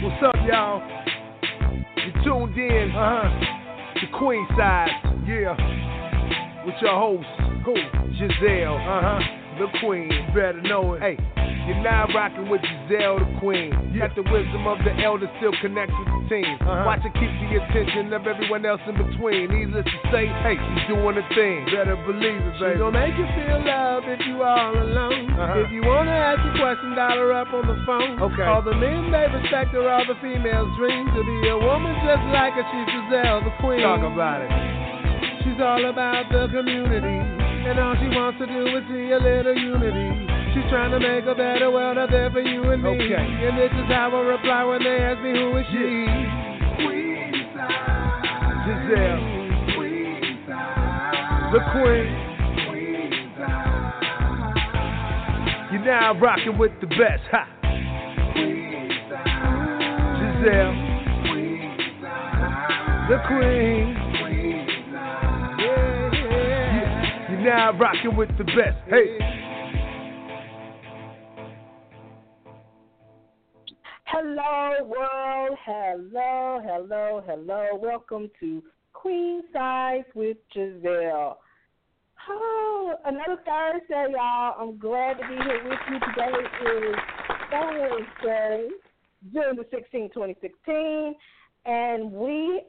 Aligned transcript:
What's 0.00 0.22
up, 0.22 0.36
y'all? 0.46 0.80
You 1.96 2.12
tuned 2.22 2.56
in, 2.56 2.92
uh 2.92 3.22
huh, 3.24 4.00
to 4.00 4.18
Queen 4.18 4.46
Side, 4.56 4.90
yeah, 5.26 6.64
with 6.64 6.76
your 6.80 6.94
host, 6.94 7.26
who? 7.64 7.74
Jazzelle, 8.14 8.78
uh 8.78 9.02
huh, 9.02 9.37
the 9.58 9.68
Queen, 9.80 10.10
better 10.34 10.60
know 10.62 10.94
it. 10.94 11.02
Hey. 11.02 11.18
You're 11.68 11.84
now 11.84 12.08
rocking 12.16 12.48
with 12.48 12.64
Jazzelle 12.64 13.20
the 13.20 13.28
Queen. 13.44 13.68
Yeah. 13.92 14.08
Got 14.08 14.16
the 14.16 14.24
wisdom 14.32 14.64
of 14.64 14.80
the 14.88 14.94
elders 15.04 15.28
still 15.36 15.52
connects 15.60 15.92
with 16.00 16.08
the 16.08 16.22
team. 16.32 16.56
Uh-huh. 16.64 16.88
Watch 16.88 17.04
it 17.04 17.12
keep 17.12 17.28
the 17.28 17.60
attention 17.60 18.08
of 18.16 18.24
everyone 18.24 18.64
else 18.64 18.80
in 18.88 18.96
between. 18.96 19.52
Needless 19.52 19.84
to 19.84 19.98
say, 20.08 20.32
hey, 20.48 20.56
she's 20.56 20.88
doing 20.88 21.20
a 21.20 21.26
thing. 21.36 21.68
Better 21.68 22.00
believe 22.08 22.40
it, 22.40 22.56
baby. 22.56 22.72
She 22.72 22.80
gon' 22.80 22.96
make 22.96 23.12
you 23.20 23.28
feel 23.36 23.60
love 23.68 24.08
if 24.08 24.20
you 24.24 24.40
all 24.40 24.80
alone. 24.80 25.28
Uh-huh. 25.28 25.60
If 25.60 25.68
you 25.68 25.84
wanna 25.84 26.16
ask 26.16 26.40
a 26.40 26.56
question, 26.56 26.96
dial 26.96 27.20
her 27.20 27.36
up 27.36 27.52
on 27.52 27.68
the 27.68 27.76
phone. 27.84 28.16
Okay. 28.16 28.48
All 28.48 28.64
the 28.64 28.72
men 28.72 29.12
they 29.12 29.28
respect 29.28 29.76
her, 29.76 29.84
all 29.92 30.08
the 30.08 30.16
females 30.24 30.72
dream 30.80 31.04
to 31.04 31.20
be 31.20 31.52
a 31.52 31.58
woman 31.60 31.92
just 32.00 32.24
like 32.32 32.56
her. 32.56 32.64
She's 32.64 32.88
Jazzelle 32.96 33.44
the 33.44 33.52
Queen. 33.60 33.84
Talk 33.84 34.00
about 34.08 34.40
it. 34.40 34.48
She's 35.44 35.60
all 35.60 35.84
about 35.84 36.32
the 36.32 36.48
community, 36.48 37.20
and 37.68 37.78
all 37.78 37.94
she 38.00 38.08
wants 38.08 38.38
to 38.40 38.46
do 38.46 38.64
is 38.64 38.84
see 38.88 39.12
a 39.12 39.20
little 39.20 39.52
unity. 39.52 40.08
She's 40.54 40.64
trying 40.72 40.90
to 40.90 41.00
make 41.00 41.26
a 41.28 41.34
better 41.34 41.70
world 41.70 41.98
out 41.98 42.10
there 42.10 42.30
for 42.30 42.40
you 42.40 42.62
and 42.70 42.82
me. 42.82 42.88
Okay. 42.88 43.28
And 43.44 43.58
this 43.58 43.70
is 43.72 43.84
how 43.92 44.08
I 44.08 44.20
reply 44.24 44.64
when 44.64 44.82
they 44.82 44.96
ask 45.04 45.20
me 45.20 45.36
who 45.36 45.54
is 45.58 45.66
she. 45.68 46.08
Queensized. 46.80 48.08
Jazzelle. 48.64 49.20
Queensized. 49.76 51.52
The 51.52 51.60
Queen. 51.76 52.08
Queensized. 52.72 53.76
You're 55.72 55.84
now 55.84 56.18
rocking 56.18 56.56
with 56.56 56.72
the 56.80 56.86
best. 56.86 57.28
Ha. 57.32 57.44
Jazzelle. 60.16 60.74
The 63.08 63.18
Queen. 63.28 64.07
Now 67.48 67.72
rocking 67.78 68.14
with 68.14 68.28
the 68.36 68.44
best. 68.44 68.76
Hey. 68.90 69.16
Hello, 74.04 74.84
world. 74.84 75.58
Hello, 75.64 76.60
hello, 76.62 77.22
hello. 77.26 77.68
Welcome 77.80 78.30
to 78.40 78.62
Queen 78.92 79.40
Size 79.50 80.04
with 80.14 80.36
Jazzelle. 80.54 81.36
Oh, 82.28 82.94
another 83.06 83.40
Thursday, 83.46 84.12
y'all. 84.12 84.54
I'm 84.60 84.76
glad 84.76 85.14
to 85.14 85.26
be 85.26 85.36
here 85.36 85.64
with 85.64 85.78
you. 85.90 86.00
Today 86.00 86.38
is 86.38 88.06
Thursday, 88.20 88.68
June 89.32 89.56
the 89.56 89.64
16th, 89.74 90.12
2016. 90.12 91.14
And 91.64 92.12
we 92.12 92.60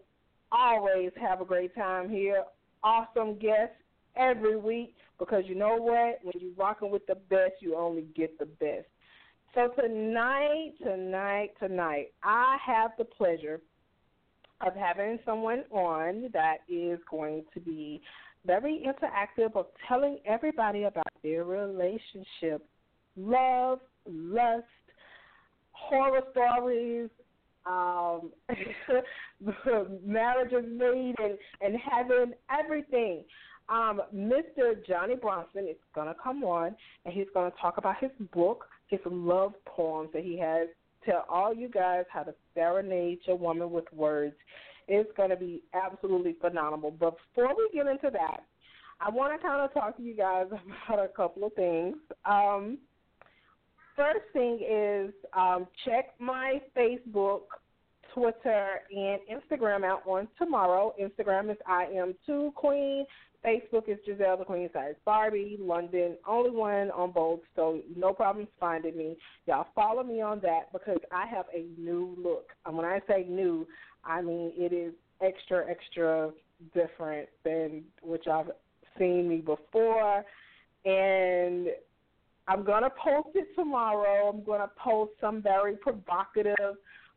always 0.53 1.11
have 1.19 1.41
a 1.41 1.45
great 1.45 1.75
time 1.75 2.09
here. 2.09 2.45
Awesome 2.81 3.37
guests 3.39 3.75
every 4.19 4.57
week 4.57 4.95
because 5.17 5.43
you 5.45 5.55
know 5.55 5.75
what? 5.77 6.19
When 6.23 6.33
you're 6.39 6.53
rocking 6.57 6.91
with 6.91 7.05
the 7.07 7.15
best, 7.15 7.53
you 7.61 7.75
only 7.75 8.05
get 8.15 8.37
the 8.39 8.45
best. 8.45 8.87
So 9.55 9.69
tonight, 9.81 10.73
tonight, 10.83 11.49
tonight, 11.59 12.07
I 12.23 12.57
have 12.65 12.91
the 12.97 13.05
pleasure 13.05 13.61
of 14.65 14.75
having 14.75 15.19
someone 15.25 15.63
on 15.71 16.29
that 16.33 16.57
is 16.67 16.99
going 17.09 17.45
to 17.53 17.59
be 17.59 18.01
very 18.45 18.85
interactive 18.85 19.55
of 19.55 19.67
telling 19.87 20.19
everybody 20.25 20.83
about 20.83 21.07
their 21.23 21.43
relationship, 21.43 22.65
love, 23.17 23.79
lust, 24.05 24.65
horror 25.71 26.21
stories, 26.31 27.09
um, 27.65 28.31
marriages 30.05 30.65
made 30.71 31.15
and, 31.19 31.37
and 31.61 31.75
having 31.77 32.33
everything. 32.51 33.23
Um, 33.69 34.01
Mr. 34.13 34.85
Johnnie 34.87 35.15
Bronson 35.15 35.67
is 35.67 35.75
going 35.93 36.07
to 36.07 36.15
come 36.21 36.43
on 36.43 36.75
and 37.05 37.13
he's 37.13 37.27
going 37.33 37.51
to 37.51 37.57
talk 37.57 37.77
about 37.77 37.95
his 37.99 38.09
book, 38.33 38.65
his 38.87 38.99
love 39.05 39.53
poems 39.65 40.09
that 40.13 40.23
he 40.23 40.37
has. 40.39 40.67
Tell 41.05 41.25
all 41.29 41.53
you 41.53 41.69
guys 41.69 42.05
how 42.11 42.23
to 42.23 42.33
serenade 42.53 43.19
your 43.25 43.37
woman 43.37 43.71
with 43.71 43.85
words. 43.93 44.35
It's 44.87 45.09
going 45.15 45.29
to 45.29 45.35
be 45.35 45.61
absolutely 45.73 46.35
phenomenal. 46.41 46.91
But 46.91 47.17
before 47.35 47.55
we 47.55 47.69
get 47.73 47.87
into 47.87 48.09
that, 48.11 48.43
I 48.99 49.09
want 49.09 49.39
to 49.39 49.47
kind 49.47 49.61
of 49.61 49.73
talk 49.73 49.95
to 49.97 50.03
you 50.03 50.15
guys 50.15 50.47
about 50.87 51.05
a 51.05 51.07
couple 51.07 51.45
of 51.45 51.53
things. 51.53 51.95
Um, 52.25 52.79
first 53.95 54.25
thing 54.33 54.59
is 54.67 55.13
um, 55.33 55.67
check 55.85 56.15
my 56.19 56.59
Facebook, 56.75 57.41
Twitter, 58.13 58.81
and 58.91 59.19
Instagram 59.31 59.85
out 59.85 60.01
on 60.05 60.27
tomorrow. 60.37 60.93
Instagram 60.99 61.51
is 61.51 61.57
I 61.67 61.83
am 61.85 62.15
two 62.25 62.51
queen. 62.55 63.05
Facebook 63.45 63.87
is 63.87 63.97
Jazzelle 64.07 64.37
the 64.37 64.45
Queen 64.45 64.69
Size 64.73 64.95
Barbie. 65.05 65.57
London, 65.59 66.17
only 66.27 66.49
one 66.49 66.91
on 66.91 67.11
both, 67.11 67.39
so 67.55 67.79
no 67.95 68.13
problems 68.13 68.49
finding 68.59 68.97
me. 68.97 69.15
Y'all 69.47 69.67
follow 69.73 70.03
me 70.03 70.21
on 70.21 70.41
that 70.41 70.71
because 70.73 70.99
I 71.11 71.25
have 71.27 71.45
a 71.53 71.65
new 71.79 72.15
look. 72.21 72.49
And 72.65 72.75
when 72.75 72.85
I 72.85 72.99
say 73.07 73.25
new, 73.29 73.65
I 74.03 74.21
mean 74.21 74.51
it 74.57 74.73
is 74.73 74.93
extra, 75.21 75.69
extra 75.69 76.31
different 76.73 77.29
than 77.45 77.83
which 78.01 78.27
I've 78.27 78.51
seen 78.97 79.29
me 79.29 79.37
before. 79.37 80.25
And 80.85 81.67
I'm 82.47 82.63
gonna 82.63 82.89
post 82.89 83.29
it 83.35 83.47
tomorrow. 83.55 84.29
I'm 84.29 84.43
gonna 84.43 84.71
post 84.77 85.11
some 85.21 85.41
very 85.41 85.75
provocative 85.77 86.75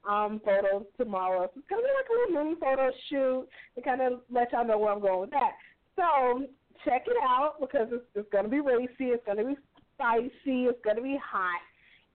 um, 0.09 0.41
photos 0.45 0.85
tomorrow. 0.97 1.51
So 1.53 1.61
it's 1.61 1.69
gonna 1.69 1.83
be 1.83 1.89
like 1.89 2.09
a 2.09 2.31
little 2.31 2.45
mini 2.45 2.61
photo 2.61 2.91
shoot 3.09 3.49
to 3.75 3.83
kind 3.83 4.01
of 4.01 4.21
let 4.31 4.53
y'all 4.53 4.67
know 4.67 4.79
where 4.79 4.93
I'm 4.93 5.01
going 5.01 5.21
with 5.21 5.31
that. 5.31 5.53
So 6.03 6.47
check 6.85 7.05
it 7.07 7.17
out 7.23 7.55
because 7.61 7.89
it's, 7.93 8.05
it's 8.15 8.29
going 8.33 8.45
to 8.45 8.51
be 8.51 8.61
racy, 8.61 9.13
it's 9.15 9.25
going 9.25 9.39
to 9.39 9.45
be 9.45 9.57
spicy, 9.95 10.67
it's 10.67 10.85
going 10.85 10.97
to 10.97 11.03
be 11.03 11.19
hot, 11.23 11.61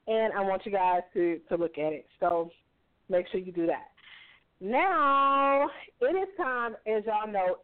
and 0.08 0.34
I 0.34 0.42
want 0.42 0.66
you 0.66 0.74
guys 0.74 1.02
to 1.14 1.40
to 1.50 1.56
look 1.56 1.78
at 1.78 1.94
it. 1.94 2.06
So 2.20 2.52
make 3.10 3.28
sure 3.32 3.40
you 3.40 3.54
do 3.54 3.66
that. 3.68 3.88
Now 4.60 5.70
it 6.02 6.16
is 6.16 6.28
time, 6.36 6.76
as 6.86 7.04
y'all 7.06 7.32
know, 7.32 7.58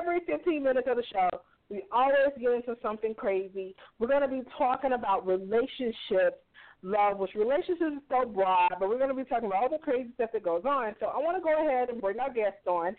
every 0.00 0.20
15 0.26 0.62
minutes 0.62 0.88
of 0.90 0.96
the 0.96 1.04
show. 1.12 1.28
We 1.68 1.82
always 1.90 2.30
get 2.40 2.52
into 2.52 2.76
something 2.80 3.12
crazy. 3.14 3.74
We're 3.98 4.06
going 4.06 4.22
to 4.22 4.28
be 4.28 4.42
talking 4.56 4.92
about 4.92 5.26
relationships 5.26 6.38
love, 6.82 7.18
which 7.18 7.34
relationships 7.34 7.80
is 7.80 8.02
so 8.08 8.28
broad, 8.28 8.74
but 8.78 8.88
we're 8.88 8.98
going 8.98 9.10
to 9.10 9.14
be 9.14 9.24
talking 9.24 9.46
about 9.46 9.62
all 9.62 9.68
the 9.68 9.78
crazy 9.78 10.10
stuff 10.14 10.30
that 10.32 10.42
goes 10.42 10.62
on. 10.64 10.94
So 11.00 11.06
I 11.06 11.18
want 11.18 11.36
to 11.36 11.42
go 11.42 11.66
ahead 11.66 11.88
and 11.88 12.00
bring 12.00 12.20
our 12.20 12.32
guest 12.32 12.66
on, 12.66 12.94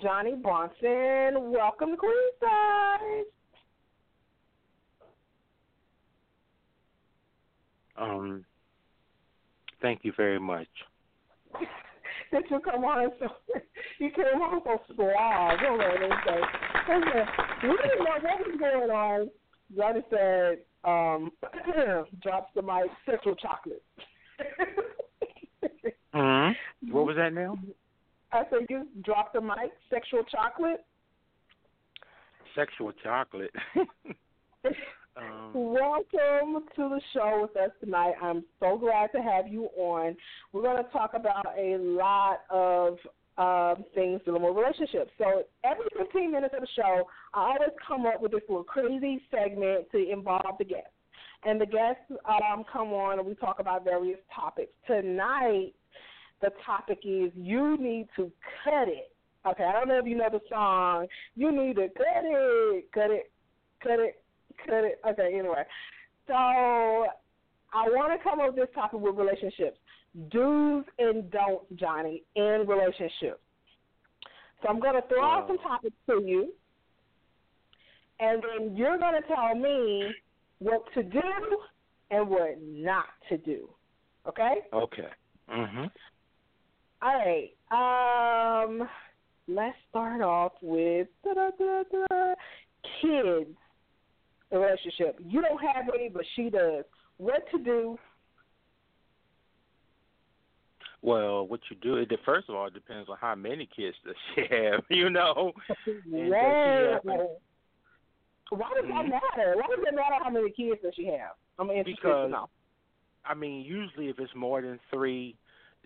Johnnie 0.00 0.36
Bronson. 0.36 1.52
Welcome 1.52 1.90
to 1.90 1.96
Queensized. 1.96 3.24
Um, 7.96 8.44
thank 9.82 10.00
you 10.02 10.12
very 10.16 10.40
much. 10.40 10.68
Did 12.32 12.44
you 12.50 12.60
come 12.60 12.84
on 12.84 13.10
so 13.18 13.26
you 13.98 14.10
came 14.10 14.40
on 14.40 14.62
so 14.64 14.80
suave? 14.94 15.58
Hold 15.60 15.80
on. 15.80 16.00
We 17.62 17.68
didn't 17.68 17.98
know 17.98 18.16
what 18.22 18.22
was 18.22 18.56
going 18.58 18.90
on. 18.90 19.30
Johnnie 19.76 20.02
said, 20.10 20.58
um, 20.84 21.30
drops 22.22 22.50
the 22.54 22.62
mic, 22.62 22.90
Sexual 23.06 23.36
Chocolate. 23.36 23.82
mm-hmm. 26.14 26.92
What 26.92 27.06
was 27.06 27.16
that 27.16 27.32
now? 27.32 27.58
I 28.32 28.44
said 28.48 28.60
you 28.70 28.86
dropped 29.04 29.34
the 29.34 29.40
mic, 29.40 29.72
sexual 29.90 30.22
chocolate. 30.24 30.84
Sexual 32.54 32.92
chocolate. 33.02 33.50
um, 35.16 35.52
Welcome 35.52 36.64
to 36.76 36.88
the 36.88 37.00
show 37.12 37.40
with 37.42 37.56
us 37.62 37.70
tonight. 37.80 38.14
I'm 38.22 38.42
so 38.58 38.78
glad 38.78 39.12
to 39.12 39.22
have 39.22 39.48
you 39.48 39.68
on. 39.76 40.16
We're 40.52 40.62
going 40.62 40.82
to 40.82 40.90
talk 40.90 41.12
about 41.14 41.46
a 41.58 41.76
lot 41.78 42.40
of 42.48 42.96
um, 43.36 43.84
things 43.94 44.22
dealing 44.24 44.42
with 44.42 44.56
relationships. 44.56 45.10
So 45.18 45.42
every 45.62 45.86
15 45.98 46.32
minutes 46.32 46.54
of 46.54 46.62
the 46.62 46.68
show, 46.74 47.08
I 47.34 47.40
always 47.40 47.76
come 47.86 48.06
up 48.06 48.22
with 48.22 48.32
this 48.32 48.42
little 48.48 48.64
crazy 48.64 49.20
segment 49.30 49.90
to 49.92 50.10
involve 50.10 50.56
the 50.58 50.64
guests. 50.64 50.88
And 51.44 51.60
the 51.60 51.66
guests 51.66 52.04
um, 52.24 52.64
come 52.72 52.88
on 52.94 53.18
and 53.18 53.26
we 53.26 53.34
talk 53.34 53.58
about 53.58 53.84
various 53.84 54.18
topics. 54.34 54.72
Tonight, 54.86 55.72
the 56.42 56.50
topic 56.66 56.98
is 57.04 57.30
you 57.34 57.78
need 57.78 58.08
to 58.16 58.30
cut 58.62 58.88
it. 58.88 59.10
Okay, 59.46 59.64
I 59.64 59.72
don't 59.72 59.88
know 59.88 59.98
if 59.98 60.06
you 60.06 60.16
know 60.16 60.28
the 60.30 60.40
song. 60.48 61.06
You 61.34 61.50
need 61.50 61.76
to 61.76 61.88
cut 61.96 62.24
it, 62.24 62.92
cut 62.92 63.10
it, 63.10 63.32
cut 63.82 63.98
it, 63.98 64.22
cut 64.66 64.84
it. 64.84 65.00
Okay, 65.08 65.36
anyway. 65.38 65.64
So 66.26 66.34
I 66.34 67.06
want 67.88 68.12
to 68.12 68.22
come 68.22 68.40
up 68.40 68.48
with 68.48 68.56
this 68.56 68.74
topic 68.74 69.00
with 69.00 69.16
relationships 69.16 69.78
do's 70.30 70.84
and 70.98 71.30
don'ts, 71.30 71.64
Johnnie, 71.76 72.22
in 72.36 72.64
relationships. 72.68 73.40
So 74.60 74.68
I'm 74.68 74.78
going 74.78 74.94
to 74.94 75.08
throw 75.08 75.24
out 75.24 75.46
some 75.48 75.58
topics 75.58 75.96
to 76.06 76.22
you, 76.24 76.52
and 78.20 78.42
then 78.42 78.76
you're 78.76 78.98
going 78.98 79.20
to 79.20 79.26
tell 79.26 79.54
me 79.54 80.12
what 80.58 80.82
to 80.94 81.02
do 81.02 81.20
and 82.10 82.28
what 82.28 82.58
not 82.62 83.06
to 83.28 83.38
do. 83.38 83.68
Okay? 84.28 84.56
Okay. 84.72 85.08
Mhm. 85.50 85.90
All 87.02 87.14
right. 87.14 87.50
Um, 87.72 88.88
let's 89.48 89.76
start 89.90 90.22
off 90.22 90.52
with 90.62 91.08
kids 93.00 93.48
relationship. 94.52 95.18
You 95.26 95.40
don't 95.42 95.60
have 95.60 95.86
any, 95.94 96.08
but 96.08 96.24
she 96.36 96.50
does. 96.50 96.84
What 97.16 97.42
to 97.52 97.58
do? 97.58 97.98
Well, 101.00 101.48
what 101.48 101.60
you 101.68 101.76
do, 101.82 101.96
it 101.96 102.08
first 102.24 102.48
of 102.48 102.54
all 102.54 102.66
it 102.68 102.74
depends 102.74 103.08
on 103.08 103.16
how 103.20 103.34
many 103.34 103.68
kids 103.74 103.96
does 104.04 104.14
she 104.34 104.42
have, 104.50 104.84
you 104.88 105.10
know. 105.10 105.52
yeah. 106.06 106.98
Why 108.50 108.68
does 108.74 108.84
Mm-hmm. 108.84 108.90
that 108.90 109.22
matter? 109.36 109.54
Why 109.56 109.66
does 109.74 109.84
it 109.86 109.94
matter 109.94 110.14
how 110.22 110.30
many 110.30 110.50
kids 110.50 110.80
does 110.82 110.92
she 110.94 111.06
have? 111.06 111.32
I'm 111.58 111.70
interested 111.70 111.96
Because 111.96 112.26
to 112.26 112.32
know. 112.32 112.48
I 113.24 113.34
mean, 113.34 113.62
usually 113.62 114.08
if 114.08 114.18
it's 114.18 114.34
more 114.36 114.60
than 114.60 114.78
three, 114.92 115.36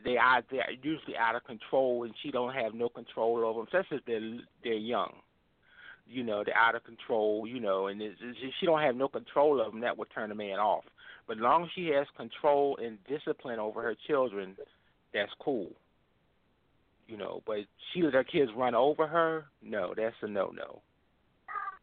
they 0.05 0.17
are 0.17 0.43
they're 0.51 0.71
usually 0.83 1.17
out 1.17 1.37
of 1.37 1.45
control, 1.45 2.05
and 2.05 2.15
she 2.23 2.31
don't 2.31 2.55
have 2.55 2.75
no 2.75 2.89
control 2.89 3.45
over 3.45 3.61
them, 3.61 3.67
especially 3.67 3.99
if 3.99 4.05
they're 4.05 4.41
they're 4.63 4.75
young. 4.75 5.13
You 6.09 6.23
know, 6.23 6.45
they're 6.45 6.57
out 6.57 6.75
of 6.75 6.85
control. 6.85 7.47
You 7.47 7.61
know, 7.61 7.87
and 7.89 8.01
it's, 8.01 8.19
it's, 8.21 8.55
she 8.61 8.67
don't 8.67 8.83
have 8.83 8.97
no 8.97 9.09
control 9.09 9.61
of 9.61 9.73
them. 9.73 9.81
That 9.81 9.99
would 9.99 10.09
turn 10.15 10.31
a 10.31 10.35
man 10.35 10.59
off. 10.59 10.85
But 11.27 11.39
as 11.39 11.43
long 11.43 11.65
as 11.65 11.71
she 11.75 11.89
has 11.89 12.07
control 12.17 12.79
and 12.83 12.99
discipline 13.09 13.59
over 13.59 13.83
her 13.83 13.97
children, 14.07 14.57
that's 15.13 15.33
cool. 15.41 15.71
You 17.09 17.17
know, 17.17 17.43
but 17.47 17.59
she 17.93 18.03
let 18.03 18.15
her 18.15 18.25
kids 18.25 18.51
run 18.57 18.75
over 18.75 19.07
her. 19.07 19.47
No, 19.63 19.95
that's 19.97 20.15
a 20.23 20.29
no 20.29 20.53
no. 20.57 20.81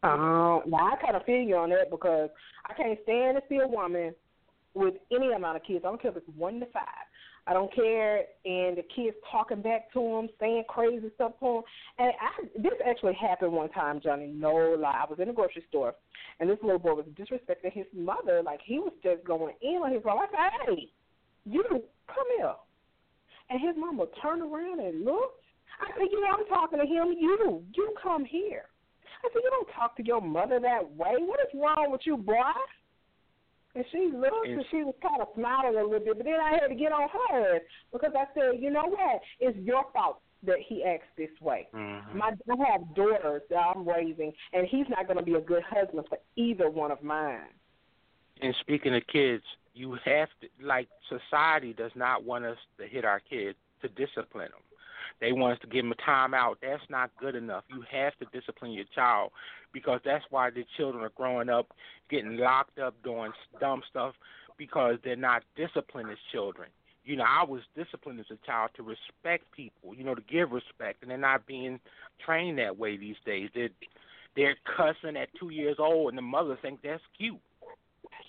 Um, 0.03 0.63
now 0.67 0.91
I 0.91 0.95
kind 1.01 1.15
of 1.15 1.23
feel 1.23 1.41
you 1.41 1.55
on 1.55 1.69
that 1.69 1.89
because 1.89 2.29
I 2.65 2.73
can't 2.73 2.99
stand 3.03 3.37
to 3.37 3.43
see 3.47 3.57
a 3.57 3.67
woman 3.67 4.13
with 4.73 4.95
any 5.11 5.31
amount 5.31 5.57
of 5.57 5.63
kids. 5.63 5.83
I 5.85 5.89
don't 5.89 6.01
care 6.01 6.11
if 6.11 6.17
it's 6.17 6.37
one 6.37 6.59
to 6.59 6.65
five. 6.67 6.83
I 7.45 7.51
don't 7.51 7.73
care, 7.75 8.19
and 8.45 8.77
the 8.77 8.83
kids 8.95 9.17
talking 9.29 9.61
back 9.61 9.91
to 9.93 9.99
him, 9.99 10.29
saying 10.39 10.63
crazy 10.69 11.11
stuff 11.15 11.33
to 11.41 11.57
him. 11.57 11.63
And 11.99 12.13
I, 12.21 12.61
this 12.61 12.79
actually 12.87 13.15
happened 13.15 13.51
one 13.51 13.69
time, 13.69 13.99
Johnnie. 14.01 14.33
No 14.33 14.53
lie. 14.79 15.03
I 15.05 15.09
was 15.09 15.19
in 15.19 15.27
a 15.27 15.33
grocery 15.33 15.63
store, 15.67 15.93
and 16.39 16.49
this 16.49 16.57
little 16.63 16.79
boy 16.79 16.93
was 16.93 17.05
disrespecting 17.19 17.73
his 17.73 17.85
mother. 17.93 18.41
Like 18.43 18.61
he 18.63 18.79
was 18.79 18.93
just 19.03 19.25
going 19.25 19.55
in 19.61 19.81
on 19.83 19.93
his 19.93 20.03
mom. 20.05 20.19
I 20.19 20.27
said, 20.31 20.67
"Hey, 20.67 20.89
you 21.45 21.63
come 22.07 22.27
here." 22.37 22.53
And 23.49 23.59
his 23.59 23.75
mama 23.77 24.05
turned 24.21 24.41
around 24.41 24.79
and 24.79 25.03
looked. 25.03 25.43
I 25.81 25.91
said, 25.97 26.07
"You 26.11 26.21
know, 26.21 26.37
I'm 26.39 26.45
talking 26.47 26.79
to 26.79 26.85
him. 26.85 27.13
You, 27.19 27.61
you 27.75 27.93
come 28.01 28.23
here." 28.23 28.65
I 29.21 29.27
said, 29.33 29.41
"You 29.43 29.49
don't 29.49 29.75
talk 29.75 29.97
to 29.97 30.05
your 30.05 30.21
mother 30.21 30.61
that 30.61 30.89
way. 30.95 31.15
What 31.19 31.41
is 31.41 31.59
wrong 31.59 31.91
with 31.91 32.01
you, 32.05 32.15
boy?" 32.15 32.41
And 33.75 33.85
she 33.91 34.11
looked 34.13 34.47
and 34.47 34.63
she 34.69 34.83
was 34.83 34.93
kind 35.01 35.21
of 35.21 35.29
smiling 35.35 35.79
a 35.79 35.83
little 35.83 35.99
bit, 35.99 36.17
but 36.17 36.25
then 36.25 36.39
I 36.39 36.51
had 36.51 36.67
to 36.67 36.75
get 36.75 36.91
on 36.91 37.09
her 37.09 37.59
because 37.91 38.11
I 38.15 38.25
said, 38.35 38.61
you 38.61 38.69
know 38.69 38.85
what? 38.85 39.21
It's 39.39 39.57
your 39.57 39.85
fault 39.91 40.21
that 40.45 40.57
he 40.67 40.83
acts 40.83 41.07
this 41.17 41.29
way. 41.41 41.67
Mm-hmm. 41.73 42.17
My 42.17 42.27
I 42.27 42.71
have 42.71 42.95
daughters 42.95 43.41
that 43.49 43.57
I'm 43.57 43.87
raising, 43.87 44.31
and 44.51 44.67
he's 44.67 44.85
not 44.89 45.07
going 45.07 45.17
to 45.17 45.23
be 45.23 45.33
a 45.33 45.41
good 45.41 45.63
husband 45.63 46.05
for 46.07 46.19
either 46.35 46.69
one 46.69 46.91
of 46.91 47.01
mine. 47.01 47.47
And 48.41 48.53
speaking 48.61 48.95
of 48.95 49.01
kids, 49.11 49.43
you 49.73 49.97
have 50.05 50.29
to 50.41 50.47
like 50.61 50.87
society 51.09 51.73
does 51.73 51.91
not 51.95 52.23
want 52.23 52.45
us 52.45 52.57
to 52.77 52.87
hit 52.87 53.05
our 53.05 53.21
kids 53.21 53.57
to 53.81 53.87
discipline 53.89 54.49
them. 54.51 54.61
They 55.23 55.31
want 55.31 55.53
us 55.53 55.59
to 55.61 55.67
give 55.67 55.85
them 55.85 55.93
a 55.93 56.05
time 56.05 56.33
out. 56.33 56.57
That's 56.61 56.83
not 56.89 57.09
good 57.17 57.33
enough. 57.33 57.63
You 57.69 57.81
have 57.89 58.11
to 58.19 58.25
discipline 58.37 58.73
your 58.73 58.83
child 58.93 59.31
because 59.71 60.01
that's 60.03 60.25
why 60.29 60.49
the 60.49 60.65
children 60.75 61.01
are 61.01 61.13
growing 61.15 61.47
up 61.47 61.67
getting 62.09 62.35
locked 62.35 62.77
up 62.77 62.93
doing 63.05 63.31
dumb 63.61 63.81
stuff 63.89 64.15
because 64.57 64.97
they're 65.01 65.15
not 65.15 65.43
disciplined 65.55 66.11
as 66.11 66.17
children. 66.33 66.67
You 67.05 67.15
know, 67.15 67.23
I 67.23 67.45
was 67.45 67.61
disciplined 67.73 68.19
as 68.19 68.25
a 68.31 68.45
child 68.45 68.71
to 68.75 68.83
respect 68.83 69.49
people, 69.55 69.95
you 69.95 70.03
know, 70.03 70.13
to 70.13 70.21
give 70.29 70.51
respect, 70.51 71.01
and 71.01 71.09
they're 71.09 71.17
not 71.17 71.47
being 71.47 71.79
trained 72.25 72.59
that 72.59 72.77
way 72.77 72.97
these 72.97 73.15
days. 73.25 73.49
They're 73.55 73.69
they're 74.35 74.57
cussing 74.75 75.15
at 75.15 75.29
two 75.39 75.51
years 75.51 75.77
old, 75.79 76.09
and 76.09 76.17
the 76.17 76.21
mother 76.21 76.57
think 76.61 76.81
that's 76.83 77.01
cute. 77.17 77.39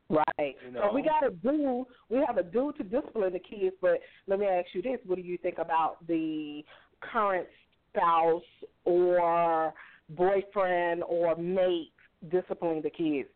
Right. 0.09 0.57
You 0.65 0.73
know? 0.73 0.89
So 0.89 0.95
we 0.95 1.03
got 1.03 1.21
to 1.21 1.31
do. 1.31 1.87
We 2.11 2.23
have 2.27 2.37
a 2.37 2.43
do 2.43 2.73
to 2.77 2.83
discipline 2.83 3.33
the 3.33 3.39
kids. 3.39 3.75
But 3.81 4.01
let 4.27 4.39
me 4.39 4.47
ask 4.47 4.67
you 4.73 4.83
this: 4.83 4.99
What 5.07 5.17
do 5.17 5.23
you 5.23 5.39
think 5.39 5.59
about 5.59 6.07
the 6.07 6.65
current 7.13 7.47
spouse 7.91 8.43
or 8.85 9.73
boyfriend 10.11 11.03
or 11.05 11.37
mate 11.37 11.93
disciplining 12.31 12.83
the 12.83 12.91
kids? 12.91 13.29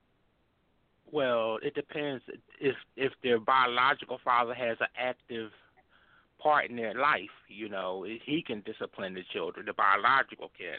Well, 1.11 1.59
it 1.63 1.75
depends 1.75 2.23
if 2.61 2.75
if 2.97 3.13
their 3.23 3.41
biological 3.41 4.19
father 4.23 4.55
has 4.55 4.77
an 4.81 4.89
active 4.99 5.51
part 6.39 6.69
in 6.69 6.77
their 6.77 6.95
life. 6.95 7.35
You 7.49 7.69
know, 7.69 8.05
he 8.05 8.43
can 8.47 8.61
discipline 8.61 9.15
the 9.15 9.23
children. 9.33 9.67
The 9.67 9.73
biological 9.73 10.51
can, 10.59 10.79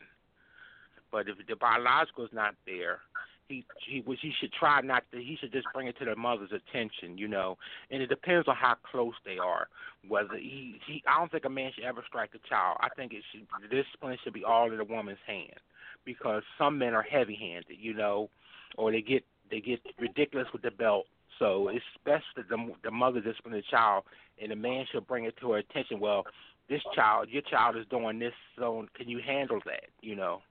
but 1.11 1.27
if 1.27 1.37
the 1.47 1.55
biological 1.55 2.25
is 2.25 2.33
not 2.33 2.53
there, 2.65 2.99
he 3.49 3.65
he 3.85 4.03
he 4.21 4.31
should 4.39 4.53
try 4.53 4.79
not 4.81 5.03
to. 5.11 5.17
He 5.17 5.37
should 5.39 5.51
just 5.51 5.67
bring 5.73 5.87
it 5.87 5.97
to 5.99 6.05
the 6.05 6.15
mother's 6.15 6.51
attention. 6.51 7.17
You 7.17 7.27
know, 7.27 7.57
and 7.91 8.01
it 8.01 8.07
depends 8.07 8.47
on 8.47 8.55
how 8.55 8.75
close 8.89 9.15
they 9.25 9.37
are. 9.37 9.67
Whether 10.07 10.37
he 10.37 10.79
he, 10.87 11.03
I 11.07 11.19
don't 11.19 11.31
think 11.31 11.45
a 11.45 11.49
man 11.49 11.71
should 11.75 11.83
ever 11.83 12.03
strike 12.07 12.31
a 12.35 12.47
child. 12.47 12.77
I 12.79 12.89
think 12.95 13.11
it 13.13 13.23
should 13.31 13.47
the 13.61 13.67
discipline 13.67 14.17
should 14.23 14.33
be 14.33 14.45
all 14.45 14.71
in 14.71 14.77
the 14.77 14.85
woman's 14.85 15.19
hand 15.27 15.59
because 16.05 16.43
some 16.57 16.77
men 16.77 16.93
are 16.93 17.01
heavy-handed. 17.01 17.77
You 17.77 17.93
know, 17.95 18.29
or 18.77 18.91
they 18.91 19.01
get 19.01 19.25
they 19.49 19.59
get 19.59 19.79
ridiculous 19.99 20.47
with 20.53 20.61
the 20.61 20.71
belt. 20.71 21.07
So 21.39 21.69
it's 21.69 21.83
best 22.05 22.25
that 22.35 22.49
the, 22.49 22.57
the 22.83 22.91
mother 22.91 23.21
discipline 23.21 23.53
the 23.53 23.63
child, 23.69 24.03
and 24.41 24.51
the 24.51 24.55
man 24.55 24.85
should 24.91 25.07
bring 25.07 25.25
it 25.25 25.35
to 25.37 25.51
her 25.51 25.57
attention. 25.57 25.99
Well, 25.99 26.25
this 26.69 26.81
child, 26.93 27.29
your 27.29 27.41
child 27.43 27.77
is 27.77 27.85
doing 27.89 28.19
this, 28.19 28.33
so 28.57 28.85
can 28.95 29.09
you 29.09 29.19
handle 29.25 29.59
that? 29.65 29.85
You 30.01 30.15
know. 30.15 30.41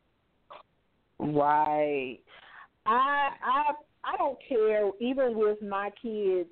Right. 1.19 2.19
I 2.89 3.31
I 3.45 3.73
I 4.05 4.17
don't 4.17 4.39
care. 4.49 4.91
Even 5.01 5.37
with 5.37 5.61
my 5.63 5.91
kid's 6.01 6.49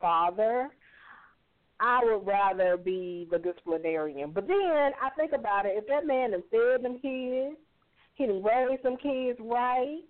father, 0.00 0.70
I 1.78 2.00
would 2.02 2.26
rather 2.26 2.76
be 2.76 3.28
the 3.30 3.38
disciplinarian. 3.38 4.32
But 4.32 4.48
then 4.48 4.56
I 4.58 5.10
think 5.16 5.32
about 5.32 5.66
it. 5.66 5.74
If 5.76 5.86
that 5.88 6.06
man 6.06 6.32
has 6.32 6.42
fed 6.50 6.82
them 6.82 6.98
kids, 7.00 7.56
he 8.14 8.26
done 8.26 8.42
raised 8.42 8.82
them 8.82 8.96
kids 8.96 9.38
right, 9.42 10.00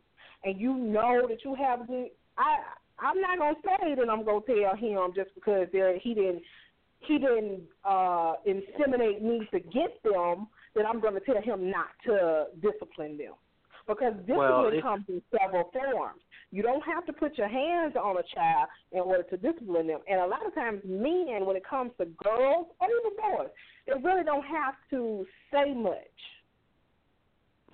and 0.44 0.60
you 0.60 0.74
know 0.74 1.26
that 1.28 1.44
you 1.44 1.56
have 1.56 1.86
good. 1.86 2.10
I 2.38 2.58
I'm 3.00 3.20
not 3.20 3.38
gonna 3.38 3.56
say 3.64 3.94
that 3.96 4.08
I'm 4.08 4.24
gonna 4.24 4.40
tell 4.46 4.76
him 4.76 5.12
just 5.16 5.34
because 5.34 5.66
there 5.72 5.98
he 5.98 6.14
didn't 6.14 6.42
he 7.00 7.18
didn't 7.18 7.62
uh 7.84 8.34
inseminate 8.46 9.22
me 9.22 9.48
to 9.50 9.58
get 9.58 10.00
them 10.04 10.46
that 10.76 10.86
I'm 10.86 11.00
gonna 11.00 11.20
tell 11.20 11.42
him 11.42 11.70
not 11.70 11.88
to 12.06 12.46
discipline 12.62 13.18
them. 13.18 13.34
Because 13.86 14.14
discipline 14.26 14.36
Well, 14.36 14.82
comes 14.82 15.04
in 15.08 15.22
several 15.30 15.70
forms. 15.72 16.22
You 16.52 16.62
don't 16.62 16.82
have 16.82 17.06
to 17.06 17.12
put 17.12 17.38
your 17.38 17.48
hands 17.48 17.94
on 17.96 18.16
a 18.16 18.22
child 18.34 18.68
in 18.92 19.00
order 19.00 19.22
to 19.24 19.36
discipline 19.36 19.86
them. 19.86 20.00
And 20.08 20.20
a 20.20 20.26
lot 20.26 20.44
of 20.44 20.54
times, 20.54 20.80
men, 20.84 21.46
when 21.46 21.56
it 21.56 21.64
comes 21.64 21.92
to 21.98 22.06
girls 22.06 22.66
or 22.80 22.88
even 22.88 23.16
boys, 23.16 23.50
they 23.86 23.94
really 24.02 24.24
don't 24.24 24.44
have 24.44 24.74
to 24.90 25.26
say 25.52 25.72
much. 25.74 25.96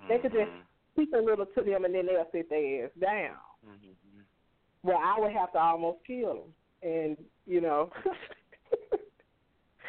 They 0.07 0.19
could 0.19 0.31
just 0.31 0.49
Mhm. 0.49 0.63
speak 0.93 1.13
a 1.13 1.17
little 1.17 1.45
to 1.45 1.61
them, 1.63 1.85
and 1.85 1.93
then 1.93 2.05
they'll 2.05 2.29
sit 2.31 2.49
their 2.49 2.85
ass 2.85 2.91
down. 2.93 3.37
Mhm. 3.65 3.95
Well, 4.83 4.97
I 4.97 5.19
would 5.19 5.31
have 5.33 5.51
to 5.53 5.59
almost 5.59 6.05
kill 6.05 6.35
them, 6.35 6.55
and 6.81 7.29
you 7.45 7.61
know, 7.61 7.91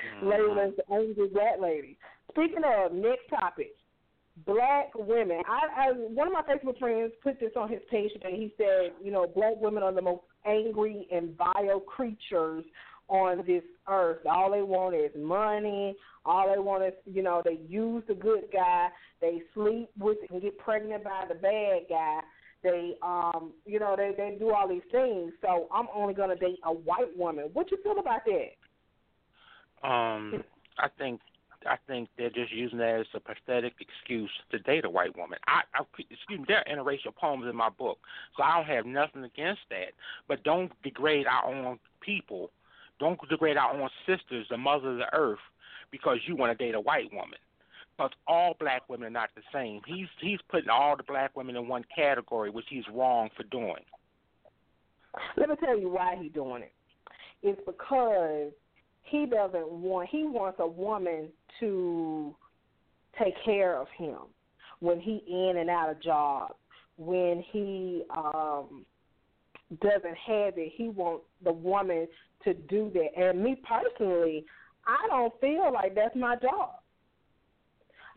Mhm. 0.02 0.22
label 0.22 0.58
as 0.58 0.74
the 0.76 0.90
angry 0.92 1.28
black 1.28 1.60
lady. 1.60 1.98
Speaking 2.30 2.64
of 2.64 2.92
next 2.92 3.28
topic, 3.28 3.76
black 4.46 4.90
women. 4.94 5.42
I, 5.48 5.88
I 5.88 5.92
one 5.92 6.26
of 6.26 6.32
my 6.32 6.42
Facebook 6.42 6.78
friends 6.78 7.12
put 7.22 7.40
this 7.40 7.52
on 7.56 7.68
his 7.68 7.80
page 7.90 8.12
today. 8.12 8.36
He 8.36 8.52
said, 8.56 8.92
you 9.02 9.10
know, 9.10 9.26
black 9.26 9.54
women 9.56 9.82
are 9.82 9.92
the 9.92 10.02
most 10.02 10.22
angry 10.46 11.06
and 11.10 11.36
vile 11.36 11.80
creatures 11.80 12.64
on 13.08 13.38
this 13.46 13.62
earth. 13.88 14.18
All 14.26 14.50
they 14.50 14.62
want 14.62 14.94
is 14.94 15.10
money. 15.16 15.96
All 16.24 16.52
they 16.52 16.60
want 16.60 16.84
is, 16.84 16.92
you 17.06 17.22
know, 17.22 17.42
they 17.44 17.58
use 17.68 18.02
the 18.06 18.14
good 18.14 18.44
guy. 18.52 18.88
They 19.20 19.42
sleep 19.54 19.88
with 19.98 20.18
and 20.30 20.42
get 20.42 20.58
pregnant 20.58 21.04
by 21.04 21.24
the 21.28 21.34
bad 21.34 21.82
guy. 21.88 22.20
They, 22.62 22.94
um, 23.02 23.52
you 23.64 23.78
know, 23.78 23.94
they 23.96 24.12
they 24.16 24.36
do 24.38 24.52
all 24.52 24.68
these 24.68 24.82
things. 24.90 25.32
So 25.40 25.68
I'm 25.72 25.86
only 25.94 26.14
gonna 26.14 26.36
date 26.36 26.58
a 26.64 26.72
white 26.72 27.16
woman. 27.16 27.50
What 27.52 27.70
you 27.70 27.78
feel 27.82 27.98
about 27.98 28.20
that? 28.26 29.88
Um, 29.88 30.42
I 30.78 30.88
think 30.98 31.20
I 31.66 31.76
think 31.86 32.08
they're 32.16 32.30
just 32.30 32.52
using 32.52 32.78
that 32.78 33.00
as 33.00 33.06
a 33.14 33.20
pathetic 33.20 33.74
excuse 33.80 34.30
to 34.50 34.58
date 34.60 34.84
a 34.84 34.90
white 34.90 35.16
woman. 35.16 35.38
I, 35.46 35.62
I 35.74 35.82
excuse 35.98 36.40
me, 36.40 36.44
there 36.46 36.58
are 36.58 36.72
interracial 36.72 37.14
poems 37.14 37.46
in 37.48 37.56
my 37.56 37.68
book, 37.68 37.98
so 38.36 38.42
I 38.42 38.56
don't 38.56 38.66
have 38.66 38.86
nothing 38.86 39.24
against 39.24 39.62
that. 39.70 39.92
But 40.28 40.44
don't 40.44 40.70
degrade 40.82 41.26
our 41.26 41.52
own 41.52 41.78
people. 42.00 42.50
Don't 43.00 43.18
degrade 43.28 43.56
our 43.56 43.74
own 43.74 43.88
sisters, 44.06 44.46
the 44.50 44.56
mother 44.56 44.92
of 44.92 44.98
the 44.98 45.14
earth, 45.14 45.38
because 45.90 46.18
you 46.26 46.36
want 46.36 46.56
to 46.56 46.64
date 46.64 46.74
a 46.74 46.80
white 46.80 47.12
woman. 47.12 47.38
Because 47.96 48.12
all 48.28 48.56
black 48.60 48.88
women 48.88 49.08
are 49.08 49.10
not 49.10 49.30
the 49.34 49.42
same. 49.52 49.80
He's 49.86 50.06
he's 50.20 50.38
putting 50.48 50.70
all 50.70 50.96
the 50.96 51.02
black 51.02 51.36
women 51.36 51.56
in 51.56 51.66
one 51.66 51.84
category, 51.94 52.50
which 52.50 52.66
he's 52.68 52.84
wrong 52.94 53.30
for 53.36 53.42
doing. 53.44 53.82
Let 55.36 55.48
me 55.48 55.56
tell 55.56 55.78
you 55.78 55.90
why 55.90 56.16
he's 56.20 56.32
doing 56.32 56.62
it. 56.62 56.72
It's 57.42 57.60
because 57.66 58.52
he 59.10 59.26
doesn't 59.26 59.68
want 59.68 60.08
he 60.10 60.24
wants 60.24 60.58
a 60.60 60.66
woman 60.66 61.28
to 61.60 62.34
take 63.18 63.34
care 63.44 63.80
of 63.80 63.88
him 63.96 64.18
when 64.80 65.00
he 65.00 65.22
in 65.26 65.56
and 65.58 65.70
out 65.70 65.90
of 65.90 66.02
jobs, 66.02 66.54
when 66.96 67.44
he 67.52 68.04
um 68.16 68.84
doesn't 69.80 70.16
have 70.26 70.54
it, 70.56 70.72
he 70.74 70.88
wants 70.88 71.24
the 71.44 71.52
woman 71.52 72.06
to 72.44 72.54
do 72.54 72.90
that. 72.94 73.22
And 73.22 73.42
me 73.42 73.60
personally, 73.68 74.44
I 74.86 75.06
don't 75.08 75.32
feel 75.40 75.70
like 75.72 75.94
that's 75.94 76.16
my 76.16 76.36
job. 76.36 76.76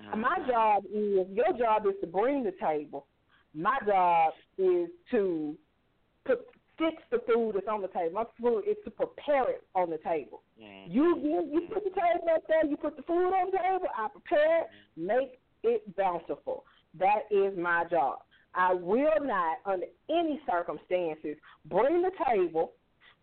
Mm-hmm. 0.01 0.21
My 0.21 0.37
job 0.47 0.85
is 0.85 1.27
your 1.31 1.51
job 1.57 1.85
is 1.85 1.93
to 2.01 2.07
bring 2.07 2.43
the 2.43 2.53
table. 2.61 3.07
My 3.53 3.77
job 3.85 4.33
is 4.57 4.87
to 5.11 5.57
put 6.25 6.39
fix 6.81 7.03
the 7.11 7.19
food 7.31 7.53
that's 7.55 7.67
on 7.67 7.81
the 7.81 7.87
table. 7.87 8.13
My 8.13 8.23
food 8.39 8.63
is 8.67 8.77
to 8.85 8.91
prepare 8.91 9.49
it 9.49 9.63
on 9.75 9.89
the 9.89 9.97
table. 9.97 10.41
Mm-hmm. 10.61 10.91
You 10.91 11.17
you 11.17 11.49
you 11.51 11.61
put 11.73 11.83
the 11.83 11.91
table 11.91 12.27
up 12.33 12.43
there, 12.47 12.65
you 12.65 12.77
put 12.77 12.97
the 12.97 13.03
food 13.03 13.29
on 13.29 13.51
the 13.51 13.57
table, 13.57 13.87
I 13.97 14.07
prepare 14.09 14.61
it, 14.61 14.67
make 14.97 15.39
it 15.63 15.95
bountiful. 15.95 16.65
That 16.99 17.23
is 17.29 17.57
my 17.57 17.85
job. 17.89 18.19
I 18.53 18.73
will 18.73 19.21
not, 19.21 19.57
under 19.65 19.85
any 20.09 20.41
circumstances, 20.49 21.37
bring 21.65 22.01
the 22.01 22.11
table, 22.27 22.73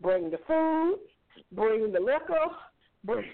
bring 0.01 0.31
the 0.31 0.39
food, 0.47 0.97
bring 1.51 1.91
the 1.91 1.99
liquor, 1.99 2.47
bring 3.03 3.25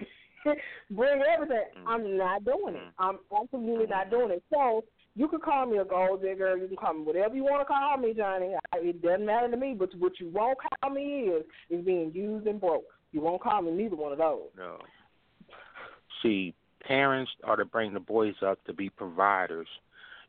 bring 0.92 1.22
everything. 1.34 1.58
Mm-hmm. 1.78 1.88
I'm 1.88 2.18
not 2.18 2.44
doing 2.44 2.76
it. 2.76 2.82
I'm 3.00 3.20
absolutely 3.36 3.88
not 3.88 4.10
doing 4.10 4.32
it. 4.32 4.44
So 4.52 4.84
you 5.16 5.28
can 5.30 5.40
call 5.40 5.66
me 5.66 5.78
a 5.78 5.86
gold 5.86 6.22
digger. 6.22 6.58
You 6.58 6.68
can 6.68 6.76
call 6.76 6.94
me 6.94 7.04
whatever 7.04 7.36
you 7.36 7.44
want 7.44 7.62
to 7.62 7.66
call 7.66 7.98
me, 7.98 8.14
Johnnie. 8.14 8.56
It 8.74 9.02
doesn't 9.02 9.26
matter 9.26 9.50
to 9.50 9.58
me. 9.58 9.74
But 9.78 9.90
what 9.98 10.20
you 10.20 10.30
won't 10.30 10.58
call 10.82 10.90
me 10.90 11.30
is 11.30 11.46
is 11.70 11.86
being 11.86 12.12
used 12.14 12.48
and 12.48 12.60
broke. 12.60 12.86
You 13.12 13.22
won't 13.22 13.42
call 13.42 13.62
me 13.62 13.72
neither 13.72 13.96
one 13.96 14.12
of 14.12 14.18
those. 14.18 14.50
No. 14.58 14.78
See, 16.22 16.54
parents 16.82 17.32
are 17.46 17.56
to 17.56 17.66
bring 17.66 17.94
the 17.94 18.00
boys 18.00 18.36
up 18.46 18.64
to 18.66 18.74
be 18.74 18.90
providers. 18.90 19.68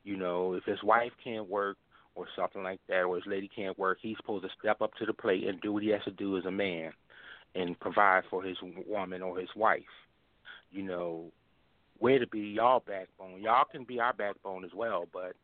You 0.04 0.16
know, 0.16 0.54
if 0.54 0.64
his 0.64 0.82
wife 0.84 1.12
can't 1.22 1.48
work 1.48 1.76
or 2.14 2.26
something 2.36 2.62
like 2.62 2.80
that, 2.88 3.02
or 3.02 3.16
his 3.16 3.26
lady 3.26 3.50
can't 3.54 3.76
work, 3.78 3.98
he's 4.00 4.16
supposed 4.18 4.44
to 4.44 4.50
step 4.58 4.80
up 4.80 4.94
to 4.94 5.04
the 5.04 5.12
plate 5.12 5.46
and 5.48 5.60
do 5.60 5.72
what 5.72 5.82
he 5.82 5.88
has 5.90 6.04
to 6.04 6.12
do 6.12 6.38
as 6.38 6.44
a 6.44 6.50
man 6.50 6.92
and 7.56 7.78
provide 7.80 8.22
for 8.30 8.42
his 8.42 8.56
woman 8.86 9.20
or 9.20 9.38
his 9.38 9.48
wife. 9.56 9.82
You 10.70 10.84
know, 10.84 11.32
we're 12.00 12.18
to 12.18 12.26
be 12.26 12.40
y'all 12.40 12.82
backbone. 12.86 13.42
Y'all 13.42 13.64
can 13.70 13.84
be 13.84 14.00
our 14.00 14.12
backbone 14.12 14.64
as 14.64 14.72
well, 14.74 15.06
but 15.12 15.34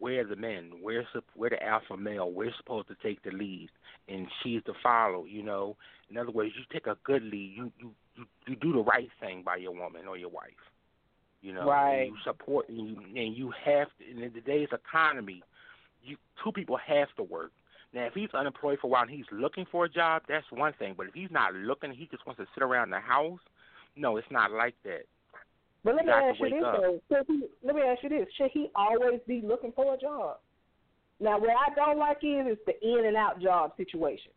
we're 0.00 0.24
the 0.24 0.36
men. 0.36 0.72
We're 0.82 1.04
we're 1.36 1.50
the 1.50 1.62
alpha 1.62 1.96
male. 1.96 2.30
We're 2.30 2.52
supposed 2.58 2.88
to 2.88 2.96
take 3.02 3.22
the 3.22 3.30
lead, 3.30 3.68
and 4.08 4.26
she's 4.42 4.62
to 4.64 4.72
follow. 4.82 5.24
You 5.24 5.42
know, 5.42 5.76
in 6.10 6.16
other 6.16 6.30
words, 6.30 6.52
you 6.56 6.64
take 6.72 6.86
a 6.86 6.96
good 7.04 7.22
lead. 7.22 7.54
You 7.56 7.72
you 7.78 7.92
you, 8.16 8.24
you 8.46 8.56
do 8.56 8.72
the 8.72 8.82
right 8.82 9.08
thing 9.20 9.42
by 9.44 9.56
your 9.56 9.72
woman 9.72 10.06
or 10.08 10.16
your 10.16 10.30
wife. 10.30 10.50
You 11.42 11.52
know, 11.52 11.66
right. 11.66 12.06
you 12.06 12.16
support 12.24 12.68
and 12.68 12.88
you, 12.88 12.96
and 13.14 13.36
you 13.36 13.52
have 13.64 13.88
to. 13.98 14.24
In 14.24 14.32
today's 14.32 14.68
economy, 14.72 15.42
you 16.02 16.16
two 16.42 16.52
people 16.52 16.78
have 16.84 17.08
to 17.16 17.22
work. 17.22 17.52
Now, 17.94 18.06
if 18.06 18.14
he's 18.14 18.34
unemployed 18.34 18.78
for 18.80 18.88
a 18.88 18.90
while 18.90 19.02
and 19.02 19.10
he's 19.10 19.26
looking 19.30 19.64
for 19.70 19.84
a 19.84 19.88
job, 19.88 20.22
that's 20.28 20.44
one 20.50 20.72
thing. 20.78 20.94
But 20.96 21.06
if 21.06 21.14
he's 21.14 21.30
not 21.30 21.54
looking, 21.54 21.92
he 21.92 22.08
just 22.10 22.26
wants 22.26 22.40
to 22.40 22.46
sit 22.54 22.62
around 22.62 22.90
the 22.90 23.00
house. 23.00 23.38
No, 23.96 24.16
it's 24.16 24.30
not 24.30 24.50
like 24.50 24.74
that. 24.84 25.04
But 25.86 25.94
let 25.94 26.04
me 26.04 26.10
ask 26.10 26.40
you 26.40 26.50
this 26.50 26.62
though. 27.30 27.46
let 27.62 27.76
me 27.76 27.82
ask 27.82 28.02
you 28.02 28.08
this: 28.08 28.26
Should 28.36 28.50
he 28.52 28.70
always 28.74 29.20
be 29.28 29.40
looking 29.40 29.70
for 29.70 29.94
a 29.94 29.96
job? 29.96 30.38
Now, 31.20 31.38
what 31.38 31.50
I 31.50 31.72
don't 31.76 31.96
like 31.96 32.18
is 32.24 32.54
is 32.54 32.58
the 32.66 32.74
in 32.82 33.06
and 33.06 33.16
out 33.16 33.40
job 33.40 33.70
situation. 33.76 34.32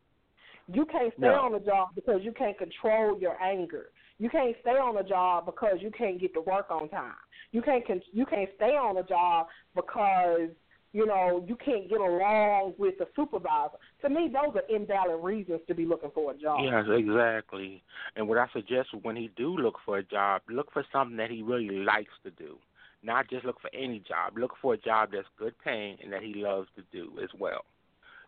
You 0.71 0.85
can't 0.85 1.11
stay 1.17 1.25
no. 1.25 1.41
on 1.41 1.53
the 1.53 1.59
job 1.59 1.89
because 1.95 2.21
you 2.21 2.33
can't 2.33 2.55
control 2.55 3.19
your 3.19 3.41
anger. 3.41 3.87
You 4.19 4.29
can't 4.29 4.55
stay 4.61 4.77
on 4.77 4.93
the 4.93 5.01
job 5.01 5.47
because 5.47 5.77
you 5.79 5.89
can't 5.89 6.21
get 6.21 6.35
to 6.35 6.41
work 6.41 6.67
on 6.69 6.87
time. 6.89 7.15
You 7.51 7.63
can't 7.63 7.85
con- 7.87 8.03
you 8.13 8.27
can't 8.27 8.49
stay 8.55 8.77
on 8.77 8.93
the 8.93 9.03
job 9.03 9.47
because 9.73 10.49
you 10.91 11.05
know, 11.05 11.43
you 11.47 11.55
can't 11.55 11.87
get 11.89 11.99
along 11.99 12.73
with 12.77 12.97
the 12.97 13.05
supervisor. 13.15 13.77
To 14.01 14.09
me, 14.09 14.31
those 14.33 14.55
are 14.55 14.75
invalid 14.75 15.23
reasons 15.23 15.61
to 15.67 15.75
be 15.75 15.85
looking 15.85 16.11
for 16.13 16.31
a 16.31 16.37
job. 16.37 16.61
Yes, 16.63 16.85
exactly. 16.89 17.83
And 18.15 18.27
what 18.27 18.39
I 18.39 18.47
suggest 18.53 18.89
when 19.03 19.15
he 19.15 19.29
do 19.35 19.55
look 19.55 19.75
for 19.85 19.99
a 19.99 20.03
job, 20.03 20.41
look 20.49 20.71
for 20.73 20.83
something 20.91 21.17
that 21.17 21.29
he 21.29 21.43
really 21.43 21.83
likes 21.83 22.13
to 22.23 22.31
do. 22.31 22.57
Not 23.03 23.29
just 23.29 23.45
look 23.45 23.61
for 23.61 23.69
any 23.73 23.99
job. 23.99 24.37
Look 24.37 24.53
for 24.61 24.73
a 24.73 24.77
job 24.77 25.09
that's 25.13 25.27
good 25.37 25.53
paying 25.63 25.97
and 26.03 26.11
that 26.11 26.23
he 26.23 26.33
loves 26.35 26.67
to 26.75 26.83
do 26.91 27.11
as 27.23 27.29
well. 27.39 27.63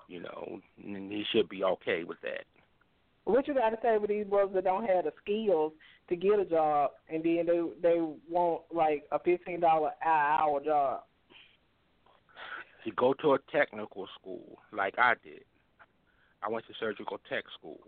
You 0.07 0.21
know, 0.21 0.59
and 0.83 1.11
he 1.11 1.23
should 1.33 1.49
be 1.49 1.63
okay 1.63 2.03
with 2.03 2.21
that. 2.21 2.43
What 3.23 3.47
you 3.47 3.53
got 3.53 3.69
to 3.69 3.77
say 3.81 3.97
with 3.97 4.09
these 4.09 4.25
brothers 4.25 4.55
that 4.55 4.63
don't 4.65 4.85
have 4.85 5.05
the 5.05 5.13
skills 5.23 5.73
to 6.09 6.15
get 6.15 6.39
a 6.39 6.45
job, 6.45 6.91
and 7.07 7.23
then 7.23 7.45
they 7.45 7.61
they 7.81 8.01
want 8.29 8.63
like 8.73 9.03
a 9.11 9.19
fifteen 9.19 9.59
dollar 9.59 9.91
hour 10.03 10.59
job? 10.63 11.03
You 12.83 12.93
go 12.93 13.13
to 13.21 13.33
a 13.33 13.39
technical 13.51 14.07
school 14.19 14.59
like 14.71 14.95
I 14.97 15.13
did. 15.23 15.43
I 16.43 16.49
went 16.49 16.65
to 16.67 16.73
surgical 16.79 17.19
tech 17.29 17.43
school. 17.57 17.79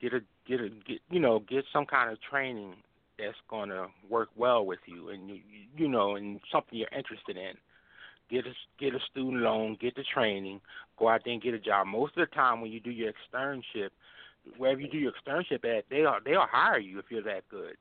Get 0.00 0.12
a 0.12 0.20
get 0.46 0.60
a 0.60 0.68
get 0.68 1.00
you 1.10 1.20
know 1.20 1.40
get 1.40 1.64
some 1.72 1.86
kind 1.86 2.10
of 2.10 2.18
training 2.20 2.74
that's 3.18 3.36
going 3.48 3.70
to 3.70 3.86
work 4.10 4.28
well 4.36 4.66
with 4.66 4.80
you 4.86 5.08
and 5.08 5.30
you 5.30 5.40
you 5.76 5.88
know 5.88 6.16
and 6.16 6.40
something 6.52 6.78
you're 6.78 6.88
interested 6.96 7.36
in. 7.36 7.54
Get 8.28 8.44
a 8.46 8.52
get 8.78 8.94
a 8.94 8.98
student 9.10 9.42
loan, 9.42 9.76
get 9.80 9.94
the 9.94 10.04
training, 10.12 10.60
go 10.98 11.08
out 11.08 11.22
there 11.24 11.32
and 11.32 11.42
get 11.42 11.54
a 11.54 11.58
job. 11.58 11.86
Most 11.86 12.16
of 12.16 12.28
the 12.28 12.34
time 12.34 12.60
when 12.60 12.72
you 12.72 12.80
do 12.80 12.90
your 12.90 13.12
externship, 13.12 13.90
wherever 14.58 14.80
you 14.80 14.88
do 14.90 14.98
your 14.98 15.12
externship 15.12 15.64
at, 15.64 15.84
they 15.88 16.04
are 16.04 16.20
they'll 16.24 16.46
hire 16.50 16.78
you 16.78 16.98
if 16.98 17.06
you're 17.08 17.22
that 17.22 17.48
good. 17.48 17.76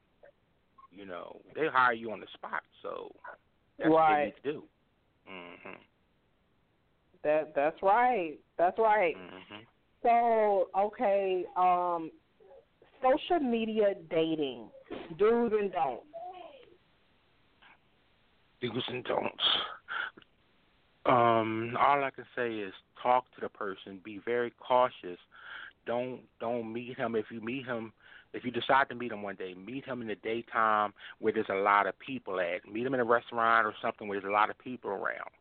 You 0.92 1.06
know, 1.06 1.42
they 1.56 1.68
hire 1.68 1.94
you 1.94 2.12
on 2.12 2.20
the 2.22 2.28
spot. 2.34 2.62
So 2.82 3.14
that's 3.78 3.90
right. 3.90 4.10
what 4.10 4.20
you 4.20 4.26
need 4.26 4.36
to 4.44 4.52
do. 4.54 4.64
Mhm. 5.30 5.78
That 7.26 7.54
that's 7.56 7.82
right. 7.82 8.38
That's 8.56 8.78
right. 8.78 9.16
Mm-hmm. 9.18 9.64
So 10.04 10.68
okay, 10.80 11.44
um, 11.58 12.12
social 13.02 13.40
media 13.40 13.96
dating, 14.12 14.68
do's 15.18 15.52
and 15.60 15.72
don'ts. 15.72 16.04
Do's 18.62 18.84
and 18.90 19.04
don'ts. 19.06 19.44
Um, 21.08 21.76
all 21.80 22.04
I 22.04 22.12
can 22.12 22.26
say 22.36 22.58
is 22.58 22.74
talk 23.02 23.26
to 23.34 23.42
the 23.42 23.50
person. 23.50 24.00
Be 24.04 24.22
very 24.24 24.54
cautious. 24.60 25.18
Don't 25.88 26.20
don't 26.40 26.72
meet 26.72 26.96
him 26.96 27.16
if 27.16 27.26
you 27.32 27.42
meet 27.42 27.66
him. 27.66 27.92
If 28.34 28.46
you 28.46 28.52
decide 28.52 28.88
to 28.90 28.96
meet 28.96 29.12
him 29.12 29.24
one 29.24 29.36
day, 29.36 29.56
meet 29.56 29.86
him 29.86 30.04
in 30.04 30.10
the 30.10 30.16
daytime 30.16 30.94
where 31.18 31.34
there's 31.34 31.50
a 31.50 31.56
lot 31.56 31.88
of 31.88 31.98
people 31.98 32.40
at. 32.40 32.72
Meet 32.72 32.86
him 32.86 32.94
in 32.94 33.00
a 33.00 33.06
restaurant 33.06 33.66
or 33.66 33.74
something 33.82 34.08
where 34.08 34.22
there's 34.22 34.30
a 34.30 34.34
lot 34.34 34.52
of 34.52 34.60
people 34.60 34.92
around. 34.92 35.32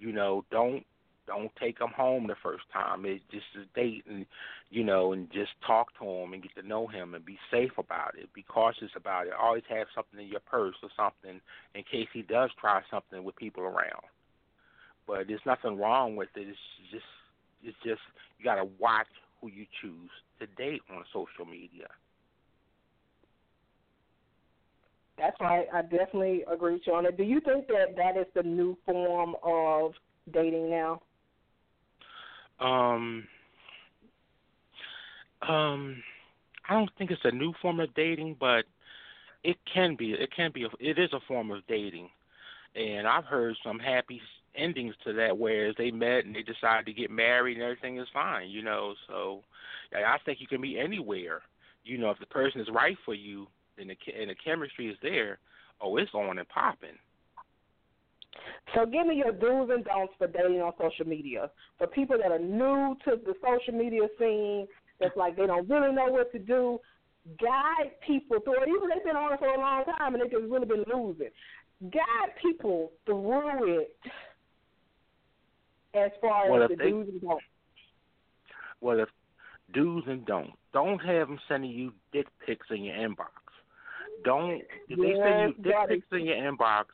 You 0.00 0.12
know, 0.12 0.44
don't 0.50 0.84
don't 1.28 1.52
take 1.60 1.78
them 1.78 1.92
home 1.94 2.26
the 2.26 2.34
first 2.42 2.64
time. 2.72 3.04
It's 3.04 3.22
just 3.30 3.44
a 3.54 3.78
date, 3.78 4.04
and 4.08 4.26
you 4.70 4.82
know, 4.82 5.12
and 5.12 5.30
just 5.30 5.50
talk 5.64 5.88
to 5.98 6.04
him 6.04 6.32
and 6.32 6.42
get 6.42 6.56
to 6.60 6.66
know 6.66 6.86
him 6.86 7.14
and 7.14 7.24
be 7.24 7.38
safe 7.50 7.72
about 7.78 8.14
it. 8.18 8.32
Be 8.34 8.42
cautious 8.42 8.90
about 8.96 9.26
it. 9.26 9.34
Always 9.40 9.62
have 9.68 9.86
something 9.94 10.18
in 10.18 10.26
your 10.26 10.40
purse 10.40 10.74
or 10.82 10.88
something 10.96 11.40
in 11.74 11.82
case 11.84 12.08
he 12.12 12.22
does 12.22 12.50
try 12.60 12.80
something 12.90 13.22
with 13.22 13.36
people 13.36 13.62
around. 13.62 14.04
But 15.06 15.28
there's 15.28 15.40
nothing 15.46 15.78
wrong 15.78 16.16
with 16.16 16.28
it. 16.34 16.48
It's 16.48 16.58
just, 16.90 17.04
it's 17.62 17.76
just 17.84 18.00
you 18.38 18.44
got 18.44 18.56
to 18.56 18.68
watch 18.78 19.06
who 19.40 19.48
you 19.48 19.66
choose 19.80 20.10
to 20.40 20.46
date 20.60 20.82
on 20.90 21.04
social 21.12 21.44
media. 21.44 21.88
That's 25.18 25.36
right. 25.40 25.66
I 25.74 25.82
definitely 25.82 26.44
agree 26.50 26.74
with 26.74 26.82
you 26.86 26.94
on 26.94 27.06
it. 27.06 27.16
Do 27.16 27.24
you 27.24 27.40
think 27.40 27.66
that 27.68 27.96
that 27.96 28.16
is 28.16 28.26
the 28.34 28.42
new 28.42 28.76
form 28.86 29.34
of 29.42 29.92
dating 30.32 30.70
now? 30.70 31.00
Um, 32.60 33.26
um, 35.42 36.02
I 36.68 36.74
don't 36.74 36.90
think 36.98 37.10
it's 37.10 37.24
a 37.24 37.30
new 37.30 37.52
form 37.62 37.80
of 37.80 37.94
dating, 37.94 38.36
but 38.38 38.64
it 39.44 39.56
can 39.72 39.96
be. 39.96 40.12
It 40.12 40.30
can 40.34 40.50
be. 40.52 40.64
A, 40.64 40.68
it 40.80 40.98
is 40.98 41.12
a 41.12 41.20
form 41.26 41.50
of 41.50 41.66
dating, 41.68 42.08
and 42.74 43.06
I've 43.06 43.24
heard 43.24 43.56
some 43.64 43.78
happy 43.78 44.20
endings 44.54 44.94
to 45.04 45.12
that, 45.14 45.38
whereas 45.38 45.74
they 45.78 45.90
met 45.90 46.24
and 46.24 46.34
they 46.34 46.42
decided 46.42 46.86
to 46.86 46.92
get 46.92 47.10
married 47.10 47.56
and 47.56 47.62
everything 47.62 47.98
is 47.98 48.08
fine. 48.12 48.50
You 48.50 48.62
know, 48.62 48.94
so 49.06 49.42
I 49.94 50.18
think 50.24 50.40
you 50.40 50.46
can 50.46 50.60
be 50.60 50.78
anywhere. 50.78 51.42
You 51.84 51.98
know, 51.98 52.10
if 52.10 52.18
the 52.18 52.26
person 52.26 52.60
is 52.60 52.68
right 52.72 52.96
for 53.04 53.14
you 53.14 53.46
and 53.78 53.90
the 53.90 53.96
and 54.20 54.30
the 54.30 54.34
chemistry 54.34 54.88
is 54.88 54.96
there, 55.02 55.38
oh, 55.80 55.96
it's 55.96 56.12
on 56.12 56.38
and 56.38 56.48
popping. 56.48 56.98
So 58.74 58.84
give 58.84 59.06
me 59.06 59.16
your 59.16 59.32
do's 59.32 59.70
and 59.72 59.84
don'ts 59.84 60.12
for 60.18 60.26
dating 60.26 60.60
on 60.60 60.72
social 60.80 61.06
media. 61.06 61.50
For 61.78 61.86
people 61.86 62.18
that 62.22 62.30
are 62.30 62.38
new 62.38 62.96
to 63.04 63.16
the 63.24 63.34
social 63.42 63.78
media 63.78 64.02
scene, 64.18 64.66
that's 65.00 65.16
like 65.16 65.36
they 65.36 65.46
don't 65.46 65.68
really 65.68 65.94
know 65.94 66.06
what 66.06 66.30
to 66.32 66.38
do, 66.38 66.78
guide 67.40 67.92
people 68.06 68.38
through 68.44 68.62
it. 68.62 68.68
Even 68.68 68.88
they've 68.88 69.04
been 69.04 69.16
on 69.16 69.32
it 69.32 69.38
for 69.38 69.48
a 69.48 69.58
long 69.58 69.84
time 69.84 70.14
and 70.14 70.22
they've 70.22 70.30
just 70.30 70.50
really 70.50 70.66
been 70.66 70.84
losing. 70.92 71.28
Guide 71.90 72.34
people 72.42 72.92
through 73.06 73.80
it 73.80 73.96
as 75.94 76.10
far 76.20 76.50
well, 76.50 76.64
as 76.64 76.70
the 76.70 76.76
they, 76.76 76.90
do's 76.90 77.08
and 77.08 77.20
don'ts. 77.20 77.44
Well, 78.80 79.00
if 79.00 79.08
Do's 79.74 80.04
and 80.06 80.24
don'ts. 80.26 80.56
Don't 80.72 80.98
have 80.98 81.28
them 81.28 81.38
sending 81.48 81.70
you 81.70 81.92
dick 82.12 82.26
pics 82.46 82.66
in 82.70 82.84
your 82.84 82.96
inbox. 82.96 83.30
Don't 84.24 84.62
if 84.88 84.98
they 84.98 85.14
send 85.22 85.54
you 85.56 85.62
dick 85.62 85.74
pics 85.88 86.06
in 86.12 86.26
your 86.26 86.36
inbox, 86.36 86.86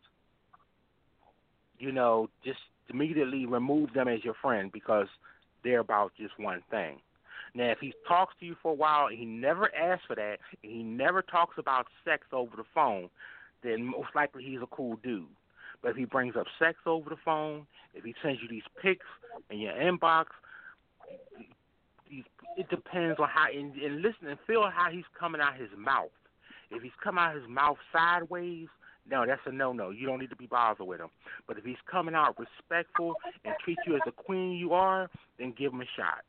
you 1.84 1.92
know, 1.92 2.28
just 2.44 2.58
immediately 2.88 3.44
remove 3.46 3.92
them 3.92 4.08
as 4.08 4.24
your 4.24 4.34
friend 4.40 4.72
because 4.72 5.06
they're 5.62 5.80
about 5.80 6.12
just 6.18 6.38
one 6.38 6.62
thing. 6.70 6.96
Now, 7.54 7.70
if 7.70 7.78
he 7.78 7.92
talks 8.08 8.34
to 8.40 8.46
you 8.46 8.56
for 8.62 8.72
a 8.72 8.74
while 8.74 9.06
and 9.06 9.18
he 9.18 9.24
never 9.24 9.72
asks 9.74 10.04
for 10.06 10.16
that, 10.16 10.38
and 10.62 10.72
he 10.72 10.82
never 10.82 11.22
talks 11.22 11.56
about 11.58 11.86
sex 12.04 12.26
over 12.32 12.56
the 12.56 12.64
phone, 12.74 13.08
then 13.62 13.84
most 13.84 14.08
likely 14.14 14.44
he's 14.44 14.62
a 14.62 14.66
cool 14.66 14.96
dude. 15.02 15.26
But 15.82 15.90
if 15.90 15.96
he 15.96 16.04
brings 16.04 16.34
up 16.36 16.46
sex 16.58 16.78
over 16.86 17.10
the 17.10 17.16
phone, 17.24 17.66
if 17.94 18.04
he 18.04 18.14
sends 18.22 18.40
you 18.42 18.48
these 18.48 18.62
pics 18.82 19.06
in 19.50 19.58
your 19.60 19.74
inbox, 19.74 20.26
it 22.56 22.68
depends 22.70 23.18
on 23.20 23.28
how 23.28 23.46
and, 23.54 23.74
and 23.76 23.96
listen 24.02 24.28
and 24.28 24.38
feel 24.46 24.68
how 24.72 24.90
he's 24.90 25.04
coming 25.18 25.40
out 25.40 25.56
his 25.56 25.70
mouth. 25.76 26.10
If 26.70 26.82
he's 26.82 26.92
coming 27.02 27.22
out 27.22 27.34
his 27.34 27.48
mouth 27.48 27.76
sideways, 27.92 28.68
no, 29.10 29.24
that's 29.26 29.40
a 29.46 29.52
no 29.52 29.72
no. 29.72 29.90
You 29.90 30.06
don't 30.06 30.18
need 30.18 30.30
to 30.30 30.36
be 30.36 30.46
bothered 30.46 30.86
with 30.86 31.00
him. 31.00 31.10
But 31.46 31.58
if 31.58 31.64
he's 31.64 31.76
coming 31.90 32.14
out 32.14 32.36
respectful 32.38 33.14
and 33.44 33.54
treat 33.62 33.78
you 33.86 33.94
as 33.96 34.02
the 34.06 34.12
queen 34.12 34.52
you 34.52 34.72
are, 34.72 35.10
then 35.38 35.54
give 35.56 35.72
him 35.72 35.80
a 35.80 35.88
shot. 35.96 36.24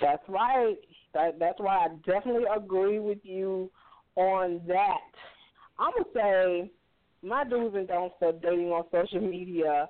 That's 0.00 0.22
right. 0.28 0.76
That, 1.14 1.38
that's 1.38 1.60
why 1.60 1.86
I 1.86 1.88
definitely 2.04 2.44
agree 2.54 2.98
with 2.98 3.18
you 3.22 3.70
on 4.16 4.60
that. 4.66 4.98
I'm 5.78 5.92
gonna 5.92 6.04
say 6.14 6.70
my 7.22 7.44
do's 7.44 7.74
and 7.74 7.88
don'ts 7.88 8.14
for 8.18 8.32
dating 8.32 8.70
on 8.70 8.84
social 8.90 9.20
media 9.20 9.88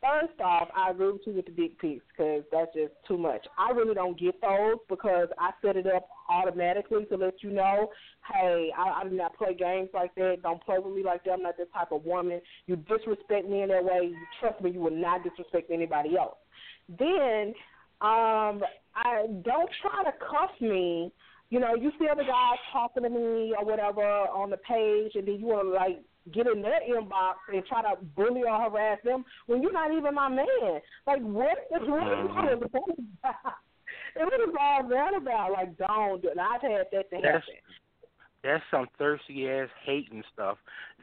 First 0.00 0.40
off, 0.42 0.68
I 0.74 0.92
agree 0.92 1.12
with 1.12 1.20
you 1.26 1.34
with 1.34 1.44
the 1.44 1.52
dick 1.52 1.78
pics 1.78 2.02
because 2.08 2.42
that's 2.50 2.72
just 2.74 2.94
too 3.06 3.18
much. 3.18 3.46
I 3.58 3.70
really 3.72 3.94
don't 3.94 4.18
get 4.18 4.40
those 4.40 4.76
because 4.88 5.28
I 5.38 5.50
set 5.60 5.76
it 5.76 5.86
up 5.86 6.08
automatically 6.30 7.04
to 7.06 7.16
let 7.16 7.42
you 7.42 7.50
know, 7.50 7.90
hey, 8.32 8.70
I, 8.76 9.00
I 9.00 9.04
do 9.04 9.14
not 9.14 9.36
play 9.36 9.52
games 9.52 9.90
like 9.92 10.14
that. 10.14 10.38
Don't 10.42 10.62
play 10.64 10.78
with 10.78 10.94
me 10.94 11.02
like 11.04 11.24
that. 11.24 11.32
I'm 11.32 11.42
not 11.42 11.58
this 11.58 11.68
type 11.74 11.92
of 11.92 12.06
woman. 12.06 12.40
You 12.66 12.76
disrespect 12.76 13.46
me 13.46 13.60
in 13.60 13.68
that 13.68 13.84
way. 13.84 14.08
You 14.10 14.16
trust 14.40 14.62
me. 14.62 14.70
You 14.70 14.80
will 14.80 14.90
not 14.90 15.22
disrespect 15.22 15.70
anybody 15.70 16.16
else. 16.16 16.36
Then, 16.98 17.52
um, 18.00 18.62
I 18.96 19.26
don't 19.44 19.70
try 19.82 20.02
to 20.04 20.12
cuff 20.18 20.50
me. 20.62 21.12
You 21.50 21.60
know, 21.60 21.74
you 21.74 21.92
see 21.98 22.06
other 22.10 22.22
guys 22.22 22.58
talking 22.72 23.02
to 23.02 23.10
me 23.10 23.54
or 23.58 23.66
whatever 23.66 24.02
on 24.02 24.48
the 24.48 24.56
page, 24.56 25.12
and 25.14 25.28
then 25.28 25.40
you 25.40 25.46
want 25.46 25.66
to 25.66 25.74
like 25.74 26.00
get 26.32 26.46
in 26.46 26.62
their 26.62 26.80
inbox 26.88 27.34
and 27.52 27.64
try 27.66 27.82
to 27.82 28.00
bully 28.16 28.42
or 28.42 28.70
harass 28.70 28.98
them 29.04 29.24
when 29.46 29.62
you're 29.62 29.72
not 29.72 29.92
even 29.92 30.14
my 30.14 30.28
man. 30.28 30.80
Like, 31.06 31.22
what 31.22 31.58
is 31.70 31.88
what 31.88 32.02
is 32.02 32.28
that 32.30 32.62
about? 32.62 33.54
And 34.16 34.26
what 34.26 34.40
is 34.40 34.54
all 34.58 34.88
that 34.88 35.16
about? 35.16 35.52
Like, 35.52 35.76
don't 35.76 36.22
do 36.22 36.28
it. 36.28 36.32
And 36.32 36.40
I've 36.40 36.62
had 36.62 36.86
that 36.92 37.10
to 37.10 37.16
that's, 37.22 37.26
happen. 37.26 37.54
That's 38.42 38.64
some 38.70 38.86
thirsty 38.98 39.48
ass 39.48 39.68
hating 39.84 40.22
stuff. 40.32 40.58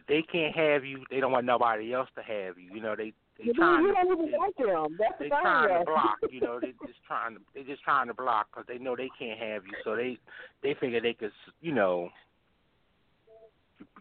They 0.07 0.23
can't 0.31 0.55
have 0.55 0.83
you. 0.83 1.03
They 1.11 1.19
don't 1.19 1.31
want 1.31 1.45
nobody 1.45 1.93
else 1.93 2.09
to 2.15 2.21
have 2.21 2.57
you. 2.57 2.73
You 2.73 2.81
know, 2.81 2.95
they 2.95 3.13
they 3.37 3.51
trying 3.53 3.83
you 3.85 3.93
don't 3.93 4.07
to, 4.07 4.23
even 4.23 4.39
like 4.39 4.55
them. 4.57 4.97
That's 4.97 5.19
they 5.19 5.25
the 5.25 5.35
trying 5.41 5.79
to 5.79 5.85
block. 5.91 6.17
You 6.31 6.41
know, 6.41 6.59
they 6.59 6.73
just 6.85 6.99
trying 7.07 7.35
to 7.35 7.41
they 7.53 7.63
just 7.63 7.83
trying 7.83 8.07
to 8.07 8.13
block 8.13 8.47
because 8.51 8.65
they 8.67 8.77
know 8.77 8.95
they 8.95 9.09
can't 9.19 9.39
have 9.39 9.65
you. 9.65 9.73
So 9.83 9.95
they 9.95 10.17
they 10.63 10.75
figure 10.79 11.01
they 11.01 11.13
could 11.13 11.31
you 11.61 11.73
know 11.73 12.09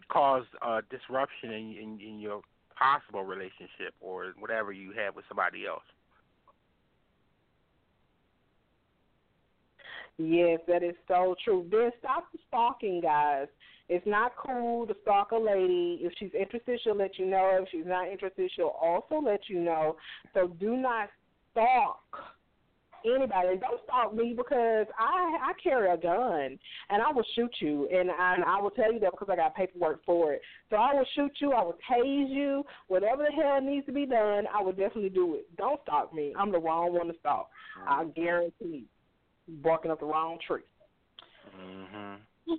cause 0.09 0.45
uh, 0.61 0.81
disruption 0.89 1.51
in, 1.51 1.75
in, 1.81 1.99
in 2.01 2.19
your 2.19 2.41
possible 2.77 3.23
relationship 3.23 3.93
or 3.99 4.33
whatever 4.39 4.71
you 4.71 4.91
have 4.93 5.15
with 5.15 5.25
somebody 5.27 5.65
else. 5.65 5.83
Yes, 10.17 10.59
that 10.67 10.81
is 10.81 10.95
so 11.07 11.35
true. 11.43 11.67
Then 11.69 11.91
stop 11.99 12.25
the 12.31 12.39
stalking, 12.47 13.01
guys. 13.01 13.47
It's 13.89 14.05
not 14.05 14.33
cool 14.35 14.85
to 14.87 14.95
stalk 15.03 15.31
a 15.31 15.37
lady. 15.37 15.99
If 16.01 16.13
she's 16.17 16.31
interested, 16.37 16.79
she'll 16.83 16.97
let 16.97 17.17
you 17.19 17.25
know. 17.25 17.59
If 17.61 17.69
she's 17.71 17.85
not 17.85 18.07
interested, 18.07 18.51
she'll 18.55 18.75
also 18.81 19.21
let 19.23 19.41
you 19.47 19.59
know. 19.59 19.95
So 20.33 20.47
do 20.59 20.75
not 20.75 21.09
stalk 21.51 22.01
anybody. 23.15 23.57
Don't 23.57 23.81
stalk 23.83 24.13
me 24.13 24.33
because 24.35 24.87
I 24.97 25.37
I 25.41 25.53
carry 25.61 25.91
a 25.91 25.97
gun 25.97 26.57
and 26.89 27.01
I 27.01 27.11
will 27.13 27.25
shoot 27.35 27.51
you 27.59 27.87
and 27.91 28.09
I, 28.11 28.35
and 28.35 28.43
I 28.43 28.59
will 28.61 28.71
tell 28.71 28.91
you 28.91 28.99
that 28.99 29.11
because 29.11 29.29
I 29.31 29.35
got 29.35 29.55
paperwork 29.55 30.03
for 30.05 30.33
it. 30.33 30.41
So 30.69 30.75
I 30.75 30.93
will 30.93 31.05
shoot 31.15 31.31
you. 31.39 31.53
I 31.53 31.63
will 31.63 31.77
tase 31.89 32.29
you. 32.29 32.63
Whatever 32.87 33.25
the 33.25 33.31
hell 33.31 33.61
needs 33.61 33.85
to 33.87 33.91
be 33.91 34.05
done, 34.05 34.45
I 34.53 34.61
will 34.61 34.71
definitely 34.71 35.09
do 35.09 35.35
it. 35.35 35.47
Don't 35.57 35.81
stalk 35.83 36.13
me. 36.13 36.33
I'm 36.37 36.51
the 36.51 36.59
wrong 36.59 36.93
one 36.93 37.07
to 37.07 37.13
stalk. 37.19 37.49
I 37.87 38.05
guarantee. 38.15 38.85
Barking 39.47 39.91
up 39.91 39.99
the 39.99 40.05
wrong 40.05 40.37
tree. 40.45 40.63
Mm-hmm. 41.57 42.53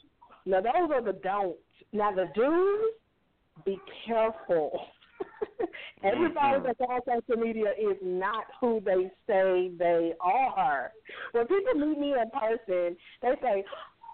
Now 0.47 0.61
those 0.63 0.91
are 0.91 1.03
the 1.03 1.13
don'ts. 1.13 1.59
Now 1.93 2.13
the 2.13 2.27
do's, 2.35 3.65
be 3.65 3.79
careful. 4.07 4.81
Everybody 6.05 6.59
that's 6.65 6.81
on 6.81 7.01
social 7.07 7.43
media 7.43 7.71
is 7.79 7.97
not 8.03 8.45
who 8.61 8.81
they 8.85 9.11
say 9.27 9.71
they 9.79 10.13
are. 10.21 10.93
When 11.33 11.47
people 11.47 11.75
meet 11.75 11.99
me 11.99 12.13
in 12.13 12.31
person, 12.31 12.97
they 13.23 13.35
say, 13.43 13.65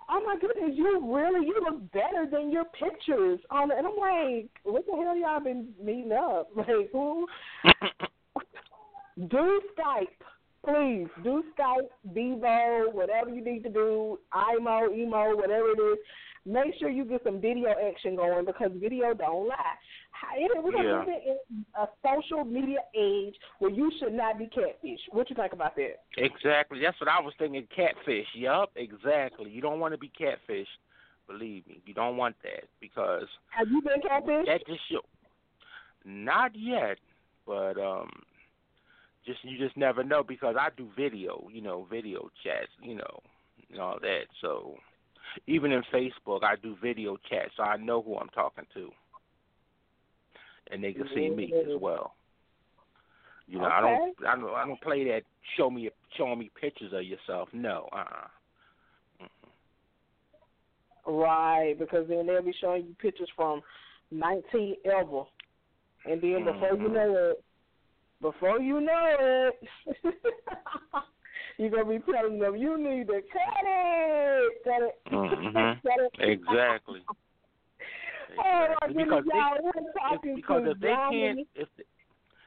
"Oh 0.09 0.23
my 0.25 0.37
goodness, 0.41 0.73
you 0.75 1.01
really 1.15 1.47
you 1.47 1.61
look 1.63 1.93
better 1.93 2.27
than 2.31 2.51
your 2.51 2.65
pictures." 2.65 3.41
On 3.51 3.71
and 3.71 3.87
I'm 3.87 3.97
like, 3.97 4.51
"What 4.63 4.87
the 4.87 4.93
hell 4.93 5.17
y'all 5.17 5.41
been 5.41 5.69
meeting 5.83 6.13
up? 6.13 6.49
Like 6.57 6.91
who?" 6.93 7.27
do 9.29 9.61
Skype, 9.77 10.25
please. 10.65 11.09
Do 11.23 11.45
Skype, 11.57 11.89
Vivo, 12.13 12.91
whatever 12.93 13.31
you 13.31 13.45
need 13.45 13.63
to 13.65 13.71
do, 13.71 14.19
IMO, 14.33 14.93
emo, 14.93 15.37
whatever 15.37 15.71
it 15.71 15.81
is. 15.81 15.99
Make 16.47 16.75
sure 16.79 16.91
you 16.91 17.07
get 17.07 17.23
some 17.25 17.41
video 17.41 17.71
action 17.71 18.17
going 18.17 18.45
because 18.45 18.71
video 18.75 19.15
don't 19.15 19.49
lie. 19.49 19.57
We're 20.57 20.73
going 20.73 20.85
to 20.85 20.99
live 20.99 21.09
in 21.09 21.65
a 21.79 21.87
social 22.03 22.45
media 22.45 22.79
age 22.97 23.35
where 23.59 23.71
you 23.71 23.91
should 23.99 24.13
not 24.13 24.39
be 24.39 24.47
catfish. 24.47 25.01
What 25.11 25.31
you 25.31 25.37
think 25.37 25.53
about 25.53 25.77
that? 25.77 26.03
Exactly. 26.17 26.81
That's 26.81 26.99
what 27.01 27.09
I 27.09 27.21
was 27.21 27.35
thinking. 27.39 27.67
Catfish. 27.75 28.27
Yup. 28.35 28.71
Exactly. 28.77 29.51
You 29.51 29.61
don't 29.61 29.81
want 29.81 29.95
to 29.95 29.99
be 29.99 30.09
catfish. 30.09 30.69
Believe 31.27 31.67
me, 31.67 31.81
you 31.87 31.95
don't 31.95 32.19
want 32.19 32.37
that 32.43 32.65
because. 32.81 33.25
Have 33.49 33.69
you 33.69 33.81
been 33.81 34.03
catfish? 34.03 34.47
That 34.47 34.67
just 34.67 34.81
show. 34.91 35.01
Not 36.05 36.51
yet, 36.55 36.99
but 37.47 37.79
um, 37.79 38.11
just 39.25 39.39
you 39.43 39.57
just 39.57 39.75
never 39.75 40.05
know 40.05 40.23
because 40.23 40.55
I 40.59 40.69
do 40.77 40.89
video. 40.95 41.49
You 41.51 41.63
know, 41.63 41.87
video 41.91 42.31
chats. 42.43 42.69
You 42.83 42.97
know, 42.97 43.21
and 43.71 43.81
all 43.81 43.99
that. 44.03 44.25
So 44.43 44.77
even 45.47 45.73
in 45.73 45.83
Facebook, 45.93 46.45
I 46.45 46.57
do 46.63 46.77
video 46.83 47.17
chats, 47.31 47.53
so 47.57 47.63
I 47.63 47.79
know 47.79 48.03
who 48.03 48.17
I'm 48.17 48.29
talking 48.29 48.67
to 48.75 48.91
and 50.75 50.83
they 50.83 50.93
can 50.93 51.09
see 51.15 51.31
me 51.31 51.53
as 51.55 51.81
well. 51.81 52.15
You 53.47 53.59
know, 53.59 53.67
okay. 53.67 53.75
I 53.75 53.81
don't, 53.81 54.17
I 54.27 54.37
don't, 54.37 54.55
I 54.55 54.67
don't 54.67 54.81
play 54.81 55.05
that. 55.05 55.23
Show 55.57 55.71
me, 55.71 55.89
showing 56.17 56.39
me 56.41 56.51
pictures 56.61 56.93
of 56.93 57.05
yourself. 57.05 57.49
No, 57.53 57.89
uh, 57.93 58.05
uh-uh. 59.21 59.51
Right, 61.13 61.79
because 61.79 62.09
then 62.09 62.27
they'll 62.27 62.43
be 62.43 62.55
showing 62.61 62.87
you 62.87 62.97
pictures 63.01 63.29
from 63.37 63.63
nineteen 64.11 64.75
ever, 64.85 65.23
and 66.07 66.21
then 66.21 66.45
before 66.45 66.73
mm-hmm. 66.73 66.83
you 66.83 66.89
know 66.89 67.31
it, 67.31 67.45
before 68.21 68.61
you 68.61 68.81
know 68.81 69.17
it, 69.21 69.55
you're 71.59 71.71
gonna 71.71 71.85
be 71.85 71.99
telling 72.11 72.39
them 72.39 72.57
you 72.57 72.79
need 72.79 73.07
to 73.09 73.21
cut 73.31 73.65
it, 73.67 74.65
cut 74.65 74.83
it, 74.83 74.99
mm-hmm. 75.13 75.87
cut 75.87 76.01
it. 76.01 76.13
Exactly. 76.19 77.03
Oh 78.39 78.67
because 78.89 79.25
they, 79.31 80.31
if, 80.31 80.37
because 80.37 80.63
if 80.67 80.81
they 80.81 80.95
can't 81.11 81.41
if 81.55 81.69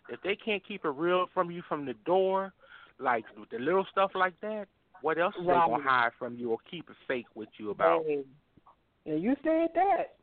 if 0.09 0.21
they 0.23 0.35
can't 0.35 0.65
keep 0.65 0.85
it 0.85 0.89
real 0.89 1.27
from 1.33 1.51
you 1.51 1.61
from 1.67 1.85
the 1.85 1.93
door, 2.05 2.53
like 2.99 3.25
the 3.51 3.59
little 3.59 3.85
stuff 3.91 4.11
like 4.15 4.39
that, 4.41 4.65
what 5.01 5.17
else 5.17 5.33
right. 5.39 5.65
they 5.65 5.71
gonna 5.71 5.83
hide 5.83 6.11
from 6.17 6.35
you 6.35 6.51
or 6.51 6.57
keep 6.69 6.89
it 6.89 6.95
fake 7.07 7.27
with 7.35 7.49
you 7.57 7.71
about? 7.71 8.05
And 8.05 9.21
you 9.21 9.35
said 9.43 9.69
that. 9.75 10.16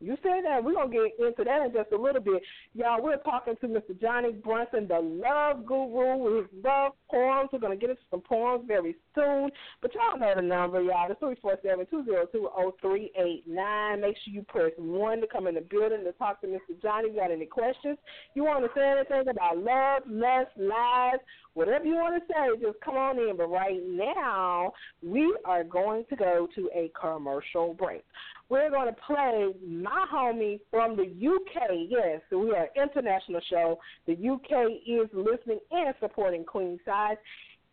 You 0.00 0.16
said 0.22 0.44
that. 0.44 0.62
We're 0.62 0.74
going 0.74 0.90
to 0.90 0.96
get 0.96 1.26
into 1.26 1.44
that 1.44 1.66
in 1.66 1.72
just 1.72 1.90
a 1.92 2.00
little 2.00 2.20
bit. 2.20 2.42
Y'all, 2.74 3.02
we're 3.02 3.16
talking 3.18 3.54
to 3.60 3.66
Mr. 3.66 4.00
Johnnie 4.00 4.32
Bronson, 4.32 4.86
the 4.86 5.00
love 5.00 5.66
guru 5.66 6.16
with 6.16 6.34
his 6.50 6.64
love 6.64 6.92
poems. 7.10 7.50
We're 7.52 7.58
going 7.58 7.76
to 7.76 7.80
get 7.80 7.90
into 7.90 8.02
some 8.10 8.20
poems 8.20 8.64
very 8.66 8.94
soon. 9.14 9.50
But 9.82 9.92
y'all 9.94 10.18
know 10.18 10.32
the 10.36 10.42
number, 10.42 10.80
y'all. 10.80 11.10
It's 11.10 11.18
three 11.18 11.36
four 11.42 11.58
seven 11.64 11.86
two 11.90 12.04
zero 12.04 12.26
two 12.30 12.48
zero 12.54 12.74
three 12.80 13.10
eight 13.18 13.42
nine. 13.48 14.00
Make 14.00 14.16
sure 14.24 14.34
you 14.34 14.42
press 14.42 14.70
one 14.76 15.20
to 15.20 15.26
come 15.26 15.48
in 15.48 15.56
the 15.56 15.62
building 15.62 16.04
to 16.04 16.12
talk 16.12 16.40
to 16.42 16.46
Mr. 16.46 16.80
Johnnie. 16.80 17.10
You 17.10 17.16
got 17.16 17.32
any 17.32 17.46
questions? 17.46 17.98
You 18.34 18.44
want 18.44 18.64
to 18.64 18.70
say 18.78 18.94
anything 18.96 19.28
about 19.28 19.58
love, 19.58 20.02
lust, 20.06 20.50
lies, 20.56 21.18
whatever 21.54 21.84
you 21.84 21.96
want 21.96 22.22
to 22.22 22.32
say, 22.32 22.62
just 22.64 22.80
come 22.80 22.96
on 22.96 23.18
in. 23.18 23.36
But 23.36 23.50
right 23.50 23.80
now, 23.84 24.72
we 25.02 25.36
are 25.44 25.64
going 25.64 26.04
to 26.10 26.16
go 26.16 26.46
to 26.54 26.70
a 26.72 26.90
commercial 26.98 27.74
break. 27.74 28.04
We're 28.50 28.70
going 28.70 28.86
to 28.86 29.00
play 29.06 29.48
my 29.66 30.06
homie 30.12 30.60
from 30.70 30.96
the 30.96 31.02
UK. 31.02 31.70
Yes, 31.88 32.20
we 32.30 32.50
are 32.52 32.68
an 32.74 32.90
international 32.90 33.40
show. 33.50 33.78
The 34.06 34.12
UK 34.12 34.70
is 34.86 35.08
listening 35.12 35.60
and 35.70 35.94
supporting 36.00 36.44
Queensized. 36.44 37.18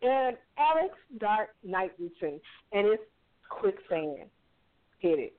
And 0.01 0.35
Alex 0.57 0.93
Dark 1.17 1.49
Nightington. 1.63 2.41
And 2.73 2.88
it's 2.88 3.03
Quicksand. 3.49 4.29
Hit 4.99 5.19
it. 5.19 5.33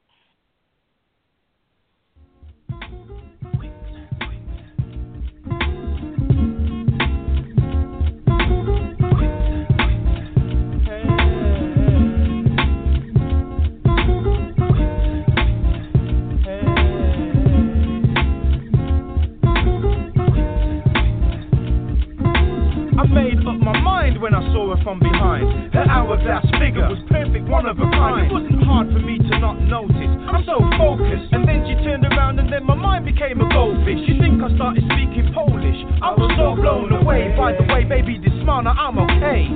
When 24.27 24.35
I 24.35 24.42
saw 24.51 24.75
her 24.75 24.83
from 24.83 24.99
behind. 24.99 25.73
Her 25.73 25.87
hourglass 25.87 26.42
figure 26.59 26.83
was 26.90 26.99
perfect, 27.07 27.47
one 27.47 27.71
of 27.71 27.79
a 27.79 27.87
kind. 27.95 28.27
It 28.27 28.35
wasn't 28.35 28.62
hard 28.66 28.90
for 28.90 28.99
me 28.99 29.23
to 29.23 29.35
not 29.38 29.62
notice. 29.62 30.12
I'm 30.27 30.42
so 30.42 30.59
focused. 30.75 31.31
And 31.31 31.47
then 31.47 31.62
she 31.62 31.79
turned 31.87 32.03
around 32.03 32.42
and 32.42 32.51
then 32.51 32.66
my 32.66 32.75
mind 32.75 33.07
became 33.07 33.38
a 33.38 33.47
goldfish. 33.55 34.03
You 34.11 34.19
think 34.19 34.42
I 34.42 34.51
started 34.59 34.83
speaking 34.90 35.31
Polish? 35.31 35.79
I 36.03 36.11
was 36.19 36.27
so 36.35 36.59
blown 36.59 36.90
away. 36.90 37.31
By 37.38 37.55
the 37.55 37.62
way, 37.71 37.87
baby, 37.87 38.19
this 38.19 38.35
smile, 38.42 38.66
now 38.66 38.75
I'm 38.75 38.99
okay. 38.99 39.47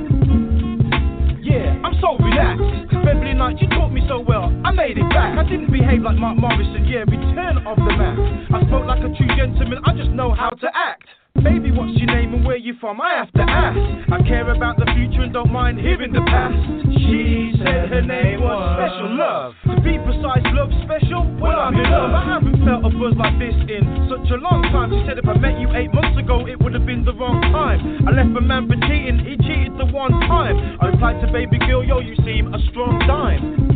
Yeah, 1.42 1.74
I'm 1.82 1.98
so 1.98 2.14
relaxed. 2.22 2.94
Beverly 3.02 3.34
Knight, 3.34 3.58
you 3.58 3.66
taught 3.74 3.90
me 3.90 4.06
so 4.06 4.22
well. 4.22 4.54
I 4.62 4.70
made 4.70 5.02
it 5.02 5.08
back. 5.10 5.34
I 5.34 5.42
didn't 5.42 5.74
behave 5.74 6.06
like 6.06 6.14
Mark 6.14 6.38
Morrison. 6.38 6.86
Yeah, 6.86 7.10
return 7.10 7.58
of 7.66 7.74
the 7.74 7.90
Mac. 7.98 8.14
I 8.54 8.62
spoke 8.70 8.86
like 8.86 9.02
a 9.02 9.10
true 9.18 9.30
gentleman. 9.34 9.82
I 9.82 9.98
just 9.98 10.14
know 10.14 10.30
how 10.30 10.50
to 10.50 10.68
act. 10.70 11.10
Baby, 11.38 11.70
what's 11.70 11.94
your 11.94 12.10
name 12.10 12.34
and 12.34 12.44
where 12.44 12.58
you 12.58 12.74
from? 12.80 13.00
I 13.00 13.14
have 13.22 13.32
to 13.38 13.44
ask. 13.46 13.78
I 14.10 14.18
care 14.26 14.50
about 14.50 14.76
the 14.76 14.84
future 14.98 15.22
and 15.22 15.32
don't 15.32 15.52
mind 15.52 15.78
hearing 15.78 16.12
the 16.12 16.20
past. 16.26 16.58
She 17.06 17.54
said 17.62 17.88
her 17.88 18.02
name 18.02 18.42
was 18.42 18.58
Special 18.76 19.14
Love. 19.14 19.54
To 19.70 19.78
be 19.80 19.94
precise, 20.02 20.42
love 20.52 20.74
special? 20.84 21.22
Well, 21.38 21.56
I'm 21.56 21.78
in 21.78 21.86
love. 21.86 22.12
I 22.12 22.24
haven't 22.34 22.58
felt 22.66 22.82
a 22.82 22.90
buzz 22.90 23.14
like 23.14 23.38
this 23.38 23.54
in 23.56 24.10
such 24.10 24.26
a 24.34 24.42
long 24.42 24.66
time. 24.74 24.90
She 24.90 25.00
said 25.06 25.22
if 25.22 25.24
I 25.30 25.38
met 25.38 25.56
you 25.62 25.70
eight 25.72 25.94
months 25.94 26.18
ago, 26.18 26.44
it 26.50 26.58
would 26.60 26.74
have 26.74 26.84
been 26.84 27.06
the 27.06 27.14
wrong 27.14 27.40
time. 27.54 27.78
I 28.04 28.10
left 28.10 28.34
a 28.36 28.42
man 28.42 28.66
for 28.66 28.76
cheating, 28.90 29.22
he 29.22 29.38
cheated 29.46 29.78
the 29.78 29.86
one 29.86 30.12
time. 30.26 30.58
I 30.82 30.90
replied 30.90 31.22
to 31.24 31.30
baby 31.30 31.62
girl, 31.62 31.86
yo, 31.86 32.02
you 32.02 32.18
seem 32.26 32.52
a 32.52 32.58
strong 32.74 32.98
dime. 33.06 33.70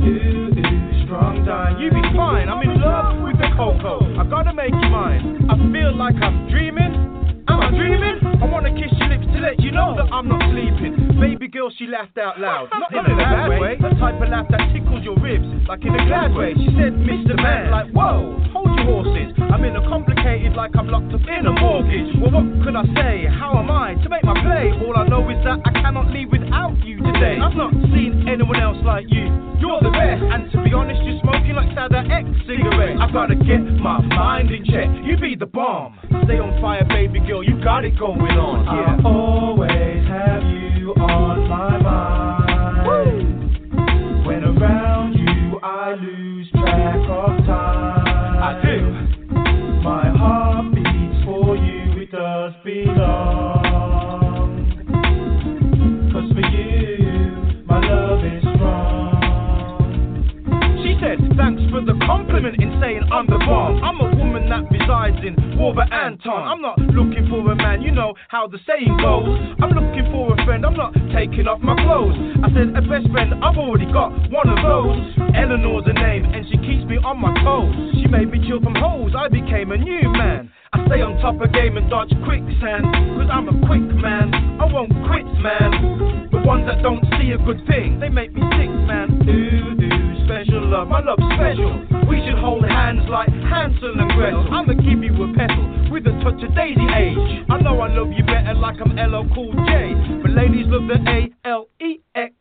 Strong 1.06 1.46
dime. 1.46 1.78
You 1.78 1.88
be 1.94 2.02
fine. 2.18 2.50
I'm 2.50 2.60
in 2.66 2.82
love 2.82 3.22
with 3.22 3.38
the 3.38 3.48
cocoa. 3.56 4.02
I 4.18 4.26
gotta 4.26 4.52
make 4.52 4.74
you 4.74 4.90
mine. 4.90 5.46
I 5.48 5.54
feel 5.70 5.94
like 5.94 6.18
I'm 6.18 6.50
dreaming. 6.50 7.13
Am 7.48 7.60
I 7.60 7.70
dreaming? 7.70 8.18
I 8.40 8.46
wanna 8.46 8.72
kiss 8.72 8.92
your 8.98 9.08
lips 9.08 9.26
to 9.32 9.38
let 9.40 9.60
you 9.60 9.70
know 9.70 9.94
that 9.96 10.08
I'm 10.12 10.28
not 10.28 10.42
sleeping. 10.50 11.20
Baby 11.20 11.48
girl, 11.48 11.70
she 11.76 11.86
laughed 11.86 12.18
out 12.18 12.40
loud. 12.40 12.68
Not 12.72 12.92
in 12.92 13.12
a 13.12 13.16
bad 13.16 13.60
way. 13.60 13.76
The 13.76 13.90
type 14.00 14.20
of 14.20 14.28
laugh 14.28 14.46
that 14.50 14.72
tickles 14.72 15.04
your 15.04 15.16
ribs, 15.20 15.46
like 15.68 15.84
in 15.84 15.94
a 15.94 16.04
glad 16.06 16.34
way. 16.34 16.54
She 16.54 16.72
said, 16.76 16.96
Mr. 16.96 17.36
Man, 17.36 17.70
like, 17.70 17.90
whoa, 17.92 18.36
hold 18.52 18.72
your 18.76 18.84
horses. 18.84 19.36
I'm 19.52 19.64
in 19.64 19.76
a 19.76 19.82
complicated, 19.88 20.54
like 20.54 20.72
I'm 20.76 20.88
locked 20.88 21.12
up 21.14 21.20
in 21.28 21.46
a 21.46 21.52
mortgage. 21.52 22.16
Well, 22.20 22.32
what 22.32 22.46
could 22.64 22.76
I 22.76 22.84
say? 22.96 23.26
How 23.28 23.56
am 23.58 23.70
I 23.70 23.94
to 24.02 24.08
make 24.08 24.24
my 24.24 24.34
play? 24.40 24.72
All 24.84 24.96
I 24.96 25.06
know 25.06 25.28
is 25.30 25.38
that 25.44 25.60
I 25.64 25.72
cannot 25.84 26.10
leave 26.10 26.32
without 26.32 26.76
you 26.84 26.98
today. 26.98 27.38
I've 27.40 27.56
not 27.56 27.72
seen 27.92 28.23
anyone 28.28 28.60
else 28.60 28.78
like 28.84 29.06
you. 29.08 29.26
You're 29.58 29.80
the 29.80 29.90
best, 29.90 30.22
and 30.22 30.50
to 30.52 30.62
be 30.62 30.72
honest, 30.72 31.00
you're 31.02 31.20
smoking 31.20 31.54
like 31.54 31.72
Sada 31.74 32.04
X 32.04 32.28
cigarettes. 32.46 33.00
I've 33.00 33.12
gotta 33.12 33.34
get 33.34 33.60
my 33.80 34.00
mind 34.00 34.50
in 34.50 34.64
check. 34.64 34.88
You 35.04 35.16
be 35.16 35.36
the 35.36 35.46
bomb. 35.46 35.98
Stay 36.24 36.38
on 36.38 36.60
fire, 36.60 36.84
baby 36.88 37.20
girl 37.20 37.42
you 37.42 37.62
got 37.62 37.84
it 37.84 37.98
going 37.98 38.20
on. 38.20 38.64
Yeah. 38.64 38.96
I 38.96 39.08
always 39.08 40.06
have 40.08 40.42
you 40.42 40.92
on 40.94 41.48
my 41.48 41.78
mind. 41.78 42.86
Woo. 42.86 44.26
When 44.26 44.44
around 44.44 45.14
you, 45.14 45.58
I 45.62 45.94
lose 45.94 46.50
track 46.50 46.96
of 47.08 47.44
time. 47.46 48.38
I 48.42 48.60
do. 48.62 48.80
My 49.82 50.08
heart 50.16 50.74
beats 50.74 51.24
for 51.24 51.56
you, 51.56 52.02
it 52.02 52.10
does 52.10 52.52
belong. 52.64 53.33
Compliment 62.34 62.58
in 62.58 62.80
saying 62.82 63.06
I'm 63.14 63.30
the 63.30 63.38
bomb. 63.46 63.78
I'm 63.78 63.94
a 64.02 64.10
woman 64.18 64.50
that 64.50 64.66
resides 64.66 65.22
in 65.22 65.38
Wolverhampton. 65.54 66.34
I'm 66.34 66.58
not 66.58 66.82
looking 66.90 67.30
for 67.30 67.46
a 67.46 67.54
man, 67.54 67.78
you 67.78 67.94
know 67.94 68.18
how 68.26 68.50
the 68.50 68.58
saying 68.66 68.90
goes. 68.98 69.38
I'm 69.62 69.70
looking 69.70 70.10
for 70.10 70.34
a 70.34 70.36
friend, 70.42 70.66
I'm 70.66 70.74
not 70.74 70.98
taking 71.14 71.46
off 71.46 71.62
my 71.62 71.78
clothes. 71.86 72.18
I 72.42 72.50
said, 72.50 72.74
a 72.74 72.82
best 72.90 73.06
friend, 73.14 73.38
I've 73.38 73.54
already 73.54 73.86
got 73.86 74.10
one 74.34 74.50
of 74.50 74.58
those. 74.66 74.98
Eleanor's 75.30 75.86
a 75.86 75.94
name, 75.94 76.26
and 76.26 76.42
she 76.50 76.58
keeps 76.58 76.82
me 76.90 76.98
on 77.06 77.22
my 77.22 77.30
toes. 77.46 77.70
She 78.02 78.10
made 78.10 78.26
me 78.26 78.42
chill 78.42 78.58
from 78.58 78.74
holes, 78.74 79.14
I 79.14 79.30
became 79.30 79.70
a 79.70 79.78
new 79.78 80.10
man. 80.10 80.50
I 80.74 80.82
stay 80.90 81.06
on 81.06 81.14
top 81.22 81.38
of 81.38 81.54
game 81.54 81.78
and 81.78 81.86
dodge 81.86 82.10
quicksand. 82.26 82.82
Cause 83.14 83.30
I'm 83.30 83.46
a 83.46 83.54
quick 83.62 83.86
man, 84.02 84.58
I 84.58 84.66
won't 84.66 84.90
quit, 85.06 85.30
man. 85.38 86.34
The 86.34 86.42
ones 86.42 86.66
that 86.66 86.82
don't 86.82 87.06
see 87.14 87.30
a 87.30 87.38
good 87.38 87.62
thing, 87.70 88.02
they 88.02 88.10
make 88.10 88.34
me 88.34 88.42
sick, 88.58 88.74
man. 88.90 89.22
Ooh, 89.22 89.83
love, 90.52 90.88
my 90.88 91.00
love's 91.00 91.22
special. 91.34 91.72
We 92.08 92.20
should 92.26 92.38
hold 92.38 92.64
hands 92.64 93.02
like 93.08 93.28
Hansel 93.28 93.94
and 93.98 94.10
Gretel. 94.12 94.46
I'ma 94.52 94.74
give 94.74 95.02
you 95.02 95.14
a 95.22 95.32
petal 95.32 95.90
with 95.90 96.06
a 96.06 96.12
touch 96.22 96.42
of 96.42 96.54
daisy 96.54 96.84
age. 96.92 97.44
I 97.48 97.58
know 97.60 97.80
I 97.80 97.88
love 97.88 98.12
you 98.12 98.24
better 98.24 98.54
like 98.54 98.76
I'm 98.80 98.96
LL 98.96 99.26
Cool 99.34 99.52
J. 99.66 99.94
But 100.22 100.32
ladies 100.32 100.66
love 100.68 100.88
the 100.88 100.98
A 101.08 101.30
L 101.48 101.68
E 101.80 102.00
X. 102.14 102.34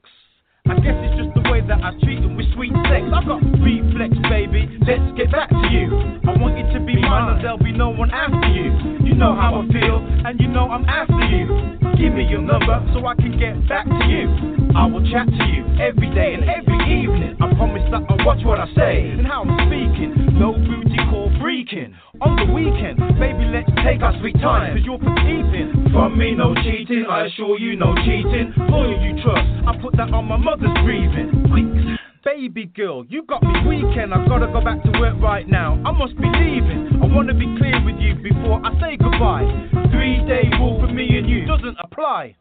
I 0.66 0.76
guess 0.80 0.96
it's 0.96 1.20
just 1.20 1.36
the 1.36 1.44
way 1.52 1.60
that 1.60 1.84
I 1.84 1.92
treat 2.04 2.22
them 2.22 2.36
with 2.36 2.48
sweet 2.56 2.72
sex. 2.88 3.04
I 3.12 3.20
got 3.28 3.44
reflex, 3.60 4.16
baby. 4.32 4.64
Let's 4.88 5.04
get 5.18 5.32
back 5.32 5.50
to 5.50 5.68
you. 5.70 5.92
I 6.24 6.40
want 6.40 6.58
you 6.58 6.64
to 6.72 6.80
be 6.80 6.96
mine, 6.96 7.36
and 7.36 7.44
there'll 7.44 7.58
be 7.58 7.74
no 7.74 7.90
one 7.90 8.12
after 8.12 8.48
you. 8.48 8.72
You 9.04 9.14
know 9.14 9.36
how 9.36 9.60
I 9.60 9.68
feel, 9.72 10.00
and 10.26 10.40
you 10.40 10.48
know 10.48 10.72
I'm 10.72 10.86
after 10.86 11.20
you. 11.28 11.78
Give 12.00 12.14
me 12.14 12.26
your 12.26 12.42
number 12.42 12.80
so 12.94 13.06
I 13.06 13.16
can 13.16 13.38
get 13.38 13.68
back 13.68 13.86
to 13.86 14.06
you. 14.08 14.53
I 14.76 14.86
will 14.88 15.06
chat 15.10 15.28
to 15.28 15.46
you 15.54 15.64
every 15.78 16.10
day 16.14 16.34
and 16.34 16.50
every 16.50 16.82
evening. 16.90 17.38
I 17.40 17.54
promise 17.54 17.84
that 17.92 18.02
I'll 18.10 18.26
watch 18.26 18.44
what 18.44 18.60
I 18.60 18.66
say 18.74 19.10
and 19.10 19.26
how 19.26 19.44
I'm 19.44 19.70
speaking. 19.70 20.40
No 20.40 20.54
booty 20.54 20.98
call 21.10 21.30
freaking. 21.38 21.94
On 22.22 22.36
the 22.36 22.52
weekend, 22.52 22.98
baby, 23.20 23.46
let's 23.54 23.70
take 23.86 24.02
our 24.02 24.18
sweet 24.20 24.34
time, 24.42 24.78
cause 24.78 24.86
you're 24.86 24.98
for 24.98 25.14
keeping. 25.22 25.94
From 25.94 26.18
me, 26.18 26.34
no 26.34 26.56
cheating. 26.56 27.06
I 27.10 27.26
assure 27.26 27.60
you, 27.60 27.76
no 27.76 27.94
cheating. 28.02 28.54
Loyal 28.70 28.98
you 28.98 29.22
trust, 29.22 29.46
I 29.68 29.78
put 29.82 29.96
that 29.98 30.10
on 30.10 30.26
my 30.26 30.38
mother's 30.38 30.74
breathing. 30.84 31.98
Baby 32.26 32.66
girl, 32.66 33.06
you 33.06 33.24
got 33.26 33.44
me 33.44 33.54
weekend. 33.68 34.14
I 34.14 34.26
gotta 34.26 34.48
go 34.48 34.64
back 34.64 34.82
to 34.84 35.00
work 35.00 35.22
right 35.22 35.48
now. 35.48 35.80
I 35.86 35.92
must 35.92 36.16
be 36.18 36.26
leaving. 36.26 37.00
I 37.02 37.06
wanna 37.14 37.34
be 37.34 37.46
clear 37.60 37.78
with 37.86 38.00
you 38.00 38.16
before 38.16 38.60
I 38.66 38.74
say 38.82 38.98
goodbye. 38.98 39.46
Three 39.92 40.26
day 40.26 40.50
rule 40.58 40.80
for 40.82 40.92
me 40.92 41.18
and 41.18 41.30
you 41.30 41.46
doesn't 41.46 41.78
apply. 41.84 42.36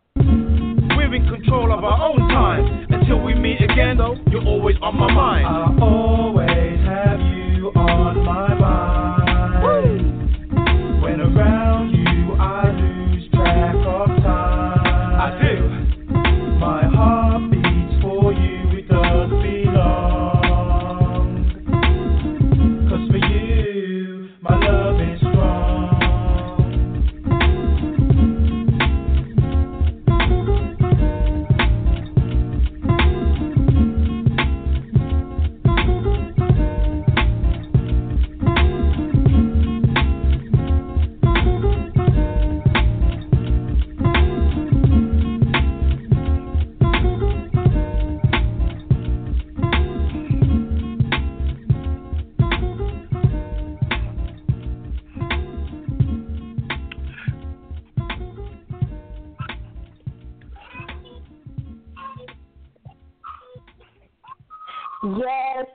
We're 1.02 1.16
in 1.16 1.28
control 1.28 1.72
of 1.72 1.82
our 1.82 2.10
own 2.10 2.28
time. 2.28 2.86
Until 2.88 3.20
we 3.24 3.34
meet 3.34 3.60
again, 3.60 3.96
though, 3.98 4.14
you're 4.30 4.44
always 4.44 4.76
on 4.80 4.96
my 4.96 5.12
mind. 5.12 5.46
I 5.46 5.84
always 5.84 6.78
have 6.86 7.18
you 7.18 7.72
on 7.74 8.24
my 8.24 8.54
mind. 8.54 9.21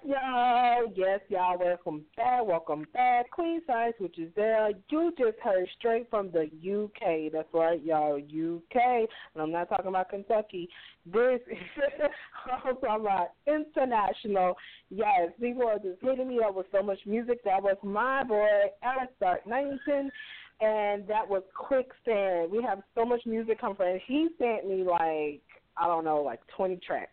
Y'all. 0.05 0.91
Yes, 0.95 1.19
y'all. 1.29 1.57
Welcome 1.60 2.05
back. 2.15 2.45
Welcome 2.45 2.86
back. 2.93 3.29
Queen 3.31 3.62
Size, 3.65 3.93
which 3.99 4.17
is 4.19 4.31
there. 4.36 4.69
You 4.89 5.13
just 5.17 5.38
heard 5.43 5.67
straight 5.77 6.10
from 6.10 6.31
the 6.31 6.43
UK. 6.43 7.31
That's 7.31 7.47
right, 7.53 7.81
y'all. 7.83 8.15
UK. 8.17 8.75
And 8.75 9.41
I'm 9.41 9.51
not 9.51 9.69
talking 9.69 9.88
about 9.88 10.10
Kentucky. 10.10 10.69
This 11.05 11.39
is 11.49 11.57
I'm 12.51 12.75
talking 12.77 13.01
about 13.01 13.29
international. 13.47 14.55
Yes, 14.89 15.31
people 15.39 15.67
are 15.67 15.79
just 15.79 16.01
hitting 16.01 16.29
me 16.29 16.39
up 16.45 16.55
with 16.55 16.67
so 16.71 16.81
much 16.83 16.99
music. 17.05 17.43
That 17.43 17.62
was 17.62 17.77
my 17.83 18.23
boy, 18.23 18.47
Alex 18.83 19.13
Dark 19.19 19.45
19 19.47 20.12
and 20.60 21.07
that 21.07 21.29
was 21.29 21.43
Quicksand. 21.55 22.51
We 22.51 22.63
have 22.63 22.79
so 22.95 23.05
much 23.05 23.21
music 23.27 23.62
come 23.62 23.75
from. 23.75 23.99
He 24.07 24.27
sent 24.39 24.67
me 24.67 24.83
like 24.83 25.41
I 25.79 25.86
don't 25.86 26.03
know, 26.03 26.23
like 26.23 26.39
20 26.55 26.77
tracks 26.77 27.12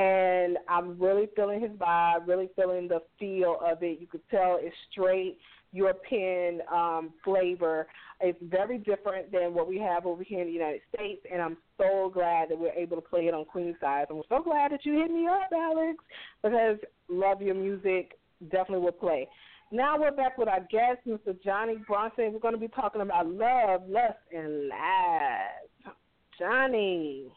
and 0.00 0.56
I'm 0.66 0.98
really 0.98 1.28
feeling 1.36 1.60
his 1.60 1.72
vibe, 1.72 2.26
really 2.26 2.48
feeling 2.56 2.88
the 2.88 3.02
feel 3.18 3.58
of 3.62 3.82
it. 3.82 4.00
You 4.00 4.06
could 4.06 4.26
tell 4.30 4.58
it's 4.58 4.74
straight 4.90 5.36
European 5.72 6.62
um, 6.72 7.12
flavor. 7.22 7.86
It's 8.20 8.38
very 8.42 8.78
different 8.78 9.30
than 9.30 9.52
what 9.52 9.68
we 9.68 9.78
have 9.78 10.06
over 10.06 10.22
here 10.22 10.40
in 10.40 10.46
the 10.46 10.52
United 10.52 10.80
States, 10.94 11.20
and 11.30 11.42
I'm 11.42 11.58
so 11.76 12.10
glad 12.12 12.48
that 12.48 12.58
we're 12.58 12.72
able 12.72 12.96
to 12.96 13.02
play 13.02 13.26
it 13.26 13.34
on 13.34 13.44
Queen 13.44 13.76
Size. 13.78 14.06
We're 14.10 14.22
so 14.28 14.42
glad 14.42 14.72
that 14.72 14.86
you 14.86 14.94
hit 14.94 15.10
me 15.10 15.26
up, 15.26 15.50
Alex, 15.54 16.02
because 16.42 16.78
love 17.08 17.42
your 17.42 17.54
music. 17.54 18.18
Definitely 18.50 18.84
will 18.84 18.92
play. 18.92 19.28
Now 19.70 20.00
we're 20.00 20.12
back 20.12 20.38
with 20.38 20.48
our 20.48 20.60
guest, 20.70 21.00
Mr. 21.06 21.36
Johnnie 21.44 21.82
Bronson. 21.86 22.32
We're 22.32 22.40
going 22.40 22.54
to 22.54 22.60
be 22.60 22.68
talking 22.68 23.02
about 23.02 23.28
love, 23.28 23.82
lust, 23.86 24.18
and 24.32 24.68
lies. 24.68 25.94
Johnnie. 26.38 27.30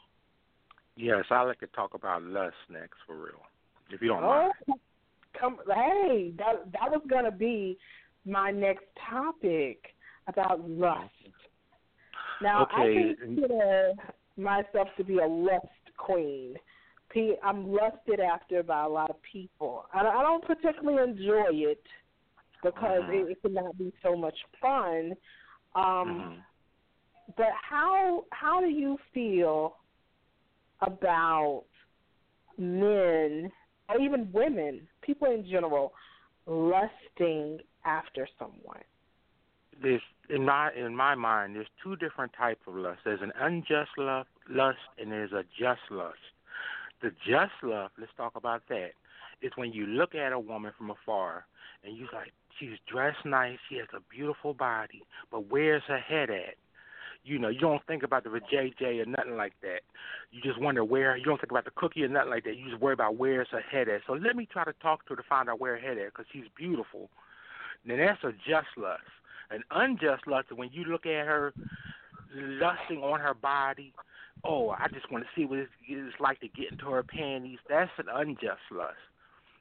Yes, 0.95 1.25
I 1.32 1.41
like 1.41 1.60
to 1.60 1.67
talk 1.67 1.93
about 1.93 2.23
lust 2.23 2.56
next 2.69 2.97
for 3.08 3.15
real. 3.15 3.41
If 3.89 4.01
you 4.01 4.10
don't 4.10 4.23
oh, 4.23 4.51
mind. 4.67 4.79
Come, 5.39 5.58
hey, 5.67 6.32
that 6.38 6.71
that 6.73 6.91
was 6.91 7.01
gonna 7.10 7.32
be 7.32 7.77
my 8.25 8.51
next 8.51 8.86
topic 9.10 9.79
about 10.27 10.69
lust. 10.69 11.10
Now 12.41 12.63
okay. 12.63 13.13
I 13.19 13.25
consider 13.25 13.93
myself 14.38 14.88
to 14.97 15.03
be 15.03 15.17
a 15.17 15.27
lust 15.27 15.65
queen. 15.97 16.56
I'm 17.43 17.71
lusted 17.71 18.19
after 18.19 18.63
by 18.63 18.86
a 18.86 18.89
lot 18.89 19.12
of 19.12 19.17
people. 19.32 19.86
I 19.93 20.01
don't 20.01 20.43
particularly 20.43 21.12
enjoy 21.12 21.45
it 21.51 21.84
because 22.63 23.03
mm-hmm. 23.03 23.29
it, 23.29 23.41
cannot 23.41 23.77
be 23.77 23.93
so 24.01 24.15
much 24.15 24.34
fun. 24.60 25.13
Um, 25.75 25.84
mm-hmm. 25.84 26.34
But 27.38 27.49
how 27.69 28.25
how 28.32 28.62
do 28.62 28.67
you 28.67 28.97
feel 29.13 29.75
about 30.86 31.63
men 32.58 33.52
or 33.89 34.00
even 34.00 34.30
women, 34.32 34.88
people 35.02 35.28
in 35.32 35.46
general, 35.50 35.93
lusting 36.46 37.60
after 37.86 38.28
someone? 38.38 38.82
There's 39.82 40.02
in 40.30 40.46
my 40.46 40.72
in 40.74 40.96
my 40.96 41.15
mind, 41.15 41.56
there's 41.56 41.67
two 41.84 41.96
different 41.96 42.32
types 42.38 42.62
of 42.67 42.76
lust. 42.76 43.00
There's 43.04 43.22
an 43.22 43.34
unjust 43.39 43.91
lust, 43.98 44.30
lust, 44.50 44.78
and 45.00 45.12
there's 45.12 45.32
a 45.32 45.43
just 45.60 45.82
lust. 45.89 46.17
The 47.02 47.10
just 47.28 47.52
lust, 47.63 47.93
let's 48.00 48.12
talk 48.15 48.36
about 48.36 48.63
that. 48.69 48.91
Is 49.41 49.52
when 49.56 49.74
you 49.74 49.86
look 49.86 50.15
at 50.15 50.32
a 50.32 50.39
woman 50.39 50.72
from 50.78 50.91
afar 50.91 51.46
and 51.84 51.98
you're 51.98 52.08
like, 52.13 52.32
she's 52.60 52.78
dressed 52.89 53.26
nice, 53.26 53.58
she 53.67 53.76
has 53.76 53.88
a 53.93 54.00
beautiful 54.10 54.54
body, 54.54 55.04
but 55.30 55.52
where's 55.52 55.84
her 55.88 56.00
head 56.00 56.30
at? 56.30 56.56
You 57.25 57.39
know, 57.39 57.47
you 57.47 57.59
don't 57.59 57.86
think 57.88 58.03
about 58.03 58.23
the 58.25 58.29
JJ 58.29 59.01
or 59.01 59.05
nothing 59.05 59.38
like 59.38 59.53
that. 59.62 59.81
You 60.31 60.41
just 60.41 60.59
wonder 60.59 60.83
where. 60.83 61.15
You 61.15 61.23
don't 61.23 61.39
think 61.39 61.51
about 61.51 61.65
the 61.65 61.71
cookie 61.75 62.03
or 62.03 62.09
nothing 62.09 62.31
like 62.31 62.43
that. 62.43 62.57
You 62.57 62.69
just 62.69 62.81
worry 62.81 62.93
about 62.93 63.15
where's 63.15 63.47
her 63.51 63.62
head 63.62 63.88
at. 63.88 64.01
So 64.05 64.13
let 64.13 64.36
me 64.36 64.45
try 64.51 64.65
to 64.65 64.73
talk 64.81 65.05
to 65.05 65.12
her 65.12 65.15
to 65.15 65.27
find 65.27 65.49
out 65.49 65.62
where 65.62 65.77
her 65.77 65.88
head 65.88 65.97
at 65.97 66.13
because 66.13 66.25
she's 66.33 66.43
beautiful. 66.57 67.09
Then 67.86 67.99
that's 67.99 68.23
a 68.23 68.31
just 68.31 68.67
lust. 68.77 69.01
An 69.51 69.63
unjust 69.71 70.27
lust 70.27 70.51
when 70.53 70.69
you 70.73 70.83
look 70.86 71.05
at 71.05 71.25
her 71.25 71.53
lusting 72.36 73.01
on 73.03 73.19
her 73.19 73.33
body. 73.33 73.93
Oh, 74.43 74.71
I 74.71 74.88
just 74.93 75.09
want 75.12 75.23
to 75.23 75.29
see 75.39 75.45
what 75.45 75.59
it's 75.59 76.19
like 76.19 76.41
to 76.41 76.47
get 76.49 76.71
into 76.71 76.89
her 76.89 77.03
panties. 77.03 77.59
That's 77.69 77.91
an 77.97 78.07
unjust 78.13 78.62
lust. 78.71 78.95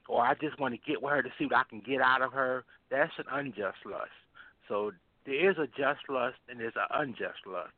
Or 0.09 0.21
I 0.21 0.33
just 0.33 0.59
want 0.59 0.73
to 0.73 0.91
get 0.91 1.01
with 1.01 1.13
her 1.13 1.21
to 1.21 1.29
see 1.39 1.45
what 1.45 1.55
I 1.55 1.63
can 1.69 1.79
get 1.79 2.01
out 2.01 2.21
of 2.21 2.33
her. 2.33 2.65
That's 2.91 3.13
an 3.17 3.25
unjust 3.31 3.77
lust. 3.85 4.11
So 4.67 4.91
there 5.25 5.49
is 5.49 5.57
a 5.57 5.67
just 5.67 6.01
lust 6.09 6.37
and 6.49 6.59
there's 6.59 6.73
an 6.75 6.87
unjust 6.91 7.45
lust. 7.45 7.71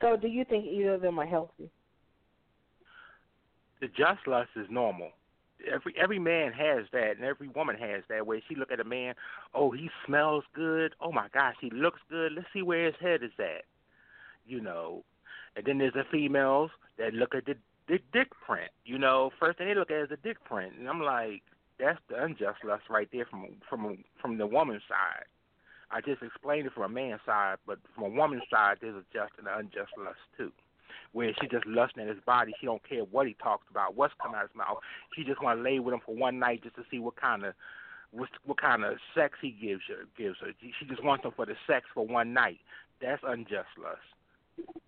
So, 0.00 0.16
do 0.16 0.28
you 0.28 0.44
think 0.44 0.64
either 0.66 0.94
of 0.94 1.00
them 1.00 1.18
are 1.18 1.26
healthy? 1.26 1.70
The 3.80 3.88
just 3.88 4.26
lust 4.26 4.50
is 4.56 4.66
normal. 4.70 5.10
Every 5.72 5.94
every 6.00 6.18
man 6.18 6.52
has 6.52 6.86
that, 6.92 7.16
and 7.16 7.24
every 7.24 7.48
woman 7.48 7.76
has 7.76 8.02
that. 8.08 8.26
Where 8.26 8.40
she 8.48 8.56
look 8.56 8.72
at 8.72 8.80
a 8.80 8.84
man, 8.84 9.14
oh, 9.54 9.70
he 9.70 9.90
smells 10.06 10.42
good. 10.54 10.94
Oh 11.00 11.12
my 11.12 11.28
gosh, 11.32 11.54
he 11.60 11.70
looks 11.70 12.00
good. 12.10 12.32
Let's 12.34 12.48
see 12.52 12.62
where 12.62 12.86
his 12.86 12.96
head 13.00 13.22
is 13.22 13.30
at. 13.38 13.64
You 14.44 14.60
know, 14.60 15.04
and 15.54 15.64
then 15.64 15.78
there's 15.78 15.94
the 15.94 16.04
females 16.10 16.70
that 16.98 17.14
look 17.14 17.34
at 17.34 17.46
the, 17.46 17.54
the 17.88 17.98
dick 18.12 18.28
print. 18.44 18.70
You 18.84 18.98
know, 18.98 19.30
first 19.38 19.58
thing 19.58 19.68
they 19.68 19.74
look 19.74 19.90
at 19.90 20.02
is 20.02 20.08
the 20.08 20.16
dick 20.16 20.42
print, 20.44 20.72
and 20.78 20.88
I'm 20.88 21.00
like, 21.00 21.42
that's 21.82 21.98
the 22.08 22.22
unjust 22.22 22.64
lust 22.64 22.84
right 22.88 23.08
there 23.12 23.26
from 23.26 23.48
from 23.68 24.04
from 24.20 24.38
the 24.38 24.46
woman's 24.46 24.82
side. 24.88 25.26
I 25.90 26.00
just 26.00 26.22
explained 26.22 26.66
it 26.66 26.72
from 26.72 26.84
a 26.84 26.88
man's 26.88 27.20
side, 27.26 27.56
but 27.66 27.78
from 27.94 28.04
a 28.04 28.08
woman's 28.08 28.44
side, 28.50 28.78
there's 28.80 28.94
a 28.94 29.04
just 29.12 29.32
and 29.36 29.46
an 29.46 29.54
unjust 29.58 29.90
lust 29.98 30.22
too, 30.38 30.52
where 31.12 31.34
she 31.40 31.48
just 31.48 31.66
lusting 31.66 32.04
at 32.04 32.08
his 32.08 32.24
body. 32.24 32.52
She 32.60 32.66
don't 32.66 32.88
care 32.88 33.02
what 33.02 33.26
he 33.26 33.34
talks 33.34 33.66
about, 33.68 33.96
what's 33.96 34.14
coming 34.22 34.36
out 34.36 34.44
of 34.44 34.50
his 34.50 34.56
mouth. 34.56 34.78
She 35.14 35.24
just 35.24 35.42
want 35.42 35.58
to 35.58 35.62
lay 35.62 35.80
with 35.80 35.92
him 35.92 36.00
for 36.06 36.14
one 36.14 36.38
night 36.38 36.62
just 36.62 36.76
to 36.76 36.84
see 36.90 37.00
what 37.00 37.20
kind 37.20 37.44
of 37.44 37.54
what, 38.12 38.28
what 38.44 38.60
kind 38.60 38.84
of 38.84 38.94
sex 39.14 39.36
he 39.42 39.50
gives 39.50 39.82
her. 39.88 40.04
Gives 40.16 40.38
her. 40.40 40.52
She 40.60 40.86
just 40.86 41.02
wants 41.02 41.24
him 41.24 41.32
for 41.34 41.46
the 41.46 41.56
sex 41.66 41.84
for 41.92 42.06
one 42.06 42.32
night. 42.32 42.58
That's 43.00 43.22
unjust 43.26 43.74
lust. 43.82 43.98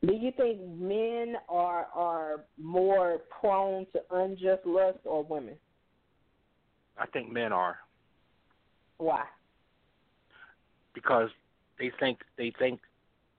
Do 0.07 0.15
you 0.15 0.31
think 0.37 0.61
men 0.79 1.37
are 1.49 1.87
are 1.95 2.45
more 2.57 3.19
prone 3.41 3.87
to 3.93 4.01
unjust 4.11 4.65
lust 4.65 4.99
or 5.05 5.25
women? 5.25 5.57
I 6.99 7.07
think 7.07 7.33
men 7.33 7.53
are. 7.53 7.77
Why? 8.99 9.25
Because 10.95 11.31
they 11.79 11.91
think 11.99 12.19
they 12.39 12.53
think 12.59 12.81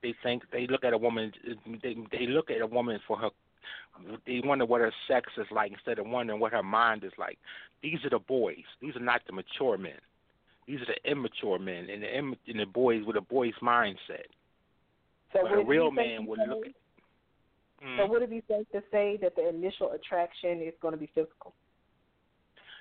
they 0.01 0.13
think 0.23 0.43
they 0.51 0.67
look 0.67 0.83
at 0.83 0.93
a 0.93 0.97
woman 0.97 1.31
they 1.81 1.95
they 2.11 2.27
look 2.27 2.51
at 2.51 2.61
a 2.61 2.67
woman 2.67 2.99
for 3.07 3.17
her 3.17 3.29
they 4.27 4.41
wonder 4.43 4.65
what 4.65 4.81
her 4.81 4.93
sex 5.07 5.31
is 5.37 5.47
like 5.51 5.71
instead 5.71 5.99
of 5.99 6.05
wondering 6.05 6.39
what 6.39 6.51
her 6.51 6.63
mind 6.63 7.03
is 7.03 7.13
like. 7.17 7.37
These 7.81 7.99
are 8.03 8.09
the 8.09 8.19
boys. 8.19 8.65
These 8.81 8.95
are 8.95 9.03
not 9.03 9.21
the 9.25 9.33
mature 9.33 9.77
men. 9.77 9.99
These 10.67 10.81
are 10.81 10.87
the 10.87 11.11
immature 11.11 11.59
men 11.59 11.87
and 11.89 12.03
the 12.03 12.07
and 12.17 12.59
the 12.59 12.65
boys 12.65 13.03
with 13.05 13.15
a 13.15 13.21
boy's 13.21 13.53
mindset. 13.61 14.27
So 15.31 15.39
but 15.43 15.53
a 15.53 15.63
real 15.63 15.91
man 15.91 16.25
would 16.25 16.39
look 16.47 16.65
at. 16.65 16.73
Mm, 17.85 17.97
so 17.97 18.07
would 18.07 18.21
it 18.21 18.29
be 18.29 18.43
safe 18.47 18.67
to 18.71 18.81
say 18.91 19.17
that 19.21 19.35
the 19.35 19.49
initial 19.49 19.91
attraction 19.91 20.61
is 20.61 20.73
going 20.81 20.93
to 20.93 20.99
be 20.99 21.09
physical? 21.13 21.53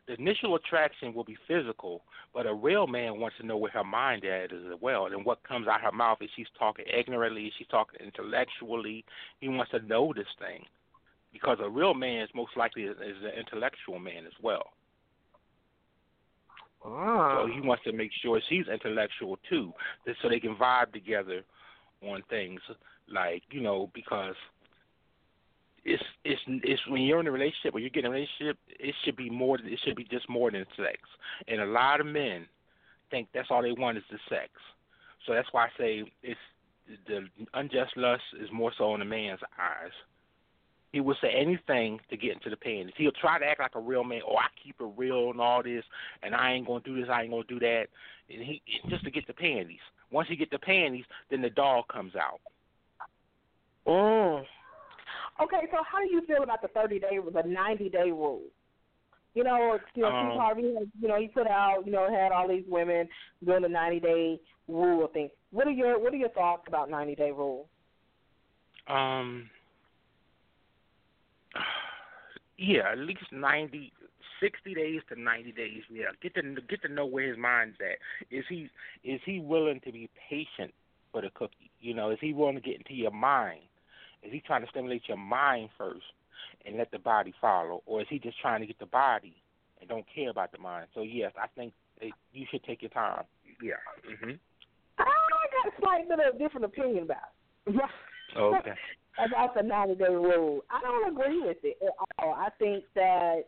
The 0.06 0.14
initial 0.14 0.54
attraction 0.54 1.14
will 1.14 1.24
be 1.24 1.36
physical, 1.48 2.02
but 2.34 2.46
a 2.46 2.54
real 2.54 2.86
man 2.86 3.18
wants 3.20 3.36
to 3.40 3.46
know 3.46 3.56
where 3.56 3.70
her 3.70 3.84
mind 3.84 4.24
at 4.24 4.52
is 4.52 4.62
as 4.72 4.80
well, 4.80 5.06
and 5.06 5.24
what 5.24 5.42
comes 5.44 5.66
out 5.66 5.76
of 5.76 5.92
her 5.92 5.96
mouth. 5.96 6.18
Is 6.20 6.30
she's 6.36 6.46
talking 6.58 6.84
ignorantly? 6.92 7.46
Is 7.46 7.54
she 7.58 7.64
talking 7.64 8.00
intellectually? 8.04 9.04
He 9.40 9.48
wants 9.48 9.70
to 9.70 9.80
know 9.80 10.12
this 10.14 10.26
thing, 10.38 10.64
because 11.32 11.58
a 11.62 11.68
real 11.68 11.94
man 11.94 12.22
is 12.22 12.30
most 12.34 12.56
likely 12.56 12.82
is, 12.82 12.96
is 12.96 13.22
an 13.22 13.38
intellectual 13.38 13.98
man 13.98 14.26
as 14.26 14.34
well. 14.42 14.72
Ah. 16.84 17.42
So 17.42 17.52
he 17.52 17.66
wants 17.66 17.84
to 17.84 17.92
make 17.92 18.10
sure 18.22 18.40
she's 18.48 18.68
intellectual 18.68 19.38
too, 19.48 19.72
so 20.20 20.28
they 20.28 20.40
can 20.40 20.54
vibe 20.56 20.92
together 20.92 21.42
on 22.02 22.22
things 22.28 22.60
like 23.08 23.42
you 23.50 23.62
know 23.62 23.90
because 23.94 24.34
it's 25.85 26.03
it's 26.25 26.40
it's 26.47 26.81
when 26.88 27.03
you're 27.03 27.20
in 27.20 27.27
a 27.27 27.33
relationship 27.33 27.75
or 27.75 27.79
you're 27.79 27.90
getting 27.90 28.11
a 28.11 28.14
relationship, 28.14 28.59
it 28.68 28.94
should 29.05 29.16
be 29.16 29.29
more. 29.29 29.59
It 29.59 29.79
should 29.85 29.97
be 29.97 30.05
just 30.05 30.29
more 30.29 30.51
than 30.51 30.64
sex. 30.77 30.99
And 31.47 31.61
a 31.61 31.66
lot 31.66 32.01
of 32.01 32.07
men 32.07 32.47
think 33.11 33.29
that's 33.35 33.49
all 33.51 33.62
they 33.62 33.73
want 33.73 33.99
is 33.99 34.05
the 34.11 34.18
sex. 34.29 34.51
So 35.27 35.35
that's 35.35 35.49
why 35.53 35.66
I 35.66 35.68
say 35.79 36.12
it's 36.23 36.40
the 37.07 37.29
unjust 37.55 37.97
lust 37.97 38.23
is 38.40 38.49
more 38.53 38.73
so 38.77 38.94
in 38.94 39.03
a 39.03 39.05
man's 39.05 39.40
eyes. 39.59 39.92
He 40.92 41.01
will 41.01 41.16
say 41.20 41.31
anything 41.37 41.99
to 42.09 42.16
get 42.16 42.33
into 42.33 42.51
the 42.51 42.57
panties. 42.57 42.94
He'll 42.97 43.11
try 43.11 43.38
to 43.38 43.44
act 43.44 43.59
like 43.59 43.75
a 43.75 43.81
real 43.81 44.05
man. 44.05 44.20
Oh, 44.29 44.37
I 44.37 44.47
keep 44.62 44.77
it 44.81 44.88
real 44.97 45.31
and 45.31 45.40
all 45.40 45.62
this, 45.62 45.83
and 46.23 46.35
I 46.35 46.53
ain't 46.53 46.66
gonna 46.66 46.85
do 46.85 46.99
this. 46.99 47.09
I 47.11 47.23
ain't 47.23 47.31
gonna 47.31 47.42
do 47.49 47.59
that. 47.59 47.87
And 48.31 48.42
he 48.42 48.62
just 48.88 49.05
to 49.05 49.11
get 49.11 49.27
the 49.27 49.35
panties. 49.35 49.81
Once 50.11 50.29
he 50.29 50.37
get 50.37 50.51
the 50.51 50.59
panties, 50.59 51.05
then 51.31 51.42
the 51.42 51.51
dog 51.51 51.88
comes 51.88 52.12
out. 52.14 52.40
Oh. 53.87 54.42
Okay, 55.42 55.66
so 55.70 55.79
how 55.90 55.99
do 55.99 56.11
you 56.11 56.23
feel 56.27 56.42
about 56.42 56.62
the 56.62 56.68
thirty 56.68 56.99
day, 56.99 57.18
the 57.18 57.42
ninety 57.49 57.88
day 57.88 58.11
rule? 58.11 58.42
You 59.35 59.42
know, 59.42 59.79
you 59.94 60.03
know, 60.03 60.09
um, 60.09 60.31
Steve 60.31 60.40
Harvey, 60.40 60.62
you 61.01 61.09
know, 61.09 61.20
he 61.20 61.27
put 61.27 61.49
out, 61.49 61.83
you 61.85 61.90
know, 61.90 62.09
had 62.09 62.31
all 62.31 62.47
these 62.49 62.64
women 62.68 63.09
doing 63.44 63.62
the 63.62 63.68
ninety 63.68 63.99
day 63.99 64.38
rule 64.68 65.09
thing. 65.09 65.29
What 65.51 65.66
are 65.66 65.73
your 65.73 65.99
What 65.99 66.12
are 66.12 66.16
your 66.16 66.29
thoughts 66.31 66.64
about 66.68 66.88
ninety 66.88 67.16
day 67.16 67.33
rule? 67.33 67.68
Um, 68.87 69.51
Yeah, 72.57 72.92
at 72.92 72.99
least 72.99 73.25
ninety, 73.33 73.92
sixty 74.40 74.75
days 74.75 75.01
to 75.09 75.20
ninety 75.20 75.53
days. 75.53 75.83
Yeah, 75.90 76.07
get 76.23 76.35
to 76.37 76.42
get 76.68 76.83
to 76.83 76.88
know 76.88 77.07
where 77.07 77.29
his 77.29 77.38
mind's 77.38 77.77
at. 77.81 77.99
Is 78.37 78.44
he 78.49 78.68
is 79.03 79.20
he 79.25 79.40
willing 79.40 79.81
to 79.85 79.92
be 79.92 80.09
patient 80.31 80.73
for 81.11 81.23
the 81.23 81.31
cookie? 81.35 81.70
You 81.81 81.94
know, 81.94 82.11
is 82.11 82.18
he 82.20 82.33
willing 82.33 82.55
to 82.55 82.61
get 82.61 82.77
into 82.77 82.94
your 82.94 83.11
mind? 83.11 83.62
Is 84.24 84.32
he 84.32 84.40
trying 84.40 84.62
to 84.62 84.68
stimulate 84.70 85.02
your 85.06 85.18
mind 85.18 85.68
first 85.76 86.04
and 86.64 86.76
let 86.78 86.90
the 86.90 86.98
body 86.98 87.34
follow, 87.40 87.82
or 87.87 88.00
is 88.00 88.06
he 88.08 88.18
just 88.18 88.40
trying 88.40 88.60
to 88.60 88.66
get 88.66 88.78
the 88.78 88.87
body 88.87 89.37
and 89.80 89.88
don't 89.88 90.06
care 90.14 90.30
about 90.30 90.50
the 90.52 90.58
mind? 90.58 90.87
So 90.94 91.02
yes, 91.02 91.32
I 91.40 91.46
think 91.54 91.72
it, 92.00 92.12
you 92.32 92.46
should 92.50 92.64
take 92.64 92.82
your 92.82 92.90
time. 92.90 93.24
Yeah. 93.62 93.74
Mhm. 94.08 94.38
I 94.98 95.04
got 95.04 95.72
a 95.72 95.80
slight 95.80 96.08
bit 96.08 96.20
of 96.20 96.38
different 96.38 96.64
opinion 96.64 97.04
about. 97.04 97.32
It. 97.66 97.74
Okay. 98.37 98.72
about 99.18 99.54
the 99.54 99.62
90 99.62 99.94
day 99.94 100.08
rule. 100.08 100.64
I 100.70 100.80
don't 100.80 101.12
agree 101.12 101.40
with 101.40 101.58
it 101.62 101.76
at 101.80 101.92
all. 102.18 102.32
I 102.34 102.48
think 102.58 102.84
that 102.94 103.42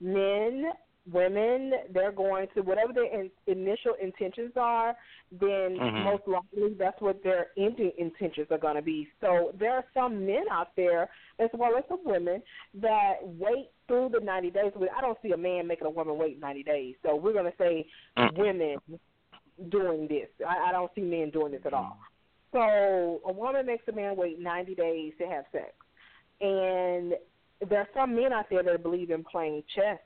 men, 0.00 0.72
women, 1.10 1.72
they're 1.92 2.12
going 2.12 2.48
to, 2.54 2.62
whatever 2.62 2.92
their 2.92 3.12
in, 3.12 3.30
initial 3.46 3.94
intentions 4.00 4.52
are, 4.56 4.96
then 5.30 5.78
Mhm. 5.78 6.02
most 6.04 6.26
likely 6.26 6.74
that's 6.74 7.00
what 7.00 7.22
their 7.22 7.50
ending 7.58 7.92
intentions 7.98 8.50
are 8.50 8.58
going 8.58 8.76
to 8.76 8.82
be. 8.82 9.08
So 9.20 9.52
there 9.54 9.72
are 9.72 9.84
some 9.92 10.24
men 10.24 10.44
out 10.50 10.74
there, 10.76 11.10
as 11.38 11.50
well 11.52 11.76
as 11.76 11.84
some 11.88 12.02
women, 12.04 12.42
that 12.74 13.18
wait 13.22 13.70
through 13.86 14.10
the 14.10 14.20
90 14.20 14.50
days. 14.50 14.72
I 14.96 15.00
don't 15.00 15.20
see 15.20 15.32
a 15.32 15.36
man 15.36 15.66
making 15.66 15.86
a 15.86 15.90
woman 15.90 16.16
wait 16.16 16.40
90 16.40 16.62
days. 16.62 16.96
So 17.02 17.16
we're 17.16 17.34
going 17.34 17.50
to 17.50 17.58
say 17.58 17.86
Mhm. 18.16 18.38
women 18.38 18.78
doing 19.68 20.08
this. 20.08 20.28
I, 20.46 20.70
I 20.70 20.72
don't 20.72 20.92
see 20.94 21.02
men 21.02 21.30
doing 21.30 21.52
this 21.52 21.66
at 21.66 21.74
all. 21.74 21.98
So 22.52 23.20
a 23.24 23.32
woman 23.32 23.66
makes 23.66 23.86
a 23.88 23.92
man 23.92 24.16
wait 24.16 24.38
90 24.38 24.74
days 24.74 25.12
to 25.18 25.26
have 25.26 25.44
sex. 25.52 25.74
And 26.40 27.18
there 27.60 27.80
are 27.80 27.88
some 27.92 28.14
men 28.14 28.32
out 28.32 28.48
there 28.48 28.62
that 28.62 28.82
believe 28.82 29.10
in 29.10 29.22
playing 29.24 29.64
chess. 29.74 30.00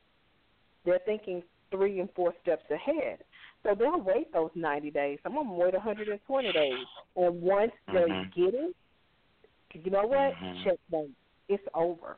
They're 0.88 1.01
thinking 1.05 1.42
three 1.70 2.01
and 2.01 2.09
four 2.16 2.33
steps 2.42 2.64
ahead. 2.70 3.18
So 3.62 3.74
they'll 3.79 4.01
wait 4.01 4.33
those 4.33 4.51
90 4.55 4.90
days. 4.90 5.18
Some 5.22 5.37
of 5.37 5.44
them 5.44 5.57
wait 5.57 5.74
120 5.74 6.53
days. 6.53 6.72
And 7.16 7.42
once 7.42 7.72
they 7.92 8.07
get 8.35 8.55
it, 8.55 8.74
you 9.74 9.90
know 9.90 10.07
what? 10.07 10.35
Mhm. 10.35 10.64
Checkmate. 10.64 11.11
It's 11.48 11.62
over. 11.74 12.16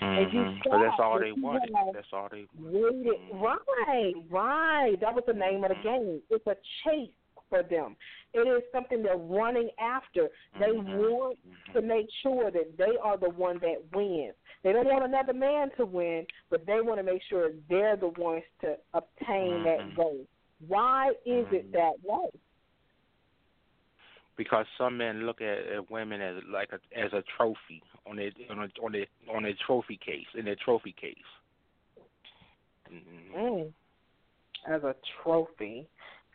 And 0.00 0.32
you. 0.32 0.40
Mm-hmm. 0.40 0.58
So 0.64 0.78
that's 0.78 1.00
all 1.00 1.18
they 1.18 1.32
wanted. 1.32 1.74
That's 1.92 2.06
all 2.12 2.28
they. 2.30 2.46
Waited. 2.56 3.06
Mm-hmm. 3.32 3.40
Right, 3.40 4.14
right. 4.30 5.00
That 5.00 5.12
was 5.12 5.24
the 5.26 5.32
name 5.32 5.64
of 5.64 5.70
the 5.70 5.74
mm-hmm. 5.76 6.04
game. 6.04 6.22
It's 6.30 6.46
a 6.46 6.54
chase 6.84 7.10
for 7.50 7.62
them. 7.62 7.96
It 8.32 8.48
is 8.48 8.62
something 8.72 9.02
they're 9.02 9.16
running 9.16 9.68
after. 9.78 10.30
They 10.58 10.70
Mhm. 10.70 10.96
want 10.96 11.38
to 11.74 11.82
make 11.82 12.10
sure 12.22 12.50
that 12.50 12.76
they 12.78 12.96
are 13.02 13.18
the 13.18 13.28
one 13.28 13.58
that 13.58 13.84
wins. 13.92 14.34
They 14.62 14.72
don't 14.72 14.86
want 14.86 15.04
another 15.04 15.34
man 15.34 15.70
to 15.72 15.84
win, 15.84 16.26
but 16.48 16.64
they 16.64 16.80
want 16.80 16.98
to 16.98 17.02
make 17.02 17.22
sure 17.24 17.50
they're 17.68 17.96
the 17.96 18.08
ones 18.08 18.44
to 18.60 18.78
obtain 18.94 19.64
that 19.64 19.80
Mhm. 19.80 19.94
goal. 19.94 20.26
Why 20.66 21.10
is 21.26 21.46
Mhm. 21.48 21.52
it 21.52 21.72
that 21.72 22.00
way? 22.02 22.30
because 24.40 24.66
some 24.78 24.96
men 24.96 25.26
look 25.26 25.42
at, 25.42 25.58
at 25.66 25.90
women 25.90 26.22
as 26.22 26.42
like 26.44 26.72
a, 26.72 26.80
as 26.98 27.12
a 27.12 27.22
trophy 27.36 27.82
on 28.06 28.16
their 28.16 28.32
on 28.48 28.60
a, 28.60 28.68
on 28.82 28.90
their 28.92 29.06
on 29.28 29.42
their 29.42 29.52
trophy 29.66 29.98
case 29.98 30.26
in 30.34 30.46
their 30.46 30.56
trophy 30.56 30.92
case. 30.92 31.14
Mhm. 32.90 33.34
Mm. 33.34 33.72
As 34.66 34.82
a 34.82 34.96
trophy. 35.22 35.86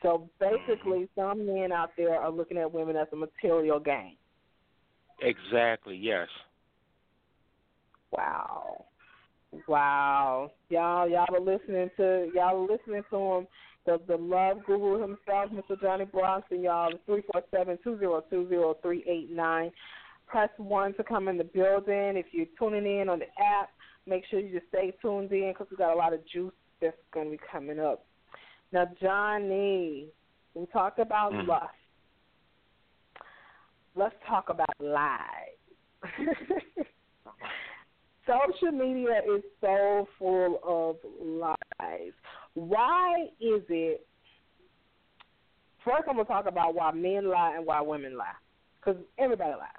So 0.06 0.30
basically, 0.40 1.10
some 1.16 1.48
men 1.48 1.72
out 1.72 1.90
there 1.98 2.14
are 2.22 2.30
looking 2.30 2.60
at 2.60 2.72
women 2.72 2.96
as 2.96 3.08
a 3.12 3.16
material 3.16 3.80
gain. 3.80 4.16
Exactly. 5.20 5.98
Yes. 5.98 6.28
Wow. 8.12 8.86
Wow. 9.68 10.52
Y'all 10.70 11.10
y'all 11.10 11.26
are 11.34 11.40
listening 11.40 11.90
to 11.98 12.30
y'all 12.36 12.56
are 12.56 12.72
listening 12.72 13.02
to 13.10 13.18
him. 13.18 13.48
The 13.88 14.00
the 14.08 14.18
love 14.18 14.64
guru 14.68 15.02
himself, 15.02 15.50
Mr. 15.52 15.82
Johnnie 15.82 16.06
Bronson, 16.06 16.62
y'all 16.62 16.92
three 17.08 17.24
four 17.32 17.42
seven 17.50 17.80
two 17.84 17.98
zero 17.98 18.24
two 18.30 18.48
zero 18.48 18.78
three 18.84 19.04
eight 19.08 19.36
nine. 19.36 19.72
Press 20.28 20.50
one 20.58 20.94
to 20.98 21.04
come 21.04 21.28
in 21.30 21.40
the 21.40 21.44
building. 21.46 22.16
If 22.16 22.28
you're 22.32 22.46
tuning 22.60 22.86
in 22.86 23.10
on 23.10 23.18
the 23.18 23.44
app, 23.44 23.70
make 24.06 24.24
sure 24.30 24.40
you 24.40 24.54
just 24.54 24.70
stay 24.70 24.94
tuned 25.02 25.32
in 25.32 25.52
because 25.52 25.66
we 25.72 25.78
got 25.78 25.96
a 25.96 25.98
lot 25.98 26.14
of 26.14 26.20
juice 26.32 26.54
that's 26.80 26.96
going 27.12 27.32
to 27.32 27.32
be 27.32 27.40
coming 27.52 27.80
up. 27.80 28.06
Now, 28.76 28.92
Johnnie, 29.02 30.10
we 30.54 30.66
talked 30.66 31.00
about 31.00 31.32
Mhm. 31.32 31.48
lust. 31.48 31.74
Let's 33.96 34.16
talk 34.26 34.50
about 34.50 34.68
lies. 34.82 35.58
Social 38.28 38.72
media 38.74 39.22
is 39.24 39.46
so 39.62 40.10
full 40.20 40.60
of 40.62 40.98
lies. 41.22 42.12
Why 42.56 43.30
is 43.40 43.64
it? 43.70 44.06
First, 45.86 46.10
I'm 46.10 46.18
gonna 46.18 46.26
talk 46.26 46.46
about 46.46 46.76
why 46.76 46.92
men 46.92 47.30
lie 47.30 47.56
and 47.56 47.66
why 47.66 47.80
women 47.80 48.18
lie, 48.18 48.36
because 48.82 49.02
everybody 49.18 49.54
lies 49.54 49.70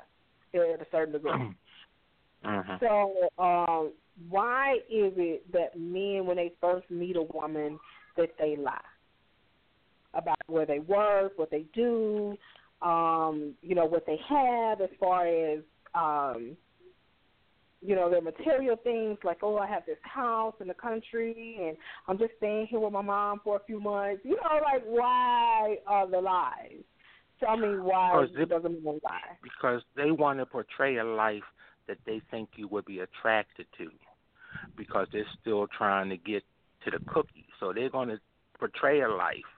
at 0.54 0.80
a 0.80 0.87
certain 0.90 1.12
degree. 1.12 1.32
Mhm. 1.32 2.78
So, 2.80 3.28
um, 3.38 3.92
why 4.30 4.76
is 4.88 5.12
it 5.18 5.52
that 5.52 5.78
men, 5.78 6.24
when 6.24 6.37
they 6.37 6.52
first 6.62 6.90
meet 6.90 7.16
a 7.16 7.22
woman, 7.22 7.78
that 8.16 8.31
they 8.38 8.57
lie 8.57 8.79
about 10.14 10.37
where 10.46 10.66
they 10.66 10.79
work, 10.81 11.33
what 11.37 11.50
they 11.50 11.64
do, 11.74 12.37
um, 12.83 13.55
you 13.62 13.74
know, 13.74 13.85
what 13.87 14.07
they 14.07 14.18
have 14.29 14.81
as 14.81 14.88
far 14.98 15.26
as, 15.26 15.61
um, 15.94 16.57
you 17.83 17.94
know, 17.94 18.11
their 18.11 18.22
material 18.22 18.76
things 18.83 19.18
like, 19.22 19.38
oh, 19.42 19.59
I 19.59 19.66
have 19.66 19.85
this 19.87 19.98
house 20.02 20.55
in 20.61 20.68
the 20.68 20.74
country 20.74 21.59
and 21.61 21.76
I'm 22.09 22.18
just 22.18 22.33
staying 22.38 22.66
here 22.68 22.81
with 22.81 22.92
my 22.92 23.02
mom 23.02 23.40
for 23.44 23.57
a 23.57 23.61
few 23.66 23.79
months. 23.81 24.22
You 24.24 24.37
know, 24.37 24.61
like 24.62 24.83
why 24.85 25.76
are 25.87 26.09
the 26.11 26.20
lies? 26.20 26.83
Tell 27.38 27.57
me 27.59 27.79
why 27.79 28.22
Because 28.22 28.37
it- 28.42 28.48
doesn't 28.48 28.83
mean 28.83 29.00
lie. 29.05 29.37
because 29.42 29.83
they 29.94 30.11
want 30.11 30.38
to 30.38 30.46
portray 30.46 30.96
a 30.96 31.05
life 31.05 31.44
that 31.87 31.98
they 32.07 32.20
think 32.31 32.48
you 32.57 32.66
would 32.68 32.87
be 32.87 33.00
attracted 33.00 33.66
to 33.79 33.90
because 34.76 35.07
they're 35.12 35.29
still 35.40 35.66
trying 35.68 36.09
to 36.09 36.16
get 36.16 36.42
to 36.87 36.90
the 36.90 37.05
cookie. 37.07 37.46
So 37.61 37.72
they're 37.72 37.90
going 37.90 38.09
to 38.09 38.18
portray 38.59 39.03
a 39.03 39.09
life 39.09 39.51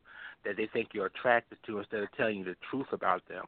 that 0.44 0.56
they 0.56 0.68
think 0.72 0.88
you're 0.92 1.06
attracted 1.06 1.58
to 1.66 1.78
instead 1.78 2.00
of 2.00 2.08
telling 2.16 2.38
you 2.38 2.44
the 2.44 2.56
truth 2.70 2.86
about 2.92 3.26
them. 3.28 3.46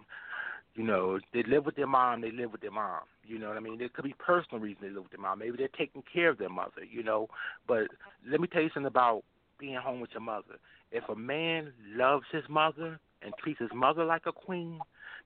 You 0.75 0.85
know, 0.85 1.19
they 1.35 1.43
live 1.43 1.67
with 1.67 1.75
their 1.77 1.87
mom, 1.87 2.21
they 2.21 2.31
live 2.31 2.53
with 2.53 2.61
their 2.61 2.71
mom. 2.71 3.01
You 3.25 3.39
know 3.39 3.49
what 3.49 3.57
I 3.57 3.61
mean? 3.61 3.79
There 3.79 3.89
could 3.89 4.05
be 4.05 4.15
personal 4.19 4.61
reasons 4.61 4.83
they 4.83 4.91
live 4.91 5.03
with 5.05 5.13
their 5.13 5.21
mom. 5.21 5.41
Maybe 5.41 5.57
they're 5.57 5.69
taking 5.77 6.03
care 6.13 6.29
of 6.29 6.39
their 6.39 6.49
mother, 6.49 6.85
you 6.89 7.03
know. 7.03 7.29
But 7.67 7.89
let 8.29 8.41
me 8.41 8.47
tell 8.47 8.63
you 8.63 8.71
something 8.73 8.87
about 8.87 9.25
being 9.59 9.75
home 9.77 10.01
with 10.01 10.11
your 10.13 10.23
mother. 10.23 10.59
If 10.93 11.09
a 11.09 11.17
man 11.17 11.73
loves 11.95 12.25
his 12.33 12.45
mother 12.49 13.01
and 13.23 13.33
treats 13.43 13.61
his 13.61 13.71
mother 13.75 14.05
like 14.05 14.23
a 14.27 14.33
queen, 14.33 14.81